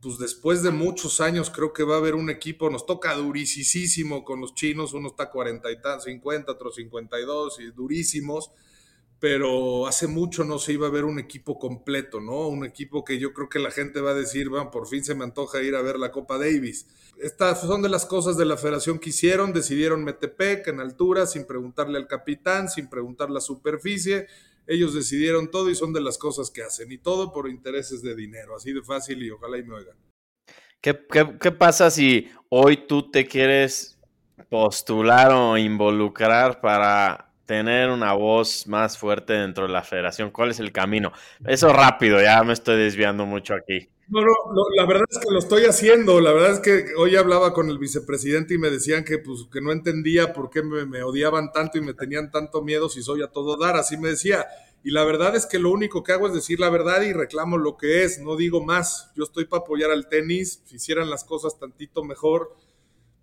pues 0.00 0.18
después 0.18 0.62
de 0.62 0.70
muchos 0.70 1.20
años, 1.20 1.50
creo 1.50 1.72
que 1.72 1.82
va 1.82 1.96
a 1.96 1.98
haber 1.98 2.14
un 2.14 2.30
equipo, 2.30 2.70
nos 2.70 2.86
toca 2.86 3.14
durísimo 3.14 4.24
con 4.24 4.40
los 4.40 4.54
chinos, 4.54 4.94
uno 4.94 5.08
está 5.08 5.30
40 5.30 5.70
y 5.70 5.76
50, 6.00 6.52
otro 6.52 6.70
52, 6.70 7.60
y 7.60 7.70
durísimos 7.72 8.50
pero 9.24 9.86
hace 9.86 10.06
mucho 10.06 10.44
no 10.44 10.58
se 10.58 10.74
iba 10.74 10.86
a 10.86 10.90
ver 10.90 11.06
un 11.06 11.18
equipo 11.18 11.58
completo, 11.58 12.20
¿no? 12.20 12.46
Un 12.46 12.62
equipo 12.66 13.06
que 13.06 13.18
yo 13.18 13.32
creo 13.32 13.48
que 13.48 13.58
la 13.58 13.70
gente 13.70 14.02
va 14.02 14.10
a 14.10 14.14
decir, 14.14 14.50
bueno, 14.50 14.70
por 14.70 14.86
fin 14.86 15.02
se 15.02 15.14
me 15.14 15.24
antoja 15.24 15.62
ir 15.62 15.76
a 15.76 15.80
ver 15.80 15.98
la 15.98 16.12
Copa 16.12 16.36
Davis. 16.36 16.86
Estas 17.18 17.62
son 17.62 17.80
de 17.80 17.88
las 17.88 18.04
cosas 18.04 18.36
de 18.36 18.44
la 18.44 18.58
federación 18.58 18.98
que 18.98 19.08
hicieron, 19.08 19.54
decidieron 19.54 20.04
Metepec 20.04 20.68
en 20.68 20.78
altura, 20.78 21.24
sin 21.24 21.46
preguntarle 21.46 21.96
al 21.96 22.06
capitán, 22.06 22.68
sin 22.68 22.90
preguntar 22.90 23.30
la 23.30 23.40
superficie, 23.40 24.26
ellos 24.66 24.92
decidieron 24.92 25.50
todo 25.50 25.70
y 25.70 25.74
son 25.74 25.94
de 25.94 26.02
las 26.02 26.18
cosas 26.18 26.50
que 26.50 26.62
hacen, 26.62 26.92
y 26.92 26.98
todo 26.98 27.32
por 27.32 27.48
intereses 27.48 28.02
de 28.02 28.14
dinero, 28.14 28.54
así 28.54 28.74
de 28.74 28.82
fácil 28.82 29.22
y 29.22 29.30
ojalá 29.30 29.56
y 29.56 29.62
me 29.62 29.76
oigan. 29.76 29.96
¿Qué, 30.82 31.00
qué, 31.10 31.38
qué 31.40 31.50
pasa 31.50 31.90
si 31.90 32.28
hoy 32.50 32.86
tú 32.86 33.10
te 33.10 33.26
quieres 33.26 33.98
postular 34.50 35.32
o 35.32 35.56
involucrar 35.56 36.60
para 36.60 37.33
tener 37.46 37.90
una 37.90 38.12
voz 38.12 38.66
más 38.66 38.98
fuerte 38.98 39.34
dentro 39.34 39.66
de 39.66 39.72
la 39.72 39.82
federación? 39.82 40.30
¿Cuál 40.30 40.50
es 40.50 40.60
el 40.60 40.72
camino? 40.72 41.12
Eso 41.46 41.72
rápido, 41.72 42.20
ya 42.20 42.42
me 42.42 42.52
estoy 42.52 42.76
desviando 42.76 43.26
mucho 43.26 43.54
aquí. 43.54 43.88
No, 44.08 44.20
no, 44.20 44.28
la 44.76 44.84
verdad 44.84 45.04
es 45.10 45.18
que 45.18 45.30
lo 45.30 45.38
estoy 45.38 45.64
haciendo. 45.64 46.20
La 46.20 46.32
verdad 46.32 46.52
es 46.52 46.60
que 46.60 46.94
hoy 46.98 47.16
hablaba 47.16 47.54
con 47.54 47.70
el 47.70 47.78
vicepresidente 47.78 48.54
y 48.54 48.58
me 48.58 48.68
decían 48.68 49.02
que, 49.02 49.18
pues, 49.18 49.46
que 49.50 49.62
no 49.62 49.72
entendía 49.72 50.32
por 50.32 50.50
qué 50.50 50.62
me, 50.62 50.84
me, 50.84 51.02
odiaban 51.02 51.52
tanto 51.52 51.78
y 51.78 51.80
me 51.80 51.94
tenían 51.94 52.30
tanto 52.30 52.62
miedo 52.62 52.88
si 52.90 53.02
soy 53.02 53.22
a 53.22 53.28
todo 53.28 53.56
dar. 53.56 53.76
Así 53.76 53.96
me 53.96 54.10
decía. 54.10 54.46
Y 54.82 54.90
la 54.90 55.04
verdad 55.04 55.34
es 55.34 55.46
que 55.46 55.58
lo 55.58 55.70
único 55.70 56.02
que 56.02 56.12
hago 56.12 56.26
es 56.26 56.34
decir 56.34 56.60
la 56.60 56.68
verdad 56.68 57.00
y 57.00 57.14
reclamo 57.14 57.56
lo 57.56 57.78
que 57.78 58.04
es. 58.04 58.20
No 58.20 58.36
digo 58.36 58.62
más. 58.62 59.10
Yo 59.16 59.24
estoy 59.24 59.46
para 59.46 59.62
apoyar 59.62 59.90
al 59.90 60.08
tenis. 60.08 60.60
Si 60.66 60.76
hicieran 60.76 61.08
las 61.08 61.24
cosas 61.24 61.58
tantito 61.58 62.04
mejor, 62.04 62.54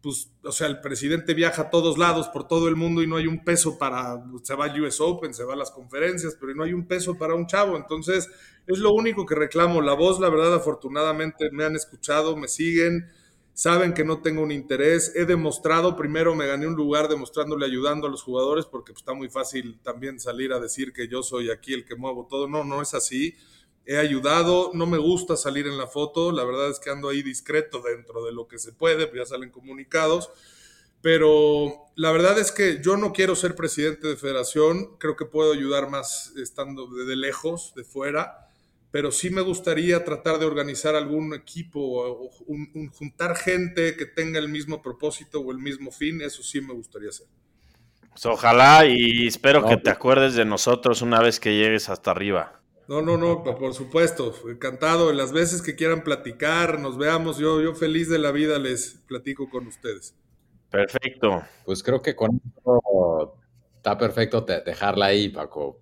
pues, 0.02 0.32
o 0.44 0.52
sea, 0.52 0.68
el 0.68 0.82
presidente 0.82 1.34
viaja 1.34 1.64
a 1.64 1.70
todos 1.70 1.98
lados, 1.98 2.28
por 2.30 2.48
todo 2.48 2.68
el 2.68 2.76
mundo 2.76 3.04
y 3.04 3.08
no 3.08 3.18
hay 3.18 3.28
un 3.28 3.44
peso 3.44 3.78
para, 3.78 4.24
se 4.42 4.56
va 4.56 4.66
a 4.66 4.82
US 4.82 5.00
Open, 5.00 5.34
se 5.34 5.44
va 5.44 5.54
a 5.54 5.58
las 5.58 5.72
conferencias, 5.72 6.36
pero 6.40 6.56
no 6.56 6.64
hay 6.64 6.74
un 6.74 6.88
peso 6.88 7.18
para 7.18 7.36
un 7.36 7.46
chavo. 7.46 7.78
Entonces, 7.78 8.28
es 8.66 8.80
lo 8.80 8.92
único 8.94 9.26
que 9.26 9.36
reclamo. 9.36 9.82
La 9.82 9.94
voz, 9.94 10.20
la 10.20 10.30
verdad, 10.30 10.56
afortunadamente 10.56 11.50
me 11.52 11.66
han 11.66 11.76
escuchado, 11.76 12.36
me 12.36 12.48
siguen, 12.48 13.10
saben 13.54 13.94
que 13.94 14.04
no 14.04 14.22
tengo 14.22 14.42
un 14.42 14.52
interés. 14.52 15.14
He 15.16 15.26
demostrado, 15.26 15.96
primero 15.96 16.36
me 16.36 16.48
gané 16.48 16.66
un 16.66 16.76
lugar 16.76 17.08
demostrándole, 17.08 17.66
ayudando 17.66 18.08
a 18.08 18.10
los 18.10 18.24
jugadores, 18.24 18.66
porque 18.66 18.94
pues, 18.94 19.02
está 19.02 19.14
muy 19.14 19.30
fácil 19.30 19.80
también 19.84 20.20
salir 20.20 20.52
a 20.52 20.60
decir 20.60 20.94
que 20.94 21.08
yo 21.08 21.22
soy 21.22 21.52
aquí 21.52 21.74
el 21.74 21.86
que 21.86 21.96
muevo 21.96 22.28
todo. 22.28 22.48
No, 22.48 22.64
no 22.64 22.82
es 22.82 22.96
así 22.96 23.36
he 23.91 23.97
ayudado, 23.97 24.71
no 24.73 24.86
me 24.86 24.97
gusta 24.97 25.36
salir 25.36 25.67
en 25.67 25.77
la 25.77 25.88
foto, 25.88 26.32
la 26.32 26.43
verdad 26.43 26.69
es 26.69 26.80
que 26.80 26.89
ando 26.89 27.10
ahí 27.10 27.21
discreto 27.21 27.82
dentro 27.82 28.23
de 28.23 28.32
lo 28.32 28.47
que 28.47 28.58
se 28.58 28.71
puede, 28.71 29.08
pues 29.08 29.21
ya 29.21 29.25
salen 29.25 29.49
comunicados, 29.49 30.30
pero 31.01 31.88
la 31.95 32.12
verdad 32.12 32.39
es 32.39 32.51
que 32.51 32.80
yo 32.82 32.95
no 32.95 33.12
quiero 33.12 33.36
ser 33.36 33.56
presidente 33.56 34.08
de 34.08 34.15
federación, 34.15 34.97
creo 34.97 35.15
que 35.15 35.25
puedo 35.25 35.51
ayudar 35.51 35.89
más 35.89 36.34
estando 36.38 36.88
de, 36.88 37.06
de 37.06 37.15
lejos, 37.15 37.73
de 37.75 37.84
fuera, 37.84 38.47
pero 38.91 39.12
sí 39.12 39.30
me 39.30 39.41
gustaría 39.41 40.04
tratar 40.04 40.38
de 40.38 40.45
organizar 40.45 40.95
algún 40.95 41.34
equipo 41.34 41.80
o 41.80 42.30
un, 42.47 42.69
un, 42.73 42.89
juntar 42.89 43.36
gente 43.36 43.95
que 43.95 44.06
tenga 44.06 44.39
el 44.39 44.49
mismo 44.49 44.82
propósito 44.82 45.39
o 45.39 45.51
el 45.51 45.58
mismo 45.58 45.91
fin, 45.91 46.21
eso 46.21 46.43
sí 46.43 46.62
me 46.62 46.73
gustaría 46.73 47.10
hacer. 47.10 47.27
Pues 48.10 48.25
ojalá 48.25 48.86
y 48.86 49.27
espero 49.27 49.62
no, 49.62 49.69
que 49.69 49.77
te 49.77 49.89
acuerdes 49.89 50.36
de 50.36 50.43
nosotros 50.43 51.01
una 51.01 51.21
vez 51.21 51.39
que 51.39 51.56
llegues 51.56 51.89
hasta 51.89 52.12
arriba. 52.12 52.61
No, 52.88 53.02
no, 53.02 53.17
no, 53.17 53.44
por 53.44 53.74
supuesto, 53.74 54.34
encantado. 54.50 55.13
Las 55.13 55.32
veces 55.32 55.62
que 55.62 55.76
quieran 55.76 56.04
platicar, 56.04 56.80
nos 56.80 56.98
veamos, 56.98 57.38
yo, 57.38 57.62
yo 57.62 57.74
feliz 57.74 58.10
de 58.10 58.20
la 58.20 58.32
vida 58.32 58.60
les 58.60 59.02
platico 59.08 59.50
con 59.50 59.67
ustedes. 59.67 60.15
Perfecto. 60.70 61.44
Pues 61.65 61.84
creo 61.84 62.02
que 62.02 62.15
con 62.15 62.41
esto 62.46 63.38
está 63.76 63.98
perfecto 63.98 64.41
dejarla 64.41 65.08
ahí, 65.08 65.30
Paco. 65.30 65.80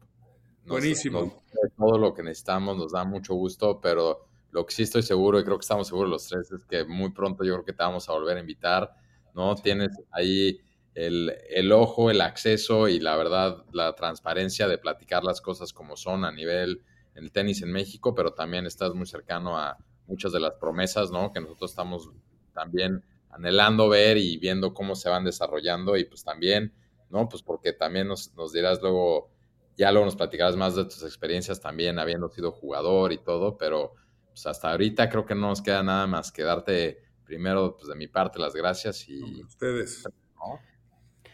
Nos, 0.65 0.79
Buenísimo. 0.79 1.21
Nos, 1.21 1.73
todo 1.77 1.97
lo 1.97 2.13
que 2.13 2.23
necesitamos 2.23 2.77
nos 2.77 2.91
da 2.91 3.03
mucho 3.03 3.33
gusto, 3.33 3.79
pero 3.81 4.27
lo 4.51 4.65
que 4.65 4.73
sí 4.73 4.83
estoy 4.83 5.03
seguro 5.03 5.39
y 5.39 5.43
creo 5.43 5.57
que 5.57 5.63
estamos 5.63 5.87
seguros 5.87 6.09
los 6.09 6.27
tres 6.27 6.51
es 6.51 6.65
que 6.65 6.85
muy 6.85 7.11
pronto 7.11 7.43
yo 7.43 7.53
creo 7.53 7.65
que 7.65 7.73
te 7.73 7.83
vamos 7.83 8.09
a 8.09 8.13
volver 8.13 8.37
a 8.37 8.39
invitar, 8.39 8.91
¿no? 9.33 9.55
Tienes 9.55 9.89
ahí 10.11 10.59
el, 10.99 11.33
el 11.49 11.71
ojo, 11.71 12.11
el 12.11 12.21
acceso 12.21 12.87
y 12.87 12.99
la 12.99 13.15
verdad, 13.15 13.63
la 13.71 13.95
transparencia 13.95 14.67
de 14.67 14.77
platicar 14.77 15.23
las 15.23 15.39
cosas 15.41 15.71
como 15.71 15.95
son 15.95 16.25
a 16.25 16.31
nivel 16.31 16.83
el 17.15 17.31
tenis 17.31 17.61
en 17.61 17.71
México, 17.71 18.13
pero 18.13 18.33
también 18.33 18.65
estás 18.65 18.93
muy 18.93 19.05
cercano 19.05 19.57
a 19.57 19.77
muchas 20.07 20.31
de 20.31 20.39
las 20.39 20.55
promesas, 20.55 21.11
¿no? 21.11 21.31
Que 21.31 21.39
nosotros 21.39 21.71
estamos 21.71 22.09
también 22.53 23.03
anhelando 23.29 23.87
ver 23.87 24.17
y 24.17 24.37
viendo 24.37 24.73
cómo 24.73 24.95
se 24.95 25.09
van 25.09 25.23
desarrollando 25.23 25.95
y 25.95 26.05
pues 26.05 26.23
también, 26.23 26.73
¿no? 27.09 27.29
Pues 27.29 27.43
porque 27.43 27.73
también 27.73 28.07
nos, 28.07 28.33
nos 28.35 28.51
dirás 28.51 28.81
luego, 28.81 29.31
ya 29.77 29.91
luego 29.91 30.05
nos 30.05 30.15
platicarás 30.15 30.55
más 30.55 30.75
de 30.75 30.83
tus 30.83 31.03
experiencias 31.03 31.61
también 31.61 31.99
habiendo 31.99 32.29
sido 32.29 32.51
jugador 32.51 33.13
y 33.13 33.19
todo, 33.19 33.57
pero 33.57 33.93
pues 34.29 34.45
hasta 34.47 34.71
ahorita 34.71 35.09
creo 35.09 35.25
que 35.25 35.35
no 35.35 35.47
nos 35.47 35.61
queda 35.61 35.83
nada 35.83 36.07
más 36.07 36.31
que 36.31 36.43
darte 36.43 37.03
primero, 37.23 37.77
pues 37.77 37.87
de 37.87 37.95
mi 37.95 38.07
parte, 38.07 38.39
las 38.39 38.55
gracias 38.55 39.07
y... 39.07 39.43
Ustedes. 39.43 40.03
¿no? 40.35 40.59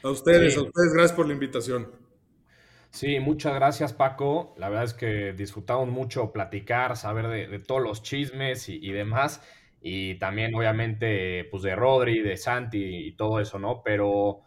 A 0.03 0.09
ustedes, 0.09 0.53
sí. 0.53 0.59
a 0.59 0.63
ustedes, 0.63 0.93
gracias 0.93 1.13
por 1.13 1.27
la 1.27 1.33
invitación. 1.33 1.91
Sí, 2.91 3.19
muchas 3.19 3.55
gracias 3.55 3.91
Paco. 3.91 4.53
La 4.57 4.69
verdad 4.69 4.85
es 4.85 4.93
que 4.93 5.33
disfrutamos 5.33 5.89
mucho 5.89 6.31
platicar, 6.31 6.95
saber 6.95 7.27
de, 7.27 7.47
de 7.47 7.59
todos 7.59 7.81
los 7.81 8.03
chismes 8.03 8.69
y, 8.69 8.77
y, 8.81 8.91
demás. 8.91 9.41
Y 9.81 10.15
también 10.15 10.55
obviamente 10.55 11.43
pues 11.51 11.63
de 11.63 11.75
Rodri, 11.75 12.21
de 12.21 12.37
Santi 12.37 13.07
y 13.07 13.11
todo 13.17 13.39
eso, 13.39 13.59
¿no? 13.59 13.81
Pero, 13.83 14.41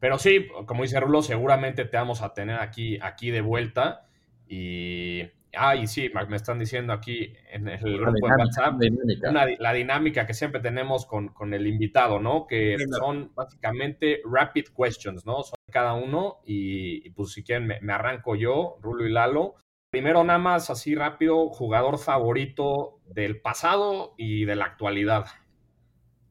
pero 0.00 0.18
sí, 0.18 0.48
como 0.66 0.82
dice 0.84 1.00
Rulo, 1.00 1.20
seguramente 1.22 1.84
te 1.84 1.96
vamos 1.96 2.22
a 2.22 2.32
tener 2.32 2.60
aquí, 2.60 2.98
aquí 3.02 3.30
de 3.30 3.42
vuelta. 3.42 4.06
Y, 4.48 5.24
ah, 5.56 5.76
y 5.76 5.86
sí, 5.86 6.10
me 6.28 6.36
están 6.36 6.58
diciendo 6.58 6.92
aquí 6.92 7.34
en 7.50 7.68
el 7.68 7.78
grupo 7.78 8.12
dinámica, 8.12 8.36
de 8.36 8.42
WhatsApp 8.42 8.78
dinámica. 8.78 9.30
Una, 9.30 9.46
la 9.58 9.72
dinámica 9.72 10.26
que 10.26 10.34
siempre 10.34 10.60
tenemos 10.60 11.06
con, 11.06 11.28
con 11.28 11.54
el 11.54 11.66
invitado, 11.66 12.18
¿no? 12.18 12.46
Que 12.46 12.76
son 12.98 13.32
básicamente 13.34 14.20
rapid 14.24 14.66
questions, 14.76 15.26
¿no? 15.26 15.42
Son 15.42 15.54
cada 15.70 15.94
uno 15.94 16.40
y, 16.44 17.06
y 17.06 17.10
pues 17.10 17.32
si 17.32 17.42
quieren 17.42 17.66
me, 17.66 17.80
me, 17.80 17.92
arranco 17.92 18.36
yo, 18.36 18.78
Rulo 18.80 19.06
y 19.06 19.12
Lalo. 19.12 19.54
Primero 19.90 20.24
nada 20.24 20.38
más 20.38 20.70
así 20.70 20.94
rápido, 20.94 21.48
jugador 21.50 21.98
favorito 21.98 23.00
del 23.06 23.40
pasado 23.40 24.14
y 24.16 24.44
de 24.46 24.56
la 24.56 24.64
actualidad. 24.64 25.26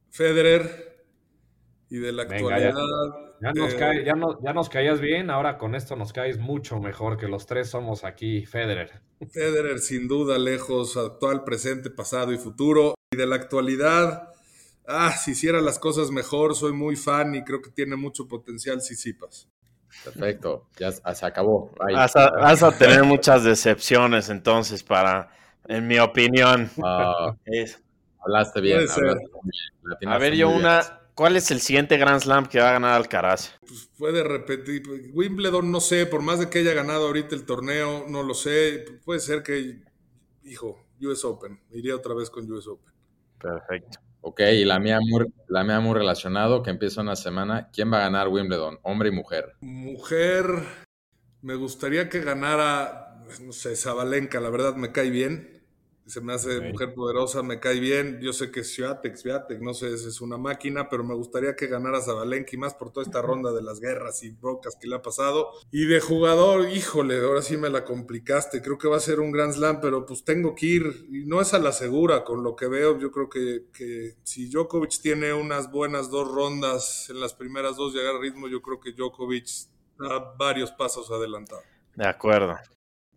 Federer 0.09 0.90
y 1.91 1.99
de 1.99 2.13
la 2.13 2.23
Venga, 2.23 2.55
actualidad. 2.55 2.73
Ya, 3.41 3.51
ya, 3.53 3.61
nos 3.61 3.73
eh... 3.73 3.77
cae, 3.77 4.05
ya, 4.05 4.13
no, 4.13 4.41
ya, 4.41 4.53
nos 4.53 4.69
caías 4.69 5.01
bien, 5.01 5.29
ahora 5.29 5.57
con 5.57 5.75
esto 5.75 5.97
nos 5.97 6.13
caes 6.13 6.39
mucho 6.39 6.79
mejor 6.79 7.17
que 7.17 7.27
los 7.27 7.45
tres 7.45 7.69
somos 7.69 8.05
aquí 8.05 8.45
Federer. 8.45 9.01
Federer 9.29 9.79
sin 9.79 10.07
duda 10.07 10.39
lejos, 10.39 10.95
actual, 10.95 11.43
presente, 11.43 11.89
pasado 11.89 12.31
y 12.31 12.37
futuro. 12.37 12.95
Y 13.11 13.17
de 13.17 13.27
la 13.27 13.35
actualidad, 13.35 14.29
ah, 14.87 15.11
si 15.11 15.31
hiciera 15.31 15.59
las 15.59 15.79
cosas 15.79 16.11
mejor, 16.11 16.55
soy 16.55 16.71
muy 16.71 16.95
fan 16.95 17.35
y 17.35 17.43
creo 17.43 17.61
que 17.61 17.71
tiene 17.71 17.97
mucho 17.97 18.25
potencial 18.25 18.81
Sisipas. 18.81 19.49
Perfecto, 20.05 20.69
ya 20.79 20.91
se 20.91 21.25
acabó. 21.25 21.71
Vas 21.77 22.15
a, 22.15 22.29
vas 22.29 22.63
a, 22.63 22.71
tener 22.71 23.03
muchas 23.03 23.43
decepciones 23.43 24.29
entonces 24.29 24.81
para, 24.81 25.29
en 25.67 25.85
mi 25.87 25.99
opinión. 25.99 26.71
Uh, 26.77 27.33
es, 27.43 27.83
hablaste 28.17 28.61
bien. 28.61 28.77
Hablaste 28.77 29.01
bien 29.99 30.13
a 30.13 30.17
ver, 30.17 30.35
yo 30.35 30.49
una, 30.49 31.00
¿cuál 31.21 31.35
es 31.35 31.51
el 31.51 31.61
siguiente 31.61 31.97
Grand 31.97 32.19
Slam 32.19 32.47
que 32.47 32.59
va 32.59 32.69
a 32.69 32.73
ganar 32.73 32.93
Alcaraz? 32.93 33.51
Pues 33.59 33.91
puede 33.95 34.23
repetir, 34.23 34.81
Wimbledon 35.13 35.71
no 35.71 35.79
sé, 35.79 36.07
por 36.07 36.23
más 36.23 36.39
de 36.39 36.49
que 36.49 36.57
haya 36.57 36.73
ganado 36.73 37.05
ahorita 37.05 37.35
el 37.35 37.45
torneo, 37.45 38.05
no 38.09 38.23
lo 38.23 38.33
sé, 38.33 38.85
puede 39.05 39.19
ser 39.19 39.43
que, 39.43 39.83
hijo, 40.43 40.83
US 40.99 41.23
Open, 41.25 41.61
iría 41.69 41.95
otra 41.95 42.15
vez 42.15 42.31
con 42.31 42.51
US 42.51 42.65
Open. 42.65 42.91
Perfecto. 43.39 43.99
Ok, 44.21 44.39
y 44.51 44.65
la 44.65 44.79
mía, 44.79 44.97
muy, 44.99 45.31
la 45.47 45.63
mía 45.63 45.79
muy 45.79 45.93
relacionado, 45.93 46.63
que 46.63 46.71
empieza 46.71 47.01
una 47.01 47.15
semana. 47.15 47.69
¿Quién 47.71 47.93
va 47.93 47.97
a 47.97 48.05
ganar 48.09 48.27
Wimbledon? 48.27 48.79
¿Hombre 48.81 49.09
y 49.09 49.11
mujer? 49.11 49.53
Mujer. 49.61 50.45
Me 51.43 51.53
gustaría 51.53 52.09
que 52.09 52.21
ganara, 52.21 53.27
no 53.41 53.51
sé, 53.51 53.75
Zabalenka, 53.75 54.39
la 54.39 54.49
verdad 54.49 54.75
me 54.75 54.91
cae 54.91 55.11
bien 55.11 55.60
se 56.11 56.19
me 56.19 56.33
hace 56.33 56.59
mujer 56.59 56.93
poderosa, 56.93 57.41
me 57.41 57.61
cae 57.61 57.79
bien. 57.79 58.19
Yo 58.21 58.33
sé 58.33 58.51
que 58.51 58.59
es 58.59 58.73
Swiatek, 58.73 59.15
Swiatek, 59.15 59.61
no 59.61 59.73
sé, 59.73 59.93
es 59.93 60.19
una 60.19 60.37
máquina, 60.37 60.89
pero 60.89 61.05
me 61.05 61.15
gustaría 61.15 61.55
que 61.55 61.67
ganara 61.67 62.01
Zabalenka 62.01 62.51
y 62.51 62.57
más 62.57 62.73
por 62.73 62.91
toda 62.91 63.05
esta 63.05 63.21
ronda 63.21 63.53
de 63.53 63.61
las 63.61 63.79
guerras 63.79 64.21
y 64.23 64.31
brocas 64.31 64.75
que 64.79 64.87
le 64.87 64.95
ha 64.95 65.01
pasado. 65.01 65.51
Y 65.71 65.85
de 65.85 66.01
jugador, 66.01 66.69
híjole, 66.69 67.23
ahora 67.23 67.41
sí 67.41 67.55
me 67.55 67.69
la 67.69 67.85
complicaste. 67.85 68.61
Creo 68.61 68.77
que 68.77 68.89
va 68.89 68.97
a 68.97 68.99
ser 68.99 69.21
un 69.21 69.31
Grand 69.31 69.53
Slam, 69.53 69.79
pero 69.79 70.05
pues 70.05 70.25
tengo 70.25 70.53
que 70.53 70.65
ir, 70.65 71.07
y 71.09 71.25
no 71.25 71.39
es 71.39 71.53
a 71.53 71.59
la 71.59 71.71
segura 71.71 72.25
con 72.25 72.43
lo 72.43 72.57
que 72.57 72.67
veo. 72.67 72.99
Yo 72.99 73.09
creo 73.09 73.29
que, 73.29 73.67
que 73.71 74.15
si 74.23 74.49
Djokovic 74.49 75.01
tiene 75.01 75.33
unas 75.33 75.71
buenas 75.71 76.09
dos 76.09 76.29
rondas 76.29 77.09
en 77.09 77.21
las 77.21 77.33
primeras 77.33 77.77
dos, 77.77 77.93
llegar 77.93 78.15
al 78.15 78.21
ritmo, 78.21 78.49
yo 78.49 78.61
creo 78.61 78.81
que 78.81 78.91
Djokovic 78.91 79.47
da 79.97 80.35
varios 80.37 80.71
pasos 80.71 81.09
adelantado. 81.09 81.61
De 81.95 82.05
acuerdo. 82.05 82.57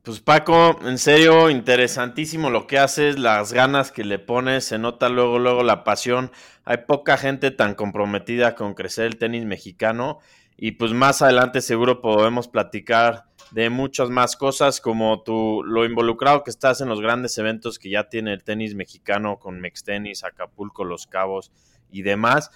Pues 0.04 0.20
Paco, 0.20 0.78
en 0.82 0.98
serio, 0.98 1.48
interesantísimo 1.48 2.50
lo 2.50 2.66
que 2.66 2.78
haces, 2.78 3.18
las 3.18 3.54
ganas 3.54 3.90
que 3.90 4.04
le 4.04 4.18
pones, 4.18 4.66
se 4.66 4.78
nota 4.78 5.08
luego, 5.08 5.38
luego 5.38 5.62
la 5.62 5.82
pasión. 5.82 6.30
Hay 6.66 6.76
poca 6.86 7.16
gente 7.16 7.50
tan 7.50 7.74
comprometida 7.74 8.54
con 8.54 8.74
crecer 8.74 9.06
el 9.06 9.16
tenis 9.16 9.46
mexicano 9.46 10.18
y 10.58 10.72
pues 10.72 10.92
más 10.92 11.22
adelante 11.22 11.62
seguro 11.62 12.02
podemos 12.02 12.48
platicar 12.48 13.24
de 13.50 13.70
muchas 13.70 14.10
más 14.10 14.36
cosas 14.36 14.82
como 14.82 15.22
tu, 15.22 15.62
lo 15.64 15.86
involucrado 15.86 16.44
que 16.44 16.50
estás 16.50 16.82
en 16.82 16.90
los 16.90 17.00
grandes 17.00 17.38
eventos 17.38 17.78
que 17.78 17.88
ya 17.88 18.10
tiene 18.10 18.34
el 18.34 18.44
tenis 18.44 18.74
mexicano 18.74 19.38
con 19.38 19.58
Mextenis, 19.58 20.22
Acapulco, 20.22 20.84
Los 20.84 21.06
Cabos 21.06 21.50
y 21.90 22.02
demás. 22.02 22.50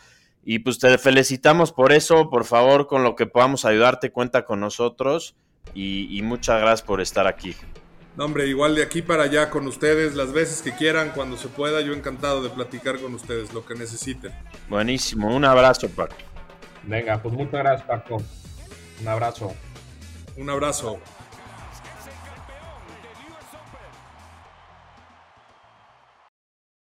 Y 0.45 0.59
pues 0.59 0.79
te 0.79 0.99
felicitamos 0.99 1.73
por 1.73 1.93
eso, 1.93 2.29
por 2.29 2.45
favor, 2.45 2.87
con 2.87 3.05
lo 3.05 3.17
que 3.17 3.25
podamos 3.25 3.65
ayudarte, 3.65 4.13
cuenta 4.13 4.45
con 4.45 4.61
nosotros 4.61 5.35
y, 5.75 6.21
muchas 6.23 6.61
gracias 6.61 6.83
por 6.83 7.01
estar 7.01 7.27
aquí. 7.27 7.55
No, 8.17 8.25
hombre, 8.25 8.47
igual 8.49 8.75
de 8.75 8.83
aquí 8.83 9.01
para 9.01 9.25
allá 9.25 9.49
con 9.49 9.67
ustedes, 9.67 10.15
las 10.15 10.33
veces 10.33 10.61
que 10.61 10.75
quieran, 10.75 11.13
cuando 11.15 11.37
se 11.37 11.49
pueda, 11.49 11.81
yo 11.81 11.93
encantado 11.93 12.43
de 12.43 12.51
platicar 12.51 12.99
con 12.99 13.15
ustedes, 13.15 13.53
lo 13.53 13.65
que 13.65 13.75
necesiten. 13.75 14.33
Buenísimo, 14.69 15.35
un 15.35 15.45
abrazo, 15.45 15.89
Paco. 15.89 16.17
Venga, 16.83 17.23
pues 17.23 17.35
muchas 17.35 17.61
gracias, 17.61 17.87
Paco. 17.87 18.23
Un 19.01 19.09
abrazo. 19.09 19.55
Un 20.37 20.51
abrazo. 20.51 20.99